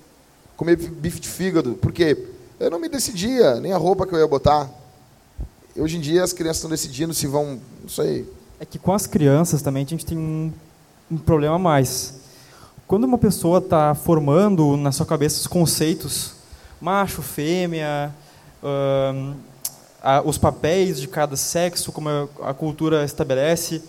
[0.58, 1.74] Comer bife de fígado.
[1.74, 2.28] Por quê?
[2.60, 4.70] Eu não me decidia, nem a roupa que eu ia botar.
[5.76, 7.60] Hoje em dia as crianças estão decidindo se vão.
[7.82, 8.32] Não sei.
[8.60, 10.52] É que com as crianças também a gente tem um,
[11.12, 12.16] um problema a mais.
[12.88, 16.36] Quando uma pessoa está formando na sua cabeça os conceitos
[16.80, 18.14] macho, fêmea,
[20.24, 22.10] os papéis de cada sexo, como
[22.44, 23.82] a cultura estabelece,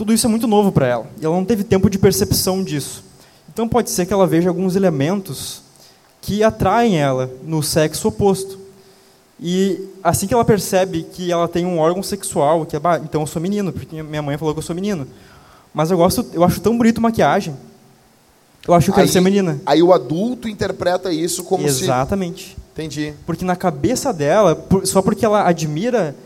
[0.00, 1.06] tudo isso é muito novo para ela.
[1.20, 3.04] E ela não teve tempo de percepção disso.
[3.52, 5.60] Então pode ser que ela veja alguns elementos
[6.22, 8.58] que atraem ela no sexo oposto.
[9.38, 13.20] E assim que ela percebe que ela tem um órgão sexual, que é, bah, então
[13.20, 15.06] eu sou menino, porque minha mãe falou que eu sou menino.
[15.74, 17.54] Mas eu gosto, eu acho tão bonito maquiagem.
[18.66, 19.60] Eu acho que eu quero Aí- ser menina.
[19.66, 22.52] Aí o adulto interpreta isso como Exatamente.
[22.54, 22.56] se.
[22.72, 23.12] Entendi.
[23.26, 26.16] Porque na cabeça dela, só porque ela admira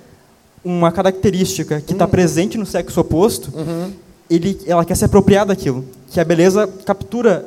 [0.64, 3.92] uma característica que está presente no sexo oposto, Uhum.
[4.30, 5.84] ele, ela quer se apropriar daquilo.
[6.10, 7.44] Que a beleza captura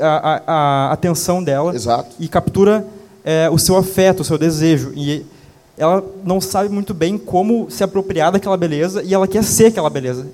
[0.00, 0.42] a, a-
[0.88, 2.14] a atenção dela Exato.
[2.18, 2.86] e captura
[3.24, 4.92] é, o seu afeto, o seu desejo.
[4.94, 5.24] E
[5.78, 9.88] ela não sabe muito bem como se apropriar daquela beleza e ela quer ser aquela
[9.90, 10.26] beleza.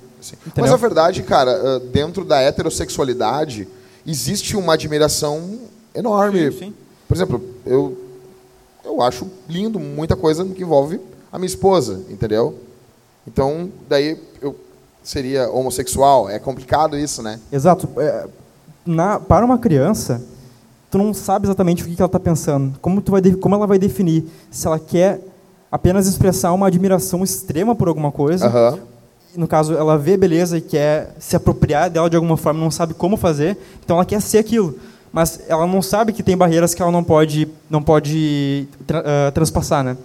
[0.55, 3.67] Mas a verdade, cara, ah, dentro da heterossexualidade,
[4.07, 5.59] existe uma admiração
[5.93, 6.51] enorme.
[6.51, 6.73] Sim, sim.
[7.07, 7.97] Por exemplo, eu,
[8.85, 10.99] eu acho lindo muita coisa que envolve
[11.33, 12.55] a minha esposa, entendeu?
[13.27, 14.55] Então, daí eu
[15.03, 16.29] seria homossexual.
[16.29, 17.39] É complicado isso, né?
[17.51, 17.89] Exato.
[17.97, 18.27] É,
[18.85, 20.21] na- para uma criança,
[20.91, 22.77] tu não sabe exatamente o que, que ela está pensando.
[22.79, 25.19] Como, tu vai como ela vai definir se ela quer
[25.71, 28.45] apenas expressar uma admiração extrema por alguma coisa.
[29.35, 32.93] No caso, ela vê beleza e quer se apropriar dela de alguma forma, não sabe
[32.93, 34.77] como fazer, então ela quer ser aquilo.
[35.11, 39.31] Mas ela não sabe que tem barreiras que ela não pode, não pode tra- ah,
[39.31, 39.97] transpassar, né?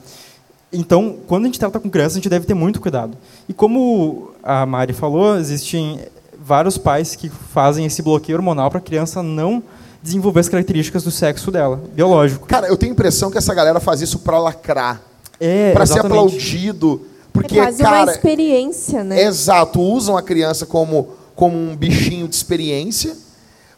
[0.73, 3.17] Então, quando a gente trata com criança, a gente deve ter muito cuidado.
[3.49, 6.01] E como a Mari falou, existem
[6.39, 9.63] vários pais que fazem esse bloqueio hormonal para a criança não
[10.03, 12.47] desenvolver as características do sexo dela, biológico.
[12.47, 15.03] Cara, eu tenho a impressão que essa galera faz isso pra lacrar,
[15.41, 17.03] É, Pra ser aplaudido,
[17.33, 19.23] porque é quase uma cara, experiência, né?
[19.23, 23.17] exato, usam a criança como como um bichinho de experiência.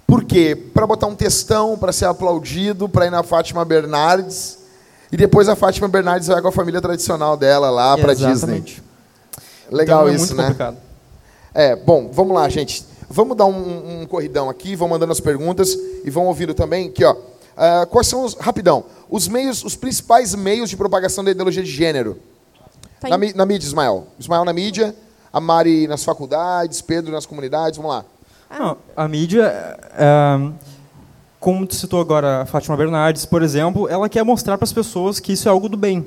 [0.06, 0.56] Por quê?
[0.72, 4.59] Para botar um textão, para ser aplaudido, para ir na Fátima Bernardes.
[5.12, 8.32] E depois a Fátima Bernardes vai com a família tradicional dela lá para Disney.
[8.32, 8.82] Exatamente.
[9.70, 10.44] Legal então, é isso, muito né?
[10.44, 10.76] complicado.
[11.52, 12.84] É, bom, vamos lá, gente.
[13.08, 17.04] Vamos dar um, um corridão aqui, vão mandando as perguntas e vão ouvindo também aqui,
[17.04, 17.16] ó.
[17.56, 21.70] Ah, quais são os, rapidão, os meios, os principais meios de propagação da ideologia de
[21.70, 22.18] gênero?
[23.00, 24.06] Tá Na, na mídia, Ismael.
[24.18, 24.94] Ismael na mídia,
[25.32, 28.04] a Mari nas faculdades, Pedro nas comunidades, vamos lá.
[28.50, 29.42] Não, a mídia,
[29.94, 30.50] é,
[31.40, 35.18] como tu citou agora a Fátima Bernardes, por exemplo, ela quer mostrar para as pessoas
[35.18, 36.06] que isso é algo do bem.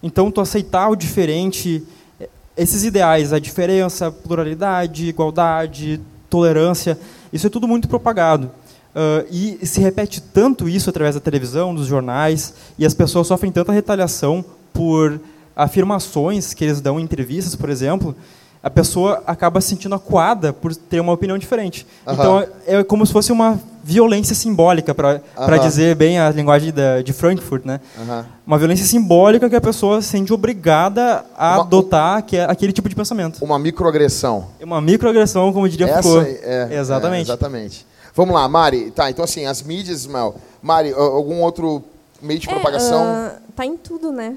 [0.00, 1.82] Então, tu aceitar o diferente,
[2.20, 6.00] eh, esses ideais, a diferença, pluralidade, igualdade,
[6.30, 6.96] tolerância,
[7.32, 8.50] isso é tudo muito propagado.
[8.94, 13.52] Ah, e se repete tanto isso através da televisão, dos jornais, e as pessoas sofrem
[13.52, 15.20] tanta retaliação por
[15.54, 18.16] afirmações que eles dão em entrevistas, por exemplo,
[18.62, 21.86] a pessoa acaba se sentindo acuada por ter uma opinião diferente.
[22.06, 22.14] Aham.
[22.18, 25.58] Então, é como se fosse uma violência simbólica, para Aham.
[25.60, 27.80] dizer bem a linguagem da, de Frankfurt, né?
[27.98, 28.26] Aham.
[28.46, 32.72] Uma violência simbólica que a pessoa se sente obrigada a Uma- adotar que é aquele
[32.72, 33.42] tipo de pensamento.
[33.42, 34.48] Uma microagressão.
[34.60, 36.28] É uma microagressão, como diria Essa Foucault.
[36.42, 37.22] é, é, Exatamente.
[37.28, 37.86] exatamente.
[38.14, 38.90] Vamos lá, Mari.
[38.90, 40.34] Tá, então assim, as mídias, Ismael.
[40.60, 41.82] Mari, algum outro
[42.20, 43.00] meio de É, propagação?
[43.04, 44.34] ah, tá em tudo, né?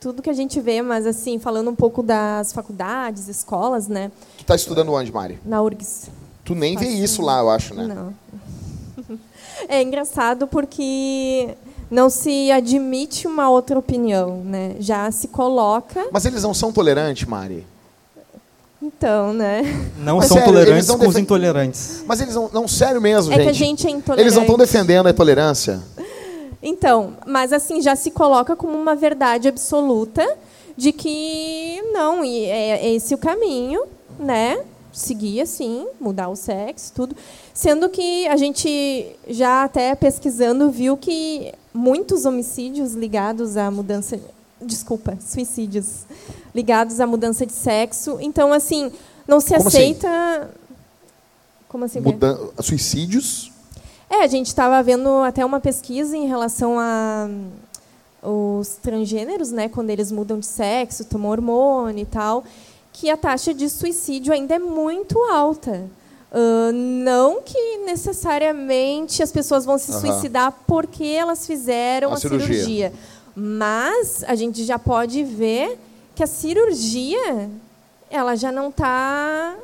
[0.00, 4.12] Tudo que a gente vê, mas assim, falando um pouco das faculdades, escolas, né?
[4.38, 5.40] Tu tá estudando onde, Mari?
[5.44, 6.08] Na URGS.
[6.44, 7.86] Tu nem vê isso lá, eu acho, né?
[7.86, 8.14] Não.
[9.68, 11.48] É engraçado porque
[11.90, 14.76] não se admite uma outra opinião, né?
[14.78, 17.66] Já se coloca, Mas eles não são tolerantes, Mari.
[18.80, 19.62] então, né?
[19.98, 22.04] Não Mas são sério, eles tolerantes não com os intolerantes.
[22.06, 23.44] Mas eles não, não sério mesmo, É gente.
[23.44, 24.20] que a gente é intolerante.
[24.22, 25.80] Eles não estão defendendo a intolerância.
[26.62, 30.26] Então, mas assim, já se coloca como uma verdade absoluta
[30.76, 33.82] de que não, e é é esse o caminho,
[34.18, 34.64] né?
[34.92, 37.16] Seguir assim, mudar o sexo, tudo.
[37.54, 44.18] Sendo que a gente já até pesquisando viu que muitos homicídios ligados à mudança,
[44.60, 46.04] desculpa, suicídios
[46.54, 48.18] ligados à mudança de sexo.
[48.20, 48.90] Então, assim,
[49.26, 49.78] não se Como assim?
[49.78, 50.50] aceita.
[51.68, 52.00] Como assim?
[52.00, 52.10] o quê?
[52.12, 52.38] Mudan...
[52.60, 53.52] Suicídios?
[54.10, 57.50] É, a gente estava vendo até uma pesquisa em relação a hum,
[58.60, 62.42] os transgêneros, né, quando eles mudam de sexo, tomam hormônio e tal,
[62.92, 65.88] que a taxa de suicídio ainda é muito alta.
[66.32, 70.00] Ah, não que necessariamente as pessoas vão se Aham.
[70.00, 72.46] suicidar porque elas fizeram A a, cirurgia.
[72.54, 72.92] cirurgia.
[73.34, 75.78] mas a gente já pode ver
[76.14, 77.48] que a cirurgia
[78.10, 79.54] ela já não está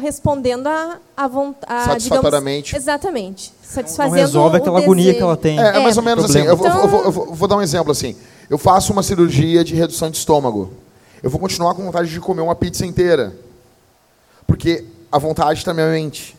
[0.00, 1.84] respondendo a, a vontade.
[1.84, 2.76] Satisfatoriamente.
[2.76, 3.52] Exatamente.
[3.62, 5.58] Não Satisfazendo resolve o aquela agonia que ela tem.
[5.58, 6.40] É, é mais ou menos assim.
[6.40, 8.14] Eu vou, Então- eu vou- eu vou- vou dar um exemplo assim.
[8.48, 10.70] Eu faço uma cirurgia de redução de estômago.
[11.22, 13.34] Eu vou continuar com vontade de comer uma pizza inteira.
[14.46, 16.36] Porque a vontade está na minha mente.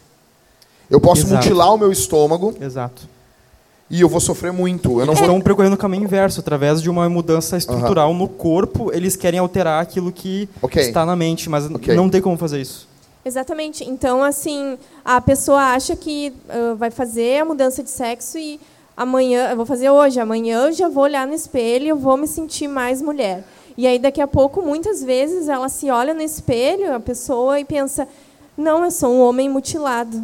[0.90, 1.36] Eu posso Exato.
[1.36, 3.02] mutilar o meu estômago Exato.
[3.90, 4.92] e eu vou sofrer muito.
[5.02, 5.28] Eu não Eles vou...
[5.28, 6.40] estão percorrendo o caminho inverso.
[6.40, 10.82] Através de uma mudança estrutural no corpo, eles querem alterar aquilo que Ok.
[10.82, 11.94] está na mente, mas Ok.
[11.94, 12.87] não tem como fazer isso.
[13.28, 13.84] Exatamente.
[13.84, 18.60] Então, assim, a pessoa acha que ah, vai fazer a mudança de sexo e
[18.96, 22.18] amanhã, eu vou fazer hoje, amanhã eu já vou olhar no espelho e eu vou
[22.18, 23.44] me sentir mais mulher.
[23.78, 27.64] E aí, daqui a pouco, muitas vezes, ela se olha no espelho, a pessoa, e
[27.66, 28.08] pensa:
[28.58, 30.24] não, eu sou um homem mutilado.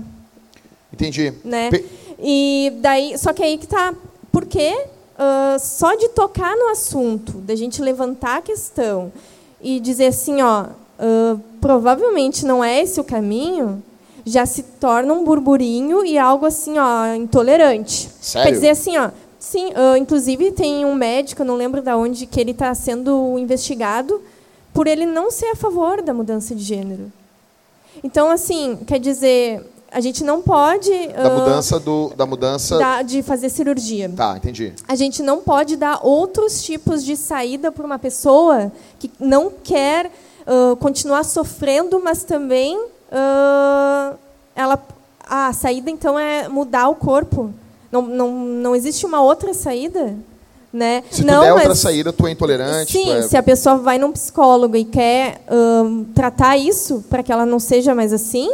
[0.92, 1.34] Entendi.
[1.46, 1.70] Né?
[1.70, 1.86] Pe-
[2.18, 3.94] E daí, só que aí que tá,
[4.32, 4.86] por quê?
[5.18, 9.12] Ah, só de tocar no assunto, da gente levantar a questão
[9.62, 10.66] e dizer assim, ó,
[11.60, 13.84] provavelmente não é esse o caminho,
[14.26, 18.10] já se torna um burburinho e algo assim, ó, intolerante.
[18.22, 18.48] Sério?
[18.48, 19.10] Quer dizer assim, ó,
[19.40, 24.22] sim, ah, inclusive tem um médico, não lembro de onde, que ele está sendo investigado
[24.74, 27.12] por ele não ser a favor da mudança de gênero.
[28.04, 32.12] Então, assim, quer dizer, a gente não pode Da ah, mudança do.
[32.16, 32.78] Da mudança.
[32.80, 34.10] da- de fazer cirurgia.
[34.10, 34.74] Tá, entendi.
[34.88, 40.12] A gente não pode dar outros tipos de saída para uma pessoa que não quer
[40.46, 42.80] ah, continuar sofrendo, mas também
[43.12, 44.14] ah,
[44.56, 44.78] ela
[45.26, 47.54] a saída então é mudar o corpo.
[47.92, 50.16] Não, não, não existe uma outra saída,
[50.72, 51.04] né?
[51.12, 52.92] Se tu não, der outra mas- saída, tu é intolerante.
[52.92, 53.22] Sim, tu é...
[53.22, 57.60] se a pessoa vai num psicólogo e quer ahn, tratar isso para que ela não
[57.60, 58.52] seja mais assim,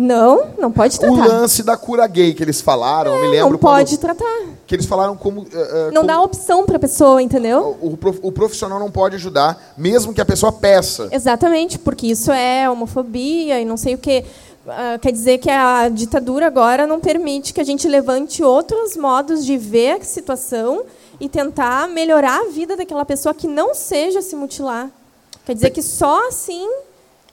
[0.00, 1.26] não, não pode O tratar.
[1.26, 4.40] lance da cura gay que eles falaram, eu me lembro não pode quando- tratar.
[4.66, 5.46] que eles falaram como.
[5.52, 7.76] eh, Não como- dá opção para a pessoa, entendeu?
[7.82, 11.08] o, o profissional não pode ajudar, mesmo que a pessoa peça.
[11.12, 14.24] Exatamente, porque isso é homofobia e não sei o quê.
[14.68, 19.44] Ah, quer dizer que a ditadura agora não permite que a gente levante outros modos
[19.44, 20.82] de ver a situação
[21.18, 24.88] e tentar melhorar a vida daquela pessoa que não seja se mutilar.
[25.44, 26.66] Quer dizer que só assim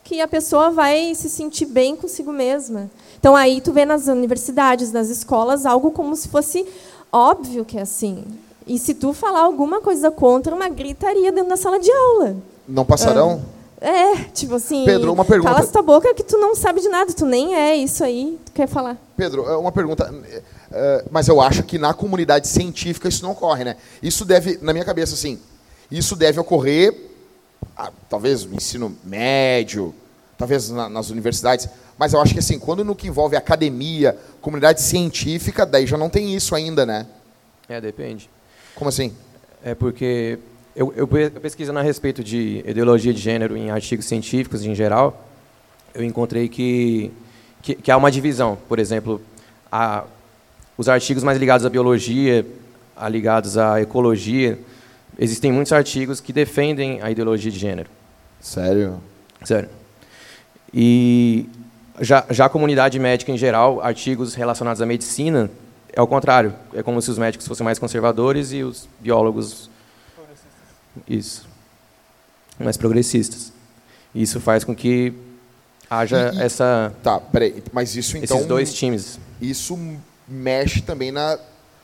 [0.08, 2.90] que a pessoa vai se sentir bem consigo mesma.
[3.20, 6.66] Então aí tu vê nas universidades, nas escolas, algo como se fosse
[7.12, 8.24] óbvio que é assim.
[8.66, 12.38] E se tu falar alguma coisa contra, uma gritaria dentro da sala de aula.
[12.66, 13.42] Não passarão?
[13.82, 14.86] É, tipo assim.
[14.86, 15.54] Pedro, uma pergunta.
[15.54, 18.54] Cala tua boca que tu não sabe de nada, tu nem é isso aí, tu
[18.54, 18.98] quer falar.
[19.18, 20.10] Pedro, é uma pergunta.
[20.32, 23.76] eh, eh, mas eu acho que na comunidade científica isso não ocorre, né?
[24.02, 25.38] Isso deve, na minha cabeça, assim,
[25.92, 26.96] isso deve ocorrer,
[27.76, 29.94] ah, talvez no ensino médio,
[30.38, 31.68] talvez na- nas universidades,
[31.98, 36.10] mas eu acho que assim, quando no que envolve academia, comunidade científica, daí já não
[36.10, 37.08] tem isso ainda, né?
[37.68, 38.30] É, depende.
[38.76, 39.12] Como assim?
[39.64, 40.38] É porque
[40.76, 45.28] eu, eu pe- pesquisando a respeito de ideologia de gênero em artigos científicos em geral,
[45.94, 47.12] eu encontrei que,
[47.62, 48.58] que, que há uma divisão.
[48.70, 49.20] Por exemplo,
[49.72, 50.04] a,
[50.78, 52.46] os artigos mais ligados à biologia,
[52.96, 54.60] a ligados à ecologia,
[55.18, 57.90] existem muitos artigos que defendem a ideologia de gênero.
[58.42, 59.02] Sério?
[59.44, 59.70] Sério.
[60.74, 61.48] E
[62.02, 65.50] já, já a comunidade médica em geral, artigos relacionados à medicina,
[65.94, 66.54] é o contrário.
[66.74, 69.70] É como se os médicos fossem mais conservadores e os biólogos.
[71.08, 71.48] Isso.
[72.60, 73.52] Mais progressistas.
[74.14, 75.14] Isso faz com que
[75.90, 77.64] haja E- e- essa, Tá, peraí.
[77.72, 78.38] Mas isso então.
[78.38, 79.20] esses dois times.
[79.42, 79.78] isso
[80.28, 81.38] mexe também na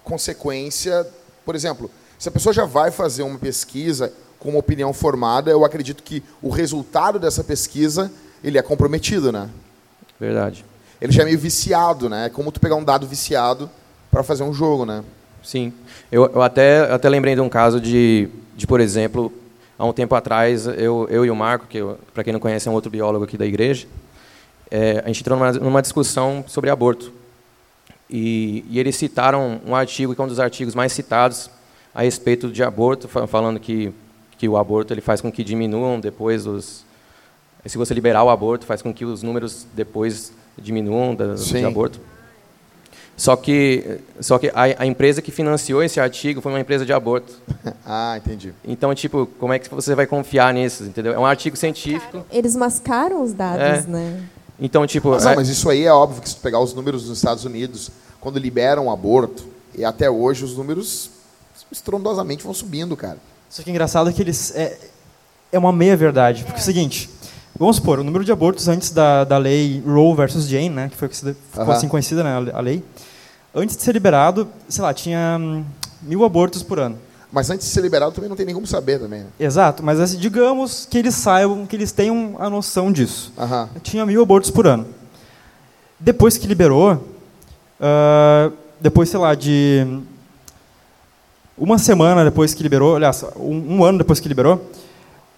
[0.04, 1.08] consequência.
[1.46, 1.90] Por exemplo,
[2.24, 6.24] se a pessoa já vai fazer uma pesquisa com uma opinião formada, eu acredito que
[6.42, 8.10] o resultado dessa pesquisa
[8.42, 9.50] ele é comprometido, né?
[10.18, 10.64] Verdade.
[11.02, 12.28] Ele já é meio viciado, né?
[12.28, 13.70] É como tu pegar um dado viciado
[14.10, 15.04] para fazer um jogo, né?
[15.44, 15.74] Sim.
[16.10, 19.30] Eu, eu até, até lembrei de um caso de, de, por exemplo,
[19.78, 21.80] há um tempo atrás, eu, eu e o Marco, que
[22.14, 23.86] para quem não conhece é um outro biólogo aqui da igreja,
[24.72, 27.12] é, a gente entrou numa, numa discussão sobre aborto.
[28.10, 31.50] E, e eles citaram um artigo, que é um dos artigos mais citados
[31.94, 33.94] a respeito de aborto, fa- falando que,
[34.38, 36.84] que o aborto ele faz com que diminuam depois os...
[37.66, 42.00] Se você liberar o aborto, faz com que os números depois diminuam da, de aborto.
[43.16, 46.92] Só que, só que a, a empresa que financiou esse artigo foi uma empresa de
[46.92, 47.32] aborto.
[47.86, 48.54] ah, entendi.
[48.66, 51.14] Então, tipo, como é que você vai confiar nisso, entendeu?
[51.14, 52.26] É um artigo científico.
[52.32, 53.88] Eles mascaram os dados, É.
[53.88, 54.24] né?
[54.60, 56.74] Então, tipo, Mas, não, é- mas isso aí é óbvio que se tu pegar os
[56.74, 59.46] números dos Estados Unidos, quando liberam o aborto,
[59.76, 61.10] e até hoje os números
[61.72, 63.18] estrondosamente vão subindo, cara.
[63.50, 64.52] Só que é engraçado que eles.
[64.56, 64.78] É,
[65.52, 66.44] é uma meia-verdade.
[66.44, 67.10] Porque é o seguinte:
[67.58, 70.96] vamos supor, o número de abortos antes da, da lei Roe versus Jane, né, que
[70.98, 71.74] foi conhecida- ficou Aham.
[71.74, 72.84] assim conhecida né, a lei,
[73.54, 75.64] antes de ser liberado, sei lá, tinha hum,
[76.02, 76.98] mil abortos por ano.
[77.32, 79.22] Mas antes de ser liberado também não tem nem como saber também.
[79.22, 79.26] né?
[79.40, 83.34] Exato, mas assim, digamos que eles saibam, que eles tenham a noção disso.
[83.82, 84.86] Tinha mil abortos por ano.
[86.00, 87.04] Depois que liberou,
[87.82, 89.86] ah, depois, sei lá, de
[91.58, 94.70] uma semana depois que liberou, aliás, um, um ano depois que liberou,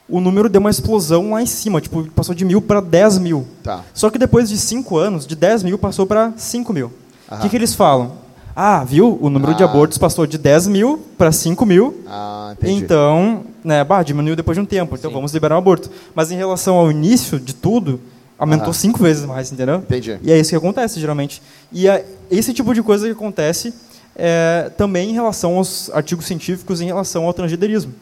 [0.08, 3.46] o número deu uma explosão lá em cima, tipo, passou de mil para 10 mil.
[3.64, 3.82] Tá.
[3.94, 6.92] Só que depois de cinco anos, de 10 mil passou para 5 mil.
[7.30, 8.14] O que, que eles falam?
[8.56, 9.18] Ah, viu?
[9.20, 9.66] O número de Ah.
[9.66, 12.02] abortos passou de 10 mil para 5 mil.
[12.08, 12.84] Ah, entendi.
[12.84, 15.16] Então, né, bah, diminuiu depois de um tempo, então Sim.
[15.16, 15.90] vamos liberar o aborto.
[16.14, 18.00] Mas em relação ao início de tudo,
[18.38, 18.74] aumentou Aham.
[18.74, 19.78] cinco vezes mais, entendeu?
[19.78, 20.20] Entendi.
[20.22, 21.42] E é isso que acontece, geralmente.
[21.72, 23.74] E é esse tipo de coisa que acontece
[24.16, 27.94] é, também em relação aos artigos científicos em relação ao transgenderismo.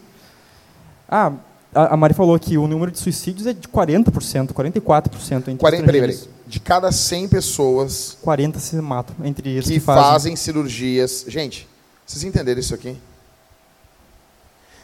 [1.09, 1.33] Ah,
[1.73, 6.01] a Mari falou que o número de suicídios é de 40%, 44% entre 40, peraí,
[6.01, 6.19] peraí.
[6.45, 8.17] De cada 100 pessoas...
[8.21, 10.03] 40 se matam entre eles que, que fazem.
[10.03, 11.25] fazem cirurgias...
[11.27, 11.67] Gente,
[12.05, 12.95] vocês entenderam isso aqui?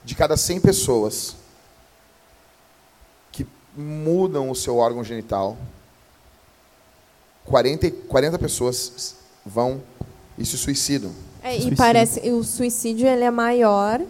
[0.03, 1.35] De cada 100 pessoas
[3.31, 3.45] que
[3.77, 5.57] mudam o seu órgão genital,
[7.45, 9.15] 40, 40 pessoas
[9.45, 9.81] vão
[10.39, 11.11] e se suicidam.
[11.43, 14.01] É, e parece o suicídio ele é maior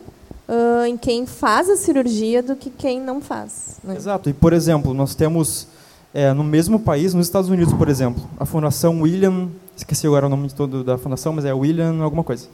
[0.50, 3.78] ah, em quem faz a cirurgia do que quem não faz.
[3.84, 3.96] né?
[3.96, 4.30] Exato.
[4.30, 5.68] E, por exemplo, nós temos
[6.12, 10.30] é, no mesmo país, nos Estados Unidos, por exemplo, a Fundação William, esqueci agora o
[10.30, 12.48] nome todo da fundação, mas é William alguma coisa.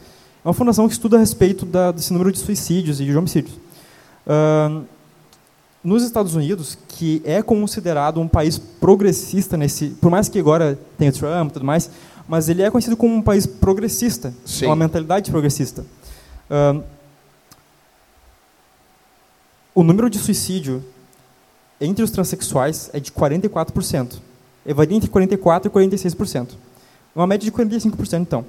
[0.43, 3.57] É uma fundação que estuda a respeito da, desse número de suicídios e de homicídios.
[4.27, 4.83] Ahn,
[5.81, 11.11] nos Estados Unidos, que é considerado um país progressista nesse, por mais que agora tenha
[11.11, 11.89] Trump e tudo mais,
[12.27, 14.65] mas ele é conhecido como um país progressista, Sim.
[14.65, 15.85] uma mentalidade progressista.
[16.49, 16.81] Ahn,
[19.73, 20.83] o número de suicídio
[21.79, 24.19] entre os transexuais é de 44%.
[24.65, 26.49] É, Varia entre 44% e 46%.
[27.13, 28.45] Uma média de 45%, então.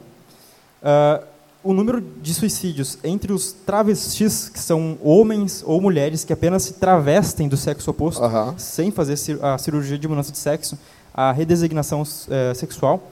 [0.83, 1.23] Ah,
[1.65, 6.75] o número de suicídios entre os travestis, que são homens ou mulheres que apenas se
[6.75, 8.55] travestem do sexo oposto, Aham.
[8.57, 10.79] sem fazer a cirurgia de mudança de sexo,
[11.13, 13.11] a redesignação eh, sexual,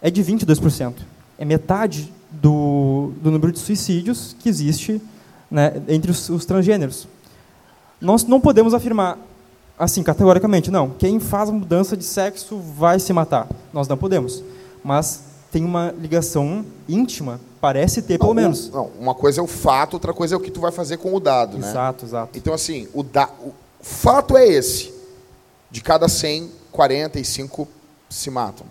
[0.00, 0.94] é de 22%.
[1.38, 5.00] É metade do, do número de suicídios que existe
[5.50, 7.06] né, entre os, os transgêneros.
[8.00, 9.18] Nós não podemos afirmar
[9.78, 13.46] assim categoricamente, não, quem faz a mudança de sexo vai se matar.
[13.72, 14.42] Nós não podemos.
[14.82, 15.20] Mas
[15.52, 18.68] tem uma ligação íntima, parece ter pelo Não, menos.
[18.68, 20.96] um- não, uma coisa é o fato, outra coisa é o que tu vai fazer
[20.96, 21.68] com o dado, né?
[21.68, 22.38] Exato, exato.
[22.38, 23.52] Então, assim, o, da, o
[23.82, 24.94] fato é esse.
[25.70, 27.68] De cada 100, 45
[28.08, 28.66] se matam.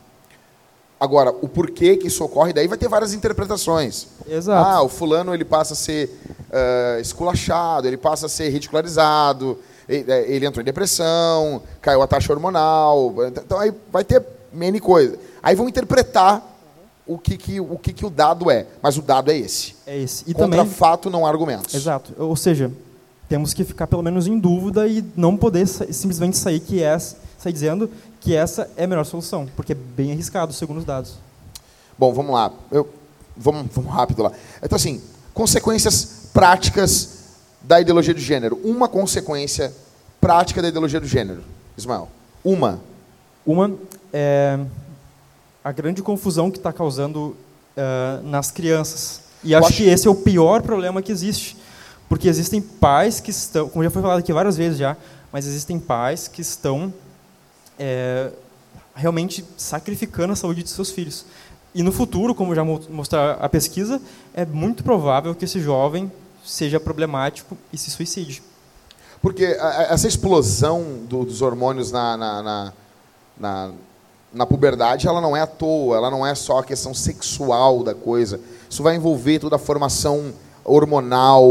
[1.00, 4.08] Agora, o porquê que isso ocorre, daí vai ter várias interpretações.
[4.28, 4.68] Exato.
[4.68, 6.10] Ah, o fulano ele passa a ser
[6.52, 12.08] ah, esculachado, ele passa a ser ridicularizado, ele, eh, ele entrou em depressão, caiu a
[12.08, 13.14] taxa hormonal.
[13.28, 14.24] Então aí vai ter
[14.54, 15.20] N coisa.
[15.44, 16.44] Aí vão interpretar
[17.06, 18.66] o que, que, o, que, que o dado é.
[18.82, 19.76] Mas o dado é esse.
[19.86, 20.24] É esse.
[20.28, 21.76] E Contra também fato não há argumentos.
[21.76, 22.14] Exato.
[22.18, 22.72] Ou seja,
[23.30, 27.54] temos que ficar pelo menos em dúvida e não poder simplesmente sair que essa, sair
[27.54, 27.90] dizendo
[28.26, 31.14] que essa é a melhor solução, porque é bem arriscado segundo os dados.
[31.96, 32.52] Bom, vamos lá.
[32.72, 32.90] Eu,
[33.38, 34.32] vamos, vamos rápido lá.
[34.64, 35.00] Então, assim,
[35.32, 37.20] consequências práticas
[37.62, 38.60] da ideologia do gênero.
[38.64, 39.72] Uma consequência
[40.20, 41.44] prática da ideologia do gênero.
[41.78, 42.10] Ismael.
[42.44, 42.80] Uma.
[43.46, 43.76] Uma
[44.12, 44.58] é
[45.64, 47.38] a grande confusão que está causando
[47.78, 49.22] eh, nas crianças.
[49.44, 51.56] E acho acho- que esse é o pior problema que existe.
[52.10, 54.98] Porque existem pais que estão, como já foi falado aqui várias vezes já,
[55.32, 56.92] mas existem pais que estão
[57.80, 58.32] é,
[58.96, 61.26] realmente sacrificando a saúde de seus filhos.
[61.74, 64.02] E no futuro, como já mo- mostra a pesquisa,
[64.34, 66.12] é muito provável que esse jovem
[66.46, 68.42] seja problemático e se suicide.
[69.22, 69.44] Porque
[69.90, 72.74] essa explosão do- dos hormônios na, na,
[73.38, 73.72] na,
[74.34, 77.94] na puberdade, ela não é à toa, ela não é só a questão sexual da
[77.96, 78.40] coisa.
[78.70, 80.34] Isso vai envolver toda a formação
[80.64, 81.46] hormonal,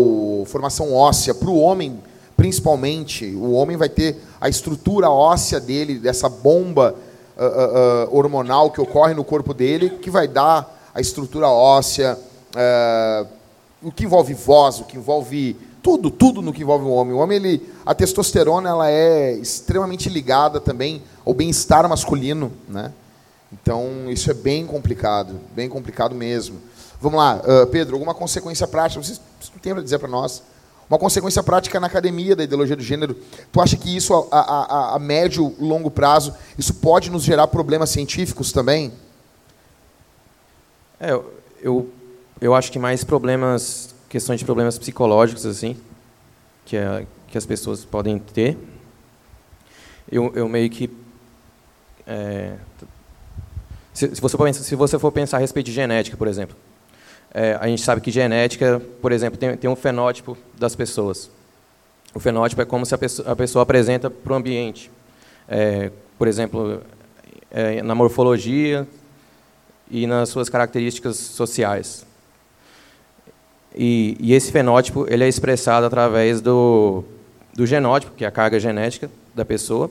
[0.47, 1.35] formação óssea.
[1.35, 1.99] Para o homem,
[2.37, 6.95] principalmente, o homem vai ter a estrutura óssea dele, dessa bomba
[7.35, 12.19] ah, ah, hormonal que ocorre no corpo dele, que vai dar a estrutura óssea,
[12.55, 13.25] ah,
[13.83, 17.15] o que envolve voz, o que envolve tudo, tudo no que envolve o homem.
[17.15, 22.93] O homem, ele, a testosterona, ela é extremamente ligada também ao bem-estar masculino, né?
[23.51, 26.59] Então, isso é bem complicado, bem complicado mesmo.
[27.01, 27.41] Vamos lá,
[27.71, 29.19] Pedro, alguma consequência prática, vocês
[29.62, 30.43] tem para dizer para nós?
[30.89, 33.16] Uma consequência prática na academia da ideologia do gênero,
[33.51, 37.90] tu acha que isso, a, a, a, médio, longo prazo, isso pode nos gerar problemas
[37.90, 38.93] científicos também?
[41.01, 41.12] É,
[41.61, 41.90] eu,
[42.40, 45.77] eu, acho que mais problemas, questões de problemas psicológicos, assim,
[46.66, 48.56] que, é, que as pessoas podem ter.
[50.11, 50.90] Eu, eu meio que.
[52.06, 52.56] é,
[53.93, 56.55] se, se, você for se você for pensar a respeito de genética, por exemplo,
[57.35, 61.31] é, a gente sabe que genética, por exemplo, tem, tem um fenótipo das pessoas.
[62.15, 64.90] O fenótipo é como se a pessoa, a pessoa apresenta para o ambiente.
[65.48, 66.81] É, por exemplo,
[67.51, 68.86] é, na morfologia,
[69.90, 72.06] e nas suas características sociais.
[73.74, 77.05] E, e, esse fenótipo ele é expressado através do,
[77.52, 79.90] do genótipo, que é a carga genética da pessoa,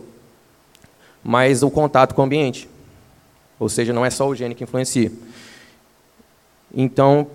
[1.23, 2.69] mais o contato com o ambiente.
[3.59, 5.11] Ou seja, não é só o gene que influencia.
[6.73, 7.27] Então,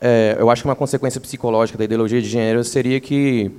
[0.00, 3.50] é, eu acho que uma consequência psicológica da ideologia de gênero seria que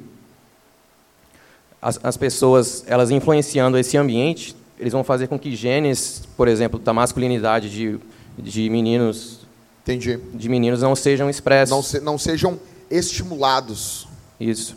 [1.82, 6.80] as, as pessoas, elas influenciando esse ambiente, eles vão fazer com que genes, por exemplo,
[6.80, 8.00] da masculinidade de
[8.36, 9.42] de meninos
[9.84, 10.18] Entendi.
[10.34, 11.70] de meninos não sejam expressos.
[11.76, 12.60] Não, se- não sejam
[12.90, 14.08] estimulados.
[14.40, 14.76] Isso.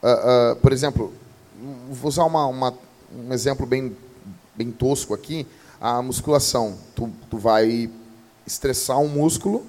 [0.00, 1.12] Ah, ah, por exemplo,
[1.90, 2.74] vou usar uma, uma-
[3.12, 3.96] um exemplo bem,
[4.54, 5.44] bem tosco aqui.
[5.80, 6.78] A musculação.
[6.94, 7.90] Tu, tu vai
[8.46, 9.66] estressar um músculo,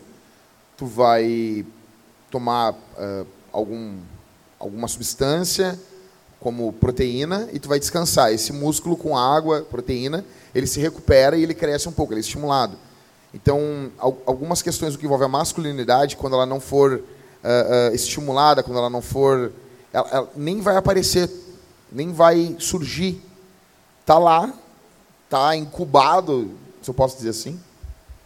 [0.84, 1.66] tu vai
[2.30, 3.24] tomar ah,
[3.54, 3.96] algum,
[4.60, 5.80] alguma substância,
[6.42, 8.34] como proteína, e tu vai descansar.
[8.34, 12.22] Esse músculo com água, proteína, ele se recupera e ele cresce um pouco, ele é
[12.22, 12.78] estimulado.
[13.34, 17.02] Então, al- algumas questões do que envolve a masculinidade, quando ela não for
[17.42, 19.54] ah, ah, estimulada, quando ela não for.
[19.94, 21.30] Ela, ela nem vai aparecer,
[21.92, 23.24] nem vai surgir.
[24.02, 24.54] Está lá,
[25.26, 26.52] está incubado,
[26.82, 27.58] se eu posso dizer assim.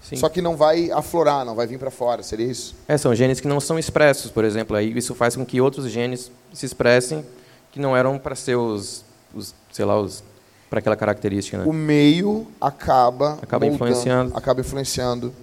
[0.07, 0.15] Sim.
[0.15, 2.75] Só que não vai aflorar, não vai vir para fora, seria isso?
[2.87, 4.75] É, são genes que não são expressos, por exemplo.
[4.77, 7.25] Aí isso faz com que outros genes se expressem
[7.71, 9.03] que não eram para ser os,
[9.35, 10.23] os, sei lá, os
[10.69, 11.63] para aquela característica, né?
[11.65, 14.37] O meio acaba, Acaba moldando, influenciando.
[14.37, 15.33] Acaba influenciando.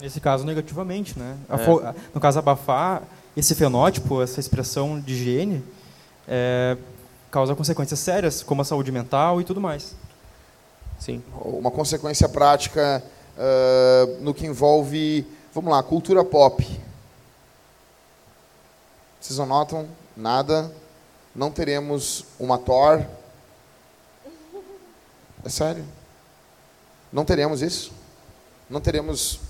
[0.00, 1.36] Nesse caso, negativamente, né?
[1.48, 1.80] Afo-
[2.14, 3.02] No caso, abafar
[3.36, 5.62] esse fenótipo, essa expressão de gene,
[6.26, 6.76] é,
[7.30, 9.94] causa consequências sérias, como a saúde mental e tudo mais.
[10.98, 11.22] Sim.
[11.40, 13.02] Uma consequência prática
[13.38, 15.24] ah, no que envolve,
[15.54, 16.66] vamos lá, cultura pop.
[19.20, 19.86] Vocês não notam
[20.16, 20.72] nada?
[21.34, 23.04] Não teremos uma Thor?
[25.44, 25.84] É sério?
[27.12, 27.92] Não teremos isso?
[28.68, 29.40] Não teremos.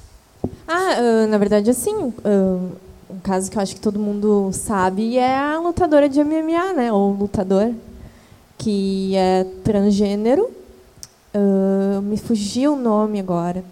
[0.66, 2.12] Ah, na verdade, assim,
[3.10, 6.92] um caso que eu acho que todo mundo sabe é a lutadora de MMA, né?
[6.92, 7.72] Ou lutador,
[8.56, 10.50] que é transgênero.
[11.34, 13.64] Ah, me fugiu o nome agora.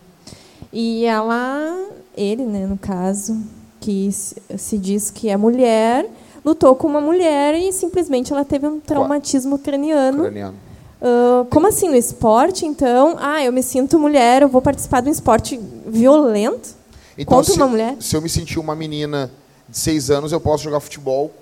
[0.78, 3.34] E ela, ele, né, no caso,
[3.80, 6.06] que se, diz que é mulher,
[6.44, 10.18] lutou com uma mulher e simplesmente ela teve um traumatismo craniano.
[10.18, 10.54] Ucraniano.
[11.00, 13.16] Ah, como assim, no esporte, então?
[13.18, 16.76] Ah, eu me sinto mulher, eu vou participar de um esporte violento
[17.08, 17.96] contra Então, se, uma mulher?
[17.98, 19.30] se eu me sentir uma menina
[19.66, 21.32] de seis anos, eu posso jogar futebol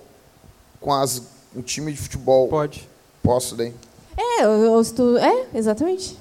[0.79, 1.21] com as,
[1.53, 2.47] um time de futebol.
[2.47, 2.87] Pode.
[3.21, 3.73] Posso, daí?
[4.15, 6.17] É, eu, eu é, exatamente.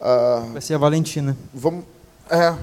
[0.00, 1.36] Ah, Vai ser a Valentina.
[1.52, 1.97] Vamos.
[2.30, 2.54] É.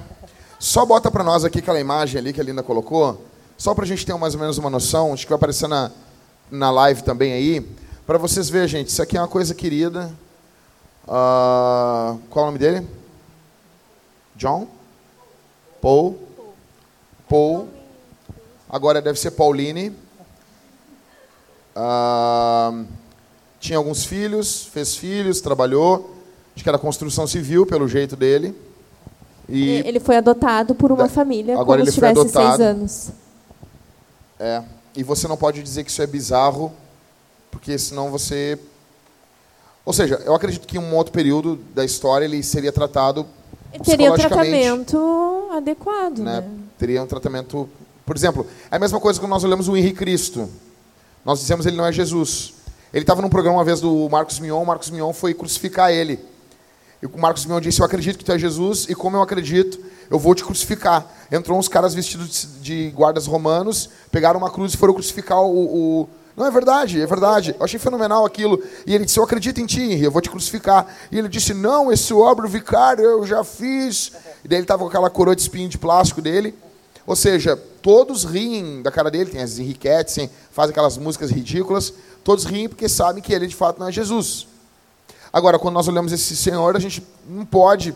[0.58, 3.24] Só bota para nós aqui aquela imagem ali que a Linda colocou,
[3.58, 5.12] só para a gente ter mais ou menos uma noção.
[5.12, 5.90] Acho que vai aparecer na,
[6.50, 7.60] na live também aí.
[8.06, 10.12] Para vocês verem, gente, isso aqui é uma coisa querida.
[11.08, 12.86] Ah, qual é o nome dele?
[14.36, 14.68] John?
[15.80, 16.18] Paul?
[17.28, 17.68] Paul.
[18.68, 19.92] Agora deve ser Pauline.
[21.74, 22.84] Ah,
[23.58, 26.14] tinha alguns filhos, fez filhos, trabalhou.
[26.54, 28.65] Acho que era construção civil, pelo jeito dele.
[29.48, 32.56] E Ele foi adotado por uma Da- família agora como ele se foi tivesse adotado.
[32.56, 33.08] seis anos.
[34.38, 34.62] É,
[34.96, 36.72] e você não pode dizer que isso é bizarro,
[37.50, 38.58] porque senão você.
[39.84, 43.24] Ou seja, eu acredito que em um outro período da história ele seria tratado
[43.72, 46.40] Ele teria um tratamento adequado, né?
[46.40, 46.48] né?
[46.76, 47.68] Teria um tratamento.
[48.04, 50.48] Por exemplo, é a mesma coisa quando nós olhamos o Henrique Cristo.
[51.24, 52.54] Nós dizemos ele não é Jesus.
[52.92, 56.18] Ele estava num programa uma vez do Marcos Mion, o Marcos Mion foi crucificar ele.
[57.02, 59.78] E o Marcos Mion disse: Eu acredito que tu é Jesus, e como eu acredito,
[60.10, 61.06] eu vou te crucificar.
[61.30, 66.02] Entrou uns caras vestidos de guardas romanos, pegaram uma cruz e foram crucificar o.
[66.02, 67.54] o- Não, é verdade, é verdade.
[67.58, 68.62] Eu achei fenomenal aquilo.
[68.86, 70.86] E ele disse: Eu acredito em ti, Henri, eu vou te crucificar.
[71.12, 74.12] E ele disse: Não, esse obra vicário eu já fiz.
[74.44, 76.54] E daí ele estava com aquela coroa de espinho de plástico dele.
[77.06, 81.92] Ou seja, todos riem da cara dele, tem as enriquetes, tem- faz aquelas músicas ridículas.
[82.24, 84.48] Todos riem porque sabem que ele de fato não é Jesus.
[85.36, 87.94] Agora, quando nós olhamos esse Senhor, a gente não pode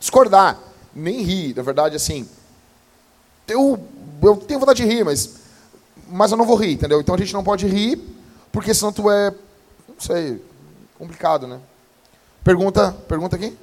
[0.00, 0.58] discordar,
[0.94, 1.54] nem rir.
[1.54, 2.26] Na verdade, assim,
[3.46, 3.78] eu,
[4.22, 5.40] eu tenho vontade de rir, mas,
[6.08, 7.02] mas eu não vou rir, entendeu?
[7.02, 8.00] Então a gente não pode rir,
[8.50, 9.30] porque senão tu é,
[9.86, 10.42] não sei,
[10.98, 11.60] complicado, né?
[12.42, 13.54] Pergunta, pergunta aqui?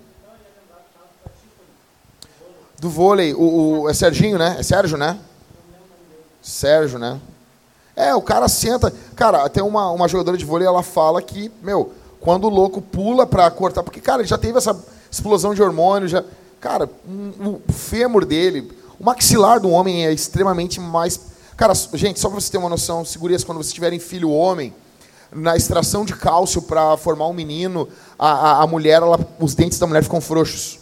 [2.80, 4.58] Do vôlei, o, o- é Serginho, né?
[4.60, 5.20] É Sérgio, né?
[6.40, 7.20] Sérgio, né?
[7.96, 8.94] É, o cara senta.
[9.16, 13.28] Cara, tem uma, uma jogadora de vôlei, ela fala que, meu, quando o louco pula
[13.28, 13.84] pra cortar.
[13.84, 14.78] Porque, cara, ele já teve essa
[15.12, 16.24] explosão de hormônio, já.
[16.62, 21.20] Cara, um- o fêmur dele, o maxilar do homem é extremamente mais.
[21.58, 24.74] Cara, gente, só pra vocês terem uma noção, segurias, quando vocês tiverem filho homem,
[25.32, 27.88] na extração de cálcio para formar um menino,
[28.20, 30.80] a, a, a mulher, ela, os dentes da mulher ficam frouxos.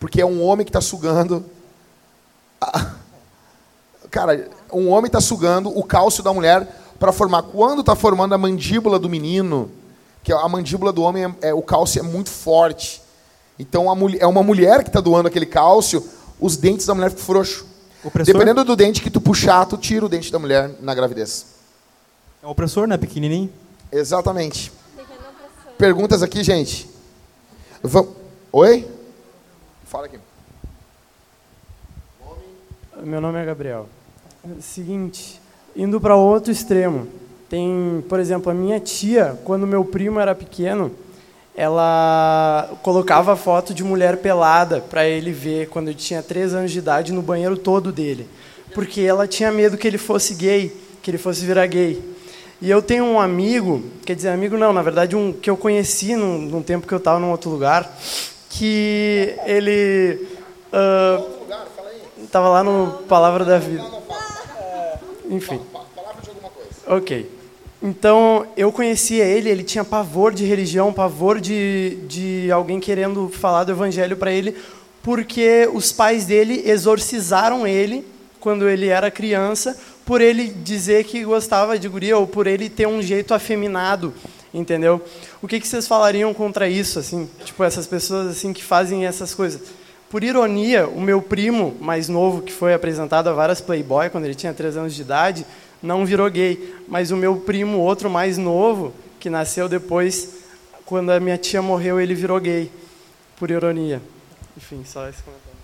[0.00, 1.44] Porque é um homem que está sugando.
[2.60, 2.92] a-
[4.10, 6.66] Cara, um homem está sugando o cálcio da mulher
[6.98, 7.42] para formar.
[7.42, 9.70] Quando está formando a mandíbula do menino,
[10.22, 13.00] que a mandíbula do homem é, é- o cálcio é muito forte.
[13.58, 16.04] Então a mulher, é uma mulher que está doando aquele cálcio,
[16.40, 17.64] os dentes da mulher ficam frouxos.
[18.04, 18.32] Opressor?
[18.32, 21.46] Dependendo do dente que tu puxar, tu tira o dente da mulher na gravidez.
[22.42, 22.96] É um opressor, né?
[22.96, 23.52] Pequenininho.
[23.90, 24.70] Exatamente.
[25.76, 26.88] Perguntas aqui, gente?
[27.82, 28.08] Vam-
[28.52, 28.88] Oi?
[29.86, 30.18] Fala aqui.
[33.02, 33.88] meu nome é Gabriel.
[34.60, 35.40] Seguinte,
[35.78, 37.06] indo para outro extremo.
[37.48, 40.90] Tem, por exemplo, a minha tia, quando meu primo era pequeno,
[41.56, 46.78] ela colocava foto de mulher pelada para ele ver quando ele tinha três anos de
[46.80, 48.28] idade no banheiro todo dele,
[48.74, 52.02] porque ela tinha medo que ele fosse gay, que ele fosse virar gay.
[52.60, 56.16] E eu tenho um amigo, quer dizer, amigo não, na verdade um que eu conheci
[56.16, 57.88] num, num tempo que eu estava num outro lugar,
[58.50, 60.26] que ele
[62.22, 63.97] estava uh, lá no Palavra da Vida.
[65.28, 65.60] Enfim.
[66.86, 67.30] Ok.
[67.80, 73.64] Então, eu conhecia ele, ele tinha pavor de religião, pavor de, de alguém querendo falar
[73.64, 74.56] do evangelho para ele,
[75.02, 78.04] porque os pais dele exorcizaram ele
[78.40, 82.88] quando ele era criança, por ele dizer que gostava de guria ou por ele ter
[82.88, 84.12] um jeito afeminado,
[84.52, 85.00] entendeu?
[85.40, 87.28] O que, que vocês falariam contra isso, assim?
[87.44, 89.60] Tipo, essas pessoas assim que fazem essas coisas.
[90.10, 94.34] Por ironia, o meu primo mais novo, que foi apresentado a várias Playboy quando ele
[94.34, 95.46] tinha 3 anos de idade,
[95.82, 96.74] não virou gay.
[96.88, 100.36] Mas o meu primo, outro mais novo, que nasceu depois,
[100.86, 102.72] quando a minha tia morreu, ele virou gay.
[103.36, 104.00] Por ironia.
[104.56, 105.58] Enfim, só esse comentário.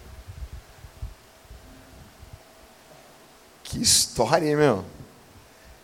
[3.65, 4.85] Que história, hein, meu?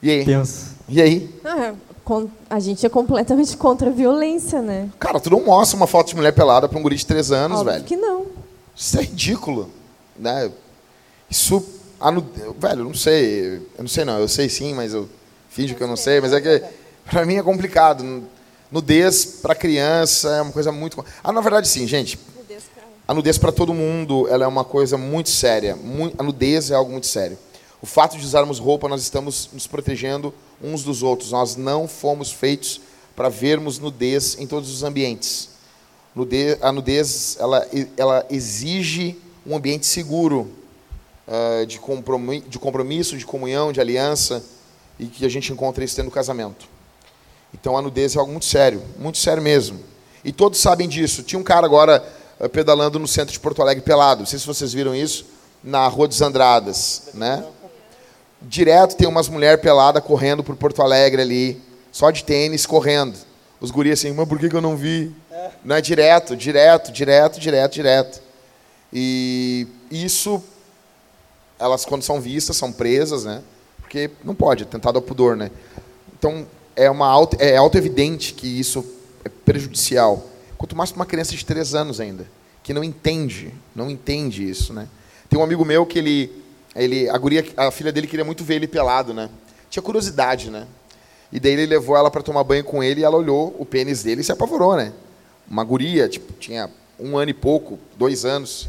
[0.03, 0.27] E aí?
[0.89, 1.41] E aí?
[1.45, 1.73] Ah,
[2.49, 4.91] a gente é completamente contra a violência, né?
[4.99, 7.61] Cara, tu não mostra uma foto de mulher pelada pra um guri de 3 anos,
[7.61, 7.85] Óbvio velho.
[7.85, 8.27] que não.
[8.81, 9.70] Isso é ridículo,
[10.19, 10.51] né?
[11.31, 11.62] Isso,
[12.01, 12.27] a nu-
[12.59, 15.07] velho, eu não sei, eu não sei não, eu sei sim, mas eu
[15.51, 16.65] finjo que eu não sei, mas é que
[17.05, 18.24] pra mim é complicado.
[18.73, 22.19] Nudez pra criança é uma coisa muito, ah, na verdade sim, gente.
[23.07, 25.77] A nudez para todo mundo, ela é uma coisa muito séria.
[26.16, 27.36] A nudez é algo muito sério.
[27.82, 30.32] O fato de usarmos roupa, nós estamos nos protegendo
[30.62, 31.32] uns dos outros.
[31.32, 32.81] Nós não fomos feitos
[33.15, 35.49] para vermos nudez em todos os ambientes.
[36.15, 37.66] Nude- a nudez ela,
[37.97, 39.16] ela exige
[39.47, 40.51] um ambiente seguro
[41.27, 44.43] ah, de, compromi- de compromisso, de comunhão, de aliança,
[44.99, 46.69] e que a gente encontra isso dentro do casamento.
[47.55, 49.81] Então a nudez é algo muito sério, muito sério mesmo.
[50.24, 51.23] E todos sabem disso.
[51.23, 52.05] Tinha um cara agora
[52.39, 54.20] eh, pedalando no centro de Porto Alegre pelado.
[54.20, 55.24] Não sei se vocês viram isso
[55.65, 57.45] na Rua dos Andradas, né?
[58.43, 61.62] Direto tem umas mulheres peladas correndo por Porto Alegre ali,
[61.93, 63.16] só de tênis correndo.
[63.61, 65.15] Os guris assim, mas por que, que eu não vi?
[65.65, 68.23] Não é direto, direto, direto, direto, direto.
[68.93, 70.43] E isso,
[71.59, 73.43] elas quando são vistas, são presas, né?
[73.78, 75.51] Porque não pode, é tentado ao pudor, né?
[76.19, 78.85] Então, é, uma auto, é auto-evidente que isso
[79.24, 80.27] é prejudicial.
[80.57, 82.27] Quanto mais para uma criança de três anos ainda,
[82.62, 84.89] que não entende, não entende isso, né?
[85.28, 86.43] Tem um amigo meu que ele,
[86.74, 89.28] ele a, guria, a filha dele queria muito ver ele pelado, né?
[89.69, 90.66] Tinha curiosidade, né?
[91.32, 94.02] E daí ele levou ela para tomar banho com ele e ela olhou o pênis
[94.02, 94.93] dele e se apavorou, né?
[95.48, 98.69] Uma guria, tipo, tinha um ano e pouco, dois anos.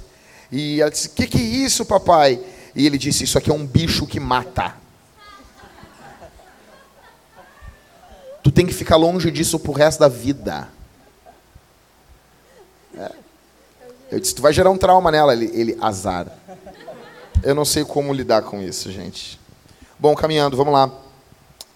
[0.52, 2.40] E ela disse, que que é isso, papai?
[2.76, 4.76] E ele disse, isso aqui é um bicho que mata.
[8.44, 10.68] Tu tem que ficar longe disso pro resto da vida.
[12.98, 13.12] É.
[14.12, 15.34] Eu disse, tu vai gerar um trauma nela.
[15.34, 16.28] Ele, ele, azar.
[17.44, 19.40] Eu não sei como lidar com isso, gente.
[19.98, 20.92] Bom, caminhando, vamos lá.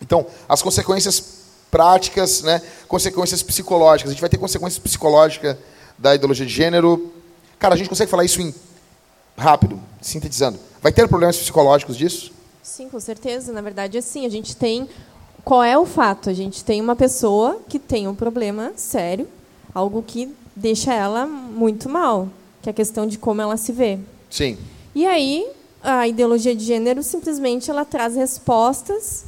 [0.02, 2.62] Então, as consequências práticas, né?
[2.88, 4.10] consequências psicológicas.
[4.10, 5.58] A gente vai ter consequências psicológicas
[5.98, 7.12] da ideologia de gênero.
[7.60, 8.54] Cara, a gente consegue falar isso em
[9.38, 10.58] rápido, sintetizando.
[10.82, 12.32] Vai ter problemas psicológicos disso?
[12.64, 13.52] Sim, com certeza.
[13.52, 14.88] Na verdade, assim, a gente tem.
[15.44, 16.30] Qual é o fato?
[16.30, 19.28] A gente tem uma pessoa que tem um problema sério,
[19.74, 22.30] algo que deixa ela muito mal,
[22.62, 24.00] que é a questão de como ela se vê.
[24.30, 24.58] Sim.
[24.96, 25.46] E aí,
[25.84, 29.26] a ideologia de gênero simplesmente ela traz respostas.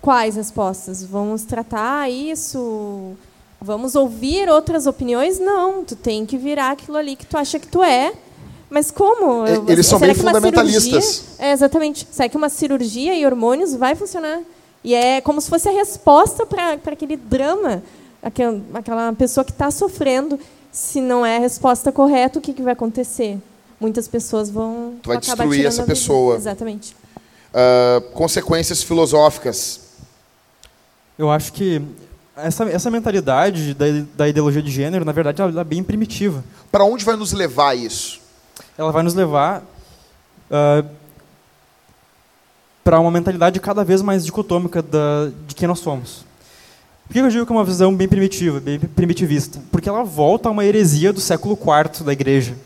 [0.00, 1.02] Quais respostas?
[1.04, 3.12] Vamos tratar isso?
[3.60, 5.38] Vamos ouvir outras opiniões?
[5.38, 8.12] Não, tu tem que virar aquilo ali que tu acha que tu é.
[8.68, 9.46] Mas como?
[9.46, 11.04] E- eles são Será bem fundamentalistas.
[11.04, 12.06] cirurgia- É, exatamente.
[12.10, 14.40] Será que uma cirurgia e hormônios vai funcionar?
[14.82, 17.82] E é como se fosse a resposta para aquele drama,
[18.22, 20.38] aquela, aquela pessoa que está sofrendo.
[20.72, 23.38] Se não é a resposta correta, o que, que vai acontecer?
[23.80, 26.36] Muitas pessoas vão Tu vai acabar destruir essa pessoa.
[26.36, 26.96] Exatamente.
[27.54, 29.80] Ah, consequências filosóficas.
[31.16, 31.80] Eu acho que
[32.36, 33.84] essa, essa mentalidade da,
[34.16, 36.42] da ideologia de gênero, na verdade, ela é bem primitiva.
[36.72, 38.20] Para onde vai nos levar isso?
[38.76, 39.62] Ela vai nos levar
[42.82, 46.24] para uma mentalidade cada vez mais dicotômica da, de quem nós somos.
[47.06, 49.60] Por que eu digo que é uma visão bem primitiva, bem primitivista?
[49.70, 52.56] Porque ela volta a uma heresia do século IV da igreja,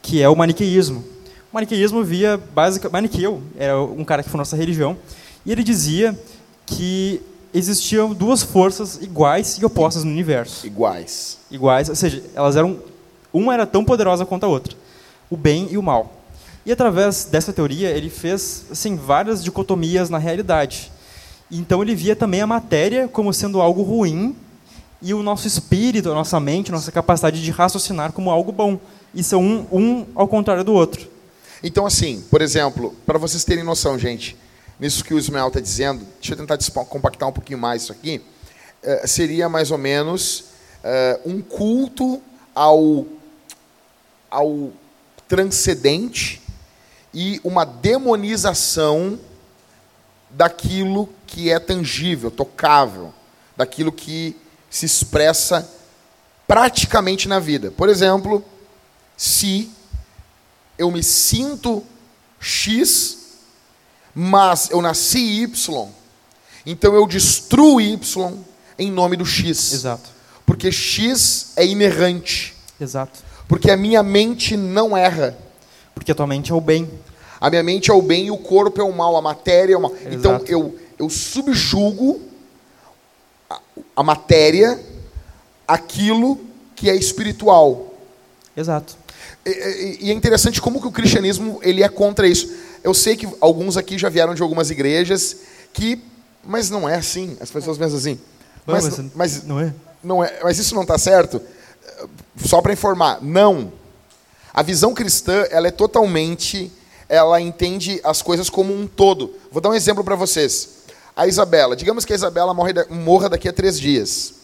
[0.00, 1.04] que é o maniqueísmo.
[1.52, 4.96] O maniqueísmo via básica Maniqueu era um cara que foi nossa religião,
[5.44, 6.18] e ele dizia
[6.64, 7.20] que
[7.52, 10.66] existiam duas forças iguais e opostas no universo.
[10.66, 11.36] Iguais.
[11.50, 12.78] Iguais, ou seja, elas eram
[13.30, 14.74] uma era tão poderosa quanto a outra,
[15.28, 16.22] o bem e o mal.
[16.64, 20.90] E através dessa teoria, ele fez assim, várias dicotomias na realidade.
[21.50, 24.34] Então ele via também a matéria como sendo algo ruim
[25.02, 28.80] e o nosso espírito, a nossa mente, a nossa capacidade de raciocinar como algo bom.
[29.14, 31.12] Isso é um, um ao contrário do outro.
[31.62, 34.36] Então, assim, por exemplo, para vocês terem noção, gente,
[34.80, 38.20] nisso que o Ismael está dizendo, deixa eu tentar compactar um pouquinho mais isso aqui,
[38.82, 40.40] uh, seria mais ou menos
[40.82, 42.20] uh, um culto
[42.52, 43.06] ao,
[44.28, 44.72] ao
[45.28, 46.42] transcendente
[47.14, 49.18] e uma demonização
[50.30, 53.14] daquilo que é tangível, tocável,
[53.56, 54.36] daquilo que
[54.68, 55.70] se expressa
[56.48, 57.70] praticamente na vida.
[57.70, 58.44] Por exemplo,
[59.16, 59.70] se
[60.82, 61.82] eu me sinto
[62.40, 63.18] X,
[64.14, 65.88] mas eu nasci Y,
[66.66, 68.32] então eu destruo Y
[68.78, 69.72] em nome do X.
[69.72, 70.10] Exato.
[70.44, 72.54] Porque X é inerrante.
[72.80, 73.20] Exato.
[73.48, 75.36] Porque a minha mente não erra.
[75.94, 76.90] Porque a tua mente é o bem.
[77.40, 79.76] A minha mente é o bem e o corpo é o mal, a matéria é
[79.76, 79.92] o mal.
[79.92, 80.14] Exato.
[80.14, 82.20] Então eu, eu subjugo
[83.48, 83.60] a,
[83.96, 84.80] a matéria
[85.66, 86.40] aquilo
[86.74, 87.94] que é espiritual.
[88.56, 89.01] Exato.
[89.44, 92.52] E, e, é interessante como que o cristianismo ele é contra isso.
[92.82, 95.36] Eu sei que alguns aqui já vieram de algumas igrejas
[95.72, 96.00] que,
[96.44, 97.36] mas não é assim.
[97.40, 98.18] As pessoas pensam assim.
[98.66, 99.74] Mas, mas, mas não é.
[100.02, 100.40] Não é.
[100.42, 101.40] Mas isso não está certo.
[102.36, 103.72] Só para informar, não.
[104.54, 106.70] A visão cristã ela é totalmente,
[107.08, 109.34] ela entende as coisas como um todo.
[109.50, 110.82] Vou dar um exemplo para vocês.
[111.16, 114.41] A Isabela, digamos que a Isabela morre, morra daqui a três dias.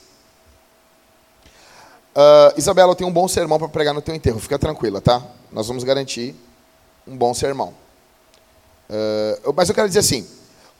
[2.19, 4.41] Uh, Isabela, eu tenho um bom sermão para pregar no teu enterro.
[4.41, 5.23] Fica tranquila, tá?
[5.53, 6.35] Nós vamos garantir
[7.07, 7.73] um bom sermão.
[8.91, 10.27] Uh, mas eu quero dizer assim: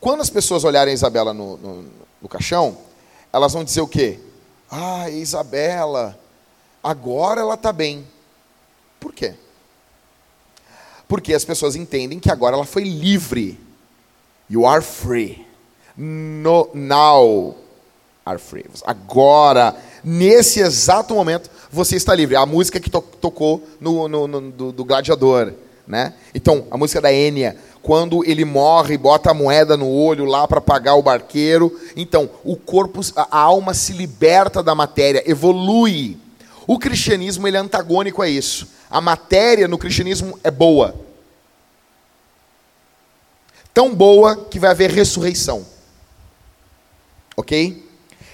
[0.01, 1.85] quando as pessoas olharem a Isabela no, no,
[2.23, 2.77] no caixão,
[3.33, 4.19] elas vão dizer o quê?
[4.69, 6.19] Ah, Isabela,
[6.83, 8.05] agora ela está bem.
[8.99, 9.35] Por quê?
[11.07, 13.61] Porque as pessoas entendem que agora ela foi livre.
[14.51, 15.47] You are free.
[15.97, 17.55] No, now
[18.29, 18.65] are free.
[18.87, 19.75] Agora
[20.05, 22.37] nesse exato momento, você está livre.
[22.37, 25.53] A música que to tocou no, no, no do, do, Gladiador.
[25.87, 26.15] Né?
[26.35, 30.61] Então, a música da Enya, quando ele morre, bota a moeda no olho lá para
[30.61, 31.79] pagar o barqueiro.
[31.97, 36.19] Então, o corpo, a alma se liberta da matéria, evolui.
[36.67, 38.69] O cristianismo ele é antagônico a isso.
[38.91, 40.95] A matéria no cristianismo é boa.
[43.73, 45.65] Tão boa que vai haver ressurreição.
[47.37, 47.88] Ok?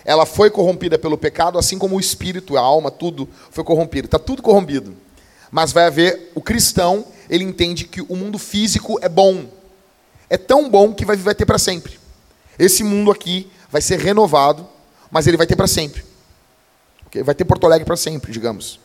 [0.05, 4.06] Ela foi corrompida pelo pecado, assim como o espírito, a alma, tudo foi corrompido.
[4.06, 4.94] Está tudo corrompido.
[5.51, 9.47] Mas vai haver o cristão, ele entende que o mundo físico é bom.
[10.28, 11.98] É tão bom que vai, vai ter para sempre.
[12.59, 14.68] Esse mundo aqui vai ser renovado,
[15.10, 16.05] mas ele vai ter para sempre.
[17.06, 17.22] Okay?
[17.22, 18.81] Vai ter Porto Alegre para sempre, digamos.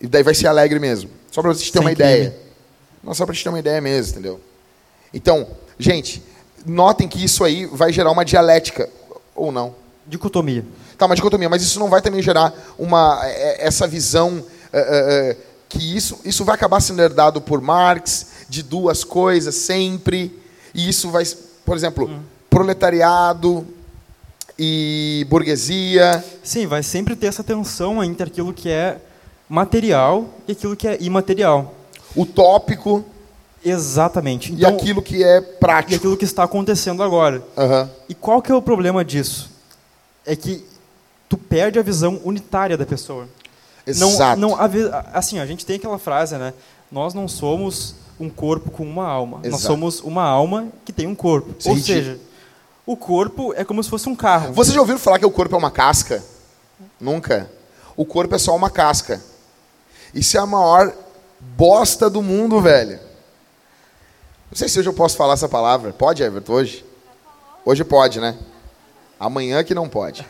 [0.00, 1.10] E daí vai ser alegre mesmo.
[1.30, 2.36] Só para vocês terem uma ideia.
[3.02, 4.40] Não, só para gente ter uma ideia mesmo, entendeu?
[5.12, 5.46] Então,
[5.78, 6.22] gente,
[6.64, 8.88] notem que isso aí vai gerar uma dialética,
[9.34, 9.81] ou não.
[10.12, 10.62] Dicotomia.
[10.98, 14.80] Tá, uma dicotomia, mas isso não vai também gerar uma, é, é, essa visão é,
[14.80, 15.36] é,
[15.70, 20.38] que isso, isso vai acabar sendo herdado por Marx, de duas coisas sempre,
[20.74, 21.24] e isso vai,
[21.64, 22.20] por exemplo, hum.
[22.50, 23.66] proletariado
[24.58, 26.22] e burguesia.
[26.42, 28.98] Sim, vai sempre ter essa tensão entre aquilo que é
[29.48, 31.74] material e aquilo que é imaterial.
[32.14, 33.02] Utópico.
[33.64, 34.52] Exatamente.
[34.52, 35.94] Então, e aquilo que é prático.
[35.94, 37.42] E aquilo que está acontecendo agora.
[37.56, 37.88] Uhum.
[38.10, 39.51] E qual que é o problema disso?
[40.26, 40.64] É que
[41.28, 43.28] tu perde a visão unitária da pessoa.
[43.86, 44.40] Exato.
[44.40, 44.58] Não, não,
[45.12, 46.54] assim, a gente tem aquela frase, né?
[46.90, 49.38] Nós não somos um corpo com uma alma.
[49.38, 49.50] Exato.
[49.50, 51.54] Nós somos uma alma que tem um corpo.
[51.68, 52.18] Ou seja,
[52.86, 54.52] o corpo é como se fosse um carro.
[54.52, 56.22] Vocês já ouviram falar que o corpo é uma casca?
[57.00, 57.50] Nunca.
[57.96, 59.20] O corpo é só uma casca.
[60.14, 60.92] Isso é a maior
[61.40, 63.00] bosta do mundo, velho.
[64.50, 65.92] Não sei se hoje eu posso falar essa palavra.
[65.92, 66.84] Pode, Everton, hoje?
[67.64, 68.36] Hoje pode, né?
[69.22, 70.26] Amanhã que não pode.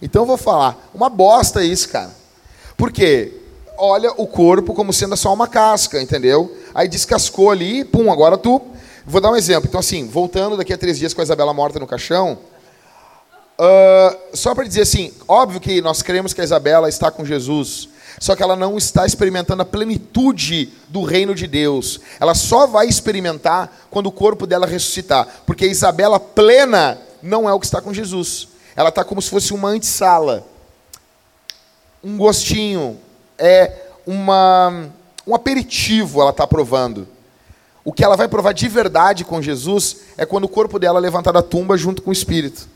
[0.00, 0.88] Então eu vou falar.
[0.94, 2.10] Uma bosta isso, cara.
[2.78, 3.40] Por quê?
[3.76, 6.56] Olha o corpo como sendo só uma casca, entendeu?
[6.74, 8.60] Aí descascou ali, pum, agora tu.
[9.04, 9.68] Vou dar um exemplo.
[9.68, 12.38] Então, assim, voltando daqui a três dias com a Isabela morta no caixão.
[13.58, 17.88] Uh, só para dizer assim, óbvio que nós cremos que a Isabela está com Jesus,
[18.18, 22.00] só que ela não está experimentando a plenitude do reino de Deus.
[22.18, 27.52] Ela só vai experimentar quando o corpo dela ressuscitar, porque a Isabela plena não é
[27.52, 28.48] o que está com Jesus.
[28.74, 30.46] Ela está como se fosse uma antessala.
[32.02, 32.98] Um gostinho.
[33.38, 34.90] É uma,
[35.26, 37.06] um aperitivo ela está provando.
[37.84, 41.02] O que ela vai provar de verdade com Jesus é quando o corpo dela é
[41.02, 42.68] levantado da tumba junto com o Espírito.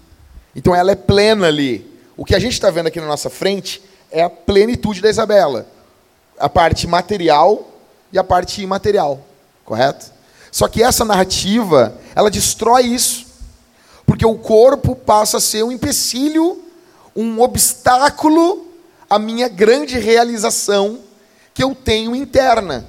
[0.55, 1.89] Então ela é plena ali.
[2.17, 5.67] O que a gente está vendo aqui na nossa frente é a plenitude da Isabela.
[6.39, 7.71] A parte material
[8.13, 9.25] e a parte imaterial,
[9.65, 10.13] correto?
[10.51, 13.26] Só que essa narrativa, ela destrói isso.
[14.07, 16.63] Porque o corpo passa a ser um empecilho,
[17.15, 18.67] um obstáculo
[19.11, 21.01] à minha grande realização
[21.53, 22.87] que eu tenho interna.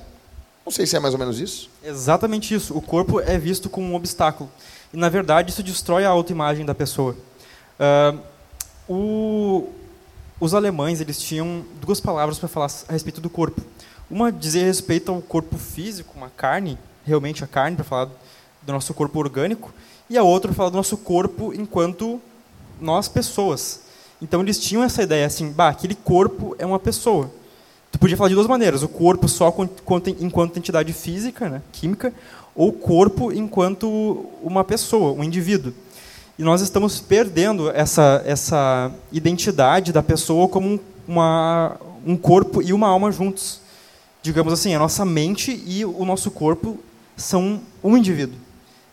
[0.65, 1.69] Não sei se é mais ou menos isso.
[1.84, 2.77] Exatamente isso.
[2.77, 4.52] O corpo é visto como um obstáculo.
[4.94, 7.15] E, na verdade, isso destrói a autoimagem da pessoa.
[7.80, 8.19] Uh,
[8.88, 9.69] o,
[10.39, 13.61] os alemães eles tinham duas palavras para falar a respeito do corpo.
[14.10, 18.10] Uma dizia respeito ao corpo físico, uma carne, realmente a carne, para falar
[18.61, 19.73] do nosso corpo orgânico,
[20.09, 22.21] e a outra falar do nosso corpo enquanto
[22.79, 23.81] nós pessoas.
[24.21, 27.31] Então eles tinham essa ideia assim, bah, aquele corpo é uma pessoa.
[27.91, 29.53] Tu podia falar de duas maneiras: o corpo só
[30.19, 32.13] enquanto entidade física, né, química,
[32.55, 35.73] ou o corpo enquanto uma pessoa, um indivíduo.
[36.38, 42.88] E nós estamos perdendo essa, essa identidade da pessoa como uma, um corpo e uma
[42.88, 43.59] alma juntos.
[44.21, 46.77] Digamos assim, a nossa mente e o nosso corpo
[47.15, 48.38] são um indivíduo.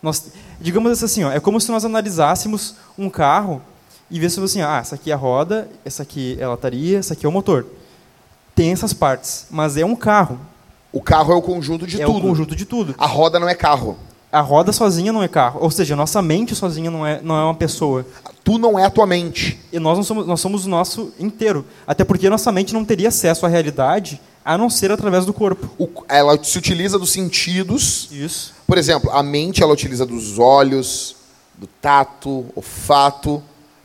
[0.03, 0.31] Nós,
[0.65, 3.61] digamos assim, ó, é como se nós analisássemos um carro
[4.11, 7.13] e vêssemos assim, ah, essa aqui é a roda, essa aqui é a lataria, essa
[7.13, 7.67] aqui é o motor.
[8.55, 10.41] Tem essas partes, mas é um carro.
[10.91, 12.17] O carro é o conjunto de é tudo.
[12.17, 12.95] É o conjunto de tudo.
[12.97, 13.99] A roda não é carro
[14.35, 15.61] a roda sozinha não é carro.
[15.63, 18.05] Ou seja, nossa mente sozinha não é, não é uma pessoa.
[18.43, 19.61] Tu não é a tua mente.
[19.73, 21.65] E nós, não somos, nós somos o nosso inteiro.
[21.87, 25.71] Até porque nossa mente não teria acesso à realidade a não ser através do corpo.
[25.79, 28.09] O, ela se utiliza dos sentidos.
[28.11, 28.55] Isso.
[28.67, 31.17] Por exemplo, a mente ela utiliza dos olhos,
[31.57, 33.43] do tato, olfato,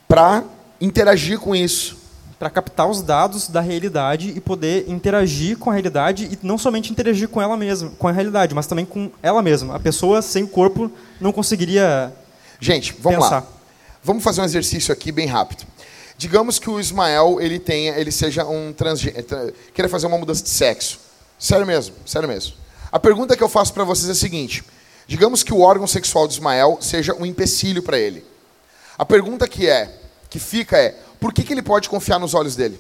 [0.08, 0.44] para
[0.82, 2.00] interagir com isso
[2.40, 6.90] para captar os dados da realidade e poder interagir com a realidade e não somente
[6.90, 9.76] interagir com ela mesma, com a realidade, mas também com ela mesma.
[9.76, 12.14] A pessoa sem corpo não conseguiria
[12.58, 13.42] Gente, vamos pensar.
[13.42, 13.48] lá.
[14.02, 15.66] Vamos fazer um exercício aqui bem rápido.
[16.20, 20.44] Digamos que o Ismael ele tenha, ele seja um transgênero, eh, queira fazer uma mudança
[20.44, 21.00] de sexo.
[21.40, 22.58] Sério mesmo, sério mesmo.
[22.92, 24.62] A pergunta que eu faço para vocês é a seguinte:
[25.08, 28.26] digamos que o órgão sexual de Ismael seja um empecilho para ele.
[28.98, 29.98] A pergunta que é,
[30.30, 30.90] que fica é:
[31.22, 32.78] por que, que ele pode confiar nos olhos dele?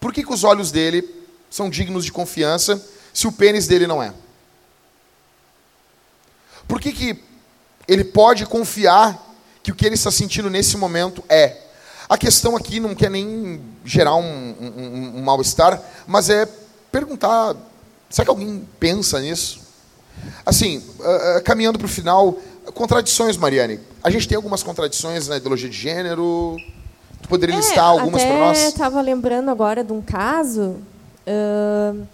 [0.00, 1.08] Por que, que os olhos dele
[1.48, 2.84] são dignos de confiança
[3.14, 4.12] se o pênis dele não é?
[6.66, 7.22] Por que, que
[7.86, 9.28] ele pode confiar
[9.62, 11.56] que o que ele está sentindo nesse momento é?
[12.08, 16.46] A questão aqui não quer nem gerar um, um, um mal-estar, mas é
[16.90, 17.56] perguntar:
[18.10, 19.60] será que alguém pensa nisso?
[20.44, 22.36] Assim, uh, uh, caminhando para o final,
[22.74, 23.80] contradições, Mariane.
[24.02, 26.56] A gente tem algumas contradições na ideologia de gênero.
[27.22, 28.62] Tu poderia é, listar algumas para nós?
[28.62, 30.76] Eu estava lembrando agora de um caso
[31.26, 32.06] uh,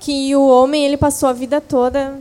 [0.00, 2.20] que o homem ele passou a vida toda.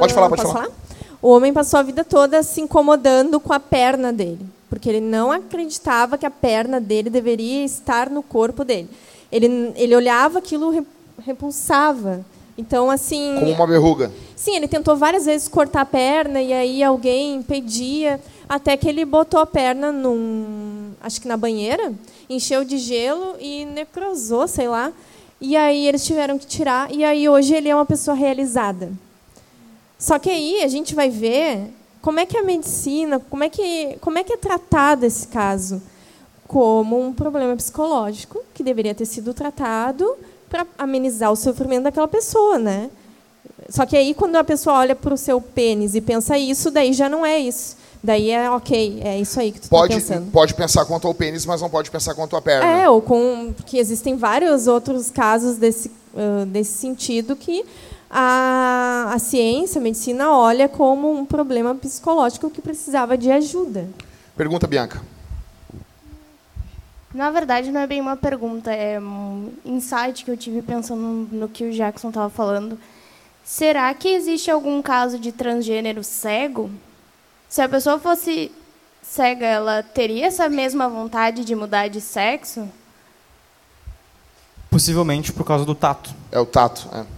[0.00, 0.54] Pode falar, pode falar.
[0.54, 0.85] falar.
[1.20, 5.32] O homem passou a vida toda se incomodando com a perna dele, porque ele não
[5.32, 8.88] acreditava que a perna dele deveria estar no corpo dele.
[9.32, 10.70] Ele, ele olhava aquilo
[11.24, 12.24] repulsava.
[12.58, 13.36] Então, assim.
[13.38, 14.10] Como uma verruga.
[14.34, 19.04] Sim, ele tentou várias vezes cortar a perna e aí alguém impedia, até que ele
[19.04, 20.92] botou a perna num.
[21.02, 21.92] acho que na banheira,
[22.28, 24.92] encheu de gelo e necrosou, sei lá.
[25.40, 28.90] E aí eles tiveram que tirar, e aí hoje ele é uma pessoa realizada.
[29.98, 33.98] Só que aí a gente vai ver como é que a medicina, como é que,
[34.00, 35.82] como é, que é tratado esse caso?
[36.46, 40.16] Como um problema psicológico que deveria ter sido tratado
[40.48, 42.90] para amenizar o sofrimento daquela pessoa, né?
[43.68, 46.92] Só que aí quando a pessoa olha para o seu pênis e pensa isso, daí
[46.92, 47.76] já não é isso.
[48.02, 50.30] Daí é ok, é isso aí que tu tá pode, tá pensando.
[50.30, 52.82] Pode pensar quanto ao pênis, mas não pode pensar quanto à perna.
[52.82, 57.64] É, ou com que existem vários outros casos desse, uh, desse sentido que
[58.10, 63.88] a, a ciência, a medicina olha como um problema psicológico que precisava de ajuda.
[64.36, 65.02] Pergunta, Bianca.
[67.12, 71.48] Na verdade, não é bem uma pergunta, é um insight que eu tive pensando no
[71.48, 72.78] que o Jackson estava falando.
[73.42, 76.70] Será que existe algum caso de transgênero cego?
[77.48, 78.52] Se a pessoa fosse
[79.00, 82.68] cega, ela teria essa mesma vontade de mudar de sexo?
[84.68, 86.10] Possivelmente por causa do tato.
[86.30, 87.15] É o tato, é.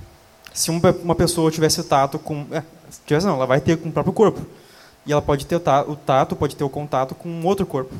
[0.58, 2.44] Se uma pessoa tivesse tato com.
[2.50, 2.64] É,
[3.06, 4.44] tivesse não, ela vai ter com o próprio corpo.
[5.06, 7.94] E ela pode ter o tato, o tato pode ter o contato com outro corpo.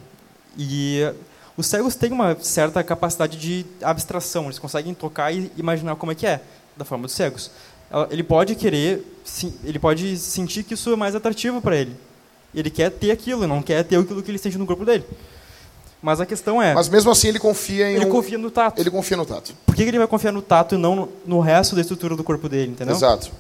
[0.58, 1.02] E
[1.56, 6.16] os cegos têm uma certa capacidade de abstração, eles conseguem tocar e imaginar como é
[6.16, 6.40] que é,
[6.76, 7.48] da forma dos cegos.
[8.10, 9.06] Ele pode querer,
[9.62, 11.96] ele pode sentir que isso é mais atrativo para ele.
[12.52, 15.04] Ele quer ter aquilo, não quer ter aquilo que ele sente no corpo dele.
[16.00, 16.74] Mas a questão é.
[16.74, 17.96] Mas mesmo assim ele confia em.
[17.96, 18.10] Ele um...
[18.10, 18.80] confia no tato.
[18.80, 19.52] Ele confia no tato.
[19.66, 22.22] Por que ele vai confiar no tato e não no, no resto da estrutura do
[22.22, 22.94] corpo dele, entendeu?
[22.94, 23.30] Exato.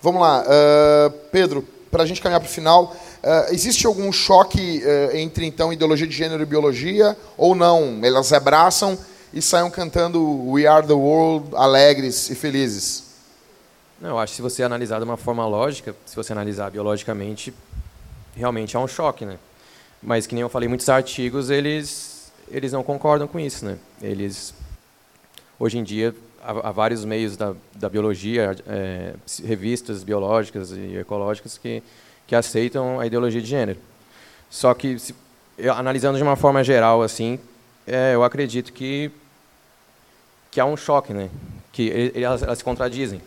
[0.00, 4.82] Vamos lá, uh, Pedro, para a gente caminhar para o final, uh, existe algum choque
[4.82, 7.98] uh, entre então ideologia de gênero e biologia ou não?
[8.02, 8.96] Elas abraçam?
[9.32, 13.04] e saiam cantando We Are the World alegres e felizes?
[14.00, 17.54] Não, eu acho que se você analisar de uma forma lógica, se você analisar biologicamente,
[18.34, 19.38] realmente é um choque, né?
[20.02, 23.78] Mas que nem eu falei, muitos artigos eles eles não concordam com isso, né?
[24.02, 24.54] Eles
[25.58, 29.14] hoje em dia há, vários meios da, da biologia, é,
[29.44, 31.82] revistas biológicas e ecológicas que
[32.26, 33.78] que aceitam a ideologia de gênero.
[34.48, 35.14] Só que se,
[35.58, 37.38] eu, analisando de uma forma geral assim,
[37.86, 39.10] é, eu acredito que
[40.50, 41.30] que há um choque, né?
[41.72, 43.20] Que elas, elas se contradizem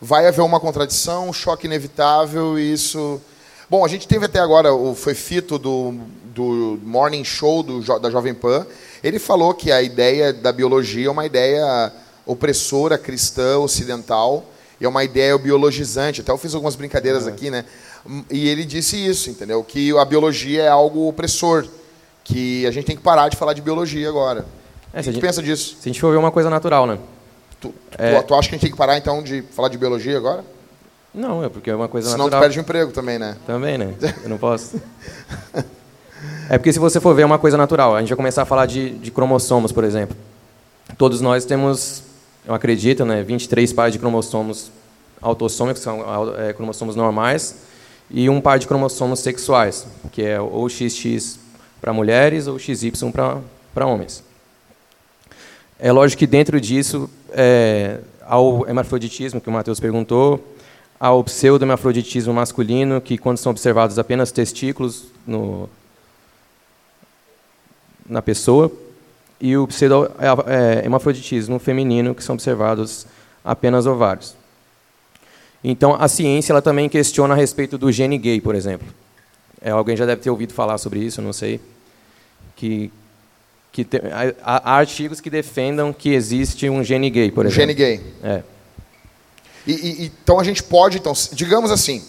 [0.00, 3.20] vai haver uma contradição, um choque inevitável, e isso.
[3.70, 5.92] Bom, a gente teve até agora, o foi Fito do,
[6.34, 8.66] do Morning Show do, da Jovem Pan.
[9.04, 11.92] Ele falou que a ideia da biologia é uma ideia
[12.24, 14.46] opressora cristã ocidental
[14.80, 16.22] e é uma ideia biologizante.
[16.22, 17.30] Até eu fiz algumas brincadeiras é.
[17.30, 17.66] aqui, né?
[18.30, 19.62] E ele disse isso, entendeu?
[19.62, 21.66] Que a biologia é algo opressor,
[22.24, 24.46] que a gente tem que parar de falar de biologia agora.
[24.94, 25.76] É, o que a gente pensa disso?
[25.78, 26.98] Se a gente for ver uma coisa natural, né?
[27.60, 28.22] Tu, é...
[28.22, 30.42] tu, acha que a gente tem que parar, então, de falar de biologia agora?
[31.14, 32.40] Não, é porque é uma coisa Senão natural.
[32.40, 33.36] Senão tu perde o emprego também, né?
[33.46, 33.94] Também, né?
[34.22, 34.80] Eu não posso.
[36.48, 38.46] é porque se você for ver é uma coisa natural, a gente vai começar a
[38.46, 40.16] falar de, de cromossomos, por exemplo.
[40.96, 42.02] Todos nós temos,
[42.46, 44.70] eu acredito, né, 23 pares de cromossomos
[45.20, 46.02] autossômicos, que são
[46.38, 47.56] é, cromossomos normais,
[48.10, 51.38] e um par de cromossomos sexuais, que é ou XX
[51.80, 52.92] para mulheres ou XY
[53.74, 54.22] para homens.
[55.78, 60.42] É lógico que dentro disso, é, ao hermafroditismo, que o Matheus perguntou,
[60.98, 65.68] ao pseudo-hermafroditismo masculino, que quando são observados apenas testículos no,
[68.08, 68.70] na pessoa,
[69.40, 73.06] e o pseudo-hermafroditismo é, feminino, que são observados
[73.44, 74.34] apenas ovários.
[75.62, 78.86] Então, a ciência ela também questiona a respeito do gene gay, por exemplo.
[79.60, 81.60] É, alguém já deve ter ouvido falar sobre isso, não sei.
[82.56, 82.92] Que
[83.70, 83.98] que te,
[84.42, 87.60] há, há, artigos que defendam que existe um gene gay, por exemplo.
[87.60, 88.00] Gene gay.
[88.24, 88.42] É.
[89.68, 92.02] E, e, então a gente pode, então, digamos assim,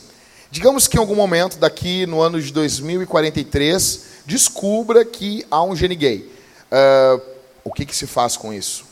[0.49, 5.95] digamos que em algum momento daqui no ano de 2043 descubra que há um gene
[5.95, 6.31] gay.
[6.72, 7.22] Uh,
[7.61, 8.86] o que, que se faz com isso?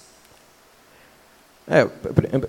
[1.65, 1.85] É,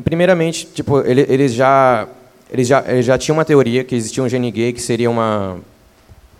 [0.02, 2.08] primeiramente, tipo, eles já
[2.50, 5.58] eles já eles já tinham uma teoria que existia um gene gay que seria uma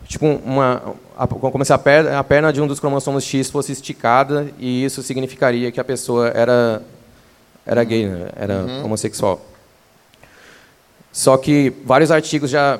[0.07, 0.95] tipo uma
[1.29, 5.03] como se a perna, a perna de um dos cromossomos X fosse esticada e isso
[5.03, 6.83] significaria que a pessoa era
[7.67, 8.31] era gay, né?
[8.35, 8.85] era uhum.
[8.87, 9.45] homossexual.
[11.19, 12.78] Só que vários artigos já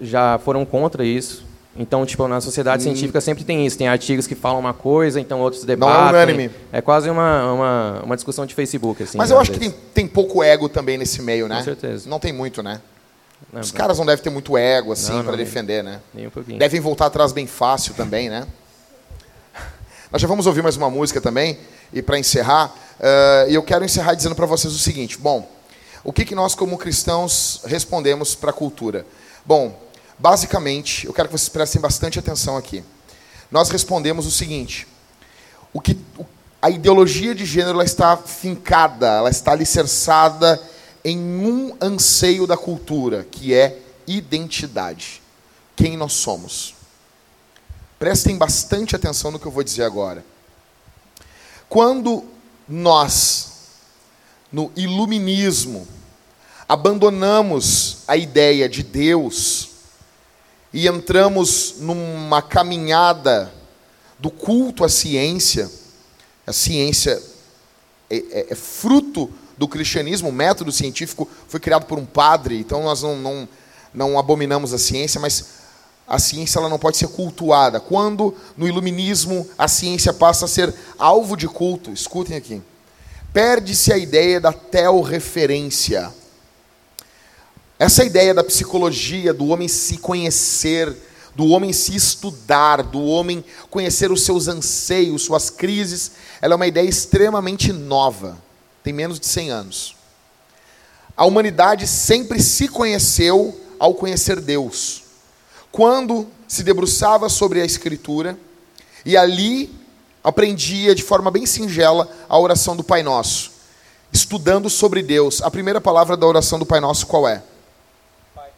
[0.00, 1.44] já foram contra isso.
[1.76, 2.84] Então, tipo, na sociedade hum.
[2.84, 3.76] científica sempre tem isso.
[3.76, 5.96] Tem artigos que falam uma coisa, então outros debatem.
[5.96, 6.50] Não é unânime.
[6.72, 9.02] É quase uma, uma, uma discussão de Facebook.
[9.02, 9.66] Assim, Mas eu acho vezes.
[9.66, 11.56] que tem, tem pouco ego também nesse meio, né?
[11.56, 12.08] Com certeza.
[12.08, 12.80] Não tem muito, né?
[13.52, 15.98] Não, Os caras não devem ter muito ego, assim, para defender, né?
[16.14, 16.60] Nem um pouquinho.
[16.60, 18.46] Devem voltar atrás bem fácil também, né?
[20.12, 21.58] Nós já vamos ouvir mais uma música também,
[21.92, 25.48] e para encerrar, uh, eu quero encerrar dizendo para vocês o seguinte: bom,
[26.04, 29.06] o que, que nós, como cristãos, respondemos para a cultura?
[29.44, 29.78] Bom,
[30.18, 32.84] basicamente, eu quero que vocês prestem bastante atenção aqui.
[33.50, 34.86] Nós respondemos o seguinte:
[35.72, 35.96] o que,
[36.60, 40.60] a ideologia de gênero ela está fincada, ela está alicerçada
[41.04, 45.20] em um anseio da cultura, que é identidade.
[45.74, 46.74] Quem nós somos.
[47.98, 50.24] Prestem bastante atenção no que eu vou dizer agora.
[51.68, 52.24] Quando
[52.68, 53.51] nós,
[54.52, 55.88] no iluminismo,
[56.68, 59.70] abandonamos a ideia de Deus
[60.72, 63.52] e entramos numa caminhada
[64.18, 65.70] do culto à ciência,
[66.46, 67.20] a ciência
[68.10, 72.82] é, é, é fruto do cristianismo, o método científico foi criado por um padre, então
[72.82, 73.48] nós não, não,
[73.92, 75.62] não abominamos a ciência, mas
[76.06, 77.80] a ciência ela não pode ser cultuada.
[77.80, 82.60] Quando no iluminismo a ciência passa a ser alvo de culto, escutem aqui,
[83.32, 86.12] perde-se a ideia da teorreferência.
[87.78, 90.94] Essa ideia da psicologia, do homem se conhecer,
[91.34, 96.66] do homem se estudar, do homem conhecer os seus anseios, suas crises, ela é uma
[96.66, 98.38] ideia extremamente nova
[98.82, 99.96] tem menos de 100 anos.
[101.16, 105.04] A humanidade sempre se conheceu ao conhecer Deus.
[105.70, 108.38] Quando se debruçava sobre a Escritura
[109.04, 109.70] e ali
[110.22, 113.52] aprendia de forma bem singela a oração do Pai Nosso,
[114.12, 115.42] estudando sobre Deus.
[115.42, 117.42] A primeira palavra da oração do Pai Nosso qual é?
[118.34, 118.50] Pai.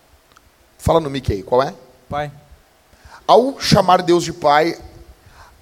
[0.78, 1.74] Fala no Mickey, qual é?
[2.08, 2.30] Pai.
[3.26, 4.78] Ao chamar Deus de Pai,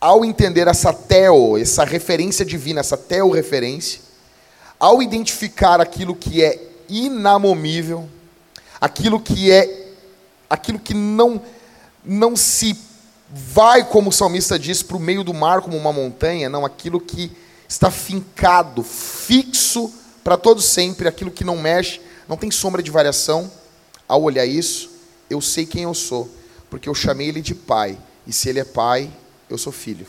[0.01, 4.01] ao entender essa teo, essa referência divina, essa teo referência,
[4.79, 8.09] ao identificar aquilo que é inamomível,
[8.81, 9.91] aquilo que é
[10.51, 11.41] aquilo que não
[12.05, 12.77] não se
[13.33, 17.01] vai como o salmista diz para o meio do mar como uma montanha, não aquilo
[17.01, 17.33] que
[17.67, 19.91] está fincado, fixo
[20.23, 23.51] para todo sempre, aquilo que não mexe, não tem sombra de variação.
[24.07, 24.91] Ao olhar isso,
[25.31, 26.31] eu sei quem eu sou,
[26.69, 29.11] porque eu chamei ele de pai, e se ele é pai,
[29.49, 30.07] eu sou filho.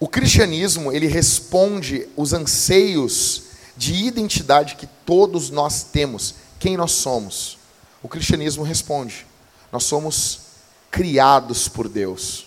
[0.00, 3.44] O cristianismo, ele responde os anseios
[3.76, 7.56] de identidade que todos nós temos, quem nós somos.
[8.02, 9.24] O cristianismo responde:
[9.70, 10.41] nós somos
[10.92, 12.46] criados por Deus.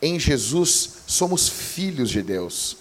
[0.00, 2.76] Em Jesus, somos filhos de Deus.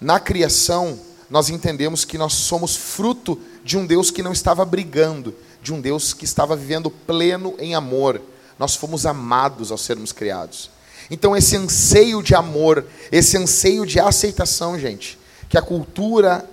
[0.00, 5.34] Na criação, nós entendemos que nós somos fruto de um Deus que não estava brigando,
[5.62, 8.20] de um Deus que estava vivendo pleno em amor.
[8.58, 10.70] Nós fomos amados ao sermos criados.
[11.10, 15.18] Então, esse anseio de amor, esse anseio de aceitação, gente,
[15.48, 16.48] que a cultura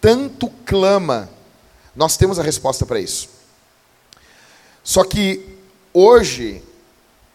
[0.00, 1.30] tanto clama,
[1.94, 3.28] nós temos a resposta para isso.
[4.82, 5.58] Só que
[5.92, 6.62] hoje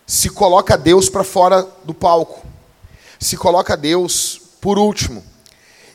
[0.05, 2.45] se coloca Deus para fora do palco,
[3.19, 5.23] se coloca Deus por último.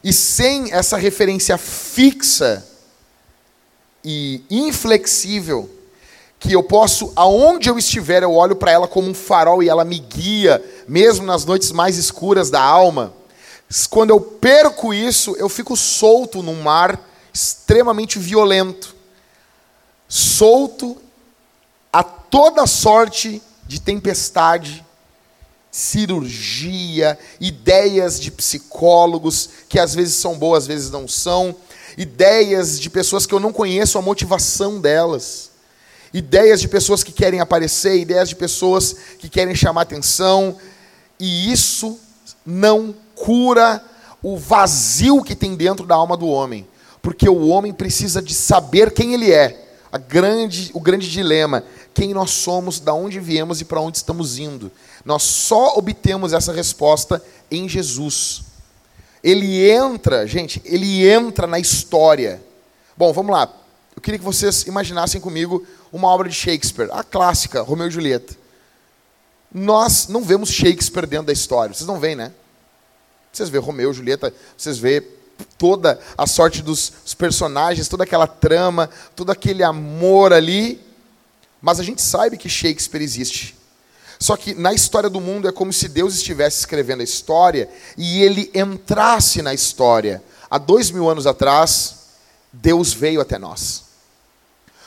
[0.02, 2.64] E sem essa referência fixa
[4.04, 5.68] e inflexível,
[6.38, 9.84] que eu posso, aonde eu estiver, eu olho para ela como um farol e ela
[9.84, 13.12] me guia, mesmo nas noites mais escuras da alma.
[13.90, 18.94] Quando eu perco isso, eu fico solto num mar extremamente violento,
[20.08, 20.96] solto
[21.92, 24.84] a toda sorte de tempestade,
[25.70, 31.54] cirurgia, ideias de psicólogos que às vezes são boas, às vezes não são,
[31.96, 35.50] ideias de pessoas que eu não conheço a motivação delas,
[36.12, 40.56] ideias de pessoas que querem aparecer, ideias de pessoas que querem chamar atenção,
[41.20, 41.98] e isso
[42.44, 43.84] não cura
[44.22, 46.66] o vazio que tem dentro da alma do homem,
[47.02, 49.66] porque o homem precisa de saber quem ele é.
[50.06, 51.64] Grande, o grande dilema
[51.98, 54.70] quem nós somos, da onde viemos e para onde estamos indo.
[55.04, 57.20] Nós só obtemos essa resposta
[57.50, 58.44] em Jesus.
[59.20, 62.40] Ele entra, gente, ele entra na história.
[62.96, 63.52] Bom, vamos lá.
[63.96, 68.36] Eu queria que vocês imaginassem comigo uma obra de Shakespeare, a clássica, Romeu e Julieta.
[69.52, 71.74] Nós não vemos Shakespeare dentro da história.
[71.74, 72.32] Vocês não veem, né?
[73.32, 75.00] Vocês vê Romeu e Julieta, vocês vê
[75.58, 80.86] toda a sorte dos personagens, toda aquela trama, todo aquele amor ali.
[81.60, 83.56] Mas a gente sabe que Shakespeare existe.
[84.18, 88.22] Só que na história do mundo é como se Deus estivesse escrevendo a história e
[88.22, 90.22] ele entrasse na história.
[90.50, 91.96] Há dois mil anos atrás,
[92.52, 93.84] Deus veio até nós.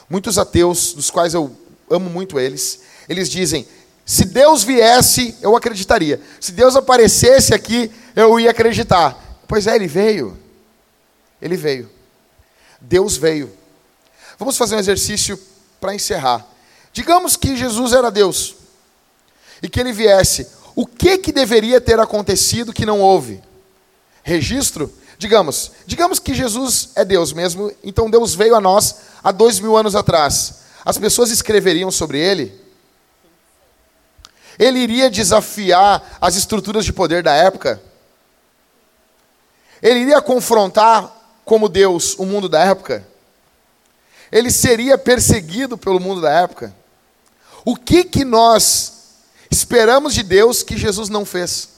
[0.09, 1.55] Muitos ateus, dos quais eu
[1.89, 3.65] amo muito eles, eles dizem:
[4.05, 6.19] se Deus viesse, eu acreditaria.
[6.39, 9.17] Se Deus aparecesse aqui, eu ia acreditar.
[9.47, 10.37] Pois é, ele veio.
[11.41, 11.89] Ele veio.
[12.81, 13.51] Deus veio.
[14.37, 15.39] Vamos fazer um exercício
[15.79, 16.45] para encerrar.
[16.93, 18.55] Digamos que Jesus era Deus
[19.61, 20.47] e que ele viesse.
[20.75, 23.41] O que que deveria ter acontecido que não houve?
[24.23, 24.91] Registro?
[25.17, 29.77] Digamos, digamos que Jesus é Deus mesmo, então Deus veio a nós há dois mil
[29.77, 30.61] anos atrás.
[30.83, 32.59] As pessoas escreveriam sobre ele?
[34.57, 37.81] Ele iria desafiar as estruturas de poder da época?
[39.81, 41.11] Ele iria confrontar
[41.45, 43.05] como Deus o mundo da época?
[44.31, 46.75] Ele seria perseguido pelo mundo da época?
[47.63, 48.93] O que que nós
[49.49, 51.69] esperamos de Deus que Jesus não fez?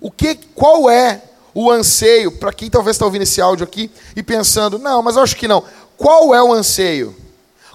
[0.00, 1.22] O que, qual é
[1.54, 5.22] o anseio para quem talvez está ouvindo esse áudio aqui e pensando, não, mas eu
[5.22, 5.64] acho que não.
[5.96, 7.16] Qual é o anseio?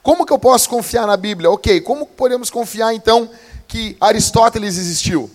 [0.03, 1.49] Como que eu posso confiar na Bíblia?
[1.49, 3.29] Ok, como podemos confiar então
[3.67, 5.29] que Aristóteles existiu?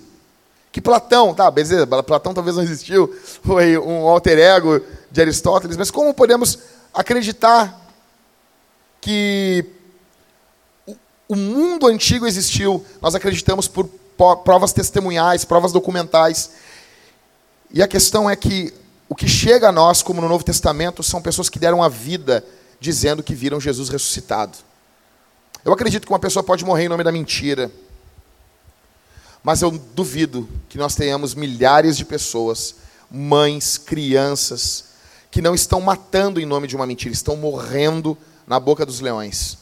[0.70, 3.12] Que Platão, tá, beleza, Platão talvez não existiu,
[3.42, 6.58] foi um alter ego de Aristóteles, mas como podemos
[6.92, 7.80] acreditar
[9.00, 9.64] que
[11.28, 13.88] o mundo antigo existiu, nós acreditamos por
[14.44, 16.50] provas testemunhais, provas documentais.
[17.70, 18.72] E a questão é que
[19.08, 22.44] o que chega a nós, como no Novo Testamento, são pessoas que deram a vida
[22.80, 24.58] dizendo que viram Jesus ressuscitado.
[25.64, 27.70] Eu acredito que uma pessoa pode morrer em nome da mentira.
[29.42, 32.76] Mas eu duvido que nós tenhamos milhares de pessoas,
[33.10, 34.84] mães, crianças,
[35.30, 38.16] que não estão matando em nome de uma mentira, estão morrendo
[38.46, 39.58] na boca dos leões,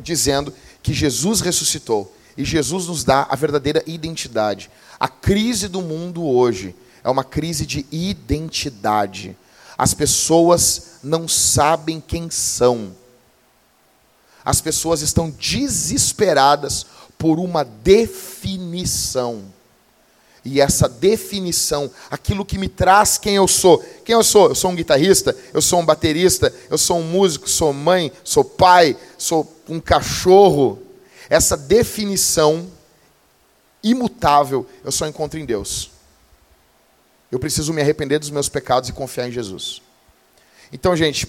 [0.00, 0.52] dizendo
[0.84, 4.70] que Jesus ressuscitou e Jesus nos dá a verdadeira identidade.
[5.00, 9.34] A crise do mundo hoje é uma crise de identidade.
[9.78, 12.94] As pessoas não sabem quem são.
[14.44, 16.84] As pessoas estão desesperadas
[17.16, 19.42] por uma definição.
[20.44, 23.82] E essa definição, aquilo que me traz quem eu sou.
[24.04, 24.48] Quem eu sou?
[24.48, 28.44] Eu sou um guitarrista, eu sou um baterista, eu sou um músico, sou mãe, sou
[28.44, 30.78] pai, sou um cachorro.
[31.30, 32.68] Essa definição
[33.82, 35.90] imutável eu só encontro em Deus.
[37.32, 39.80] Eu preciso me arrepender dos meus pecados e confiar em Jesus.
[40.70, 41.26] Então, gente,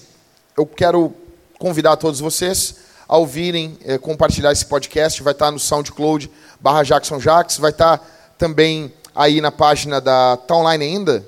[0.56, 1.14] eu quero
[1.58, 2.76] convidar todos vocês
[3.08, 5.22] a ouvirem, eh, compartilhar esse podcast.
[5.22, 6.30] Vai estar no SoundCloud
[6.60, 7.98] barra Jackson Jax, vai estar
[8.38, 10.38] também aí na página da.
[10.40, 11.26] Está online ainda?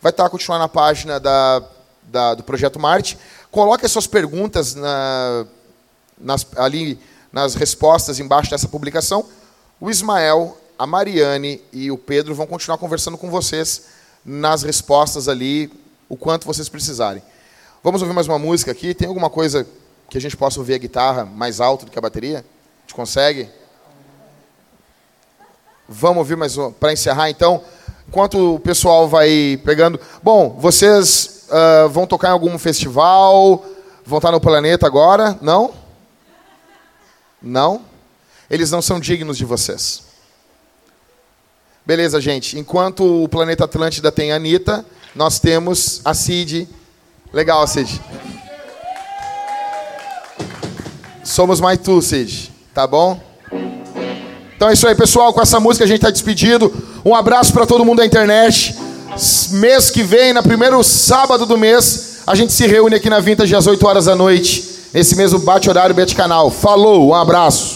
[0.00, 1.62] Vai estar continuar na página da,
[2.04, 3.18] da, do Projeto Marte.
[3.50, 5.44] Coloque as suas perguntas na,
[6.16, 6.98] nas, ali
[7.32, 9.26] nas respostas embaixo dessa publicação.
[9.80, 13.86] O Ismael, a Mariane e o Pedro vão continuar conversando com vocês
[14.24, 15.70] nas respostas ali,
[16.08, 17.22] o quanto vocês precisarem.
[17.82, 18.94] Vamos ouvir mais uma música aqui?
[18.94, 19.66] Tem alguma coisa
[20.08, 22.38] que a gente possa ouvir a guitarra mais alto do que a bateria?
[22.38, 23.48] A gente consegue?
[25.88, 27.62] Vamos ouvir mais um, para encerrar então.
[28.08, 30.00] Enquanto o pessoal vai pegando.
[30.20, 33.64] Bom, vocês uh, vão tocar em algum festival?
[34.04, 35.38] Vão estar no planeta agora?
[35.40, 35.72] Não?
[37.40, 37.82] Não?
[38.50, 40.02] Eles não são dignos de vocês.
[41.84, 42.58] Beleza, gente.
[42.58, 44.84] Enquanto o planeta Atlântida tem a Anitta,
[45.14, 46.68] nós temos a Cid.
[47.32, 48.00] Legal, Cid.
[51.22, 52.52] Somos mais tu, Cid.
[52.74, 53.25] Tá bom?
[54.56, 55.32] Então é isso aí, pessoal.
[55.32, 56.72] Com essa música a gente está despedido.
[57.04, 58.74] Um abraço para todo mundo da internet.
[59.52, 63.54] Mês que vem, no primeiro sábado do mês, a gente se reúne aqui na Vintage
[63.54, 64.64] às 8 horas da noite.
[64.94, 66.50] Esse mesmo bate horário, bate canal.
[66.50, 67.75] Falou, um abraço.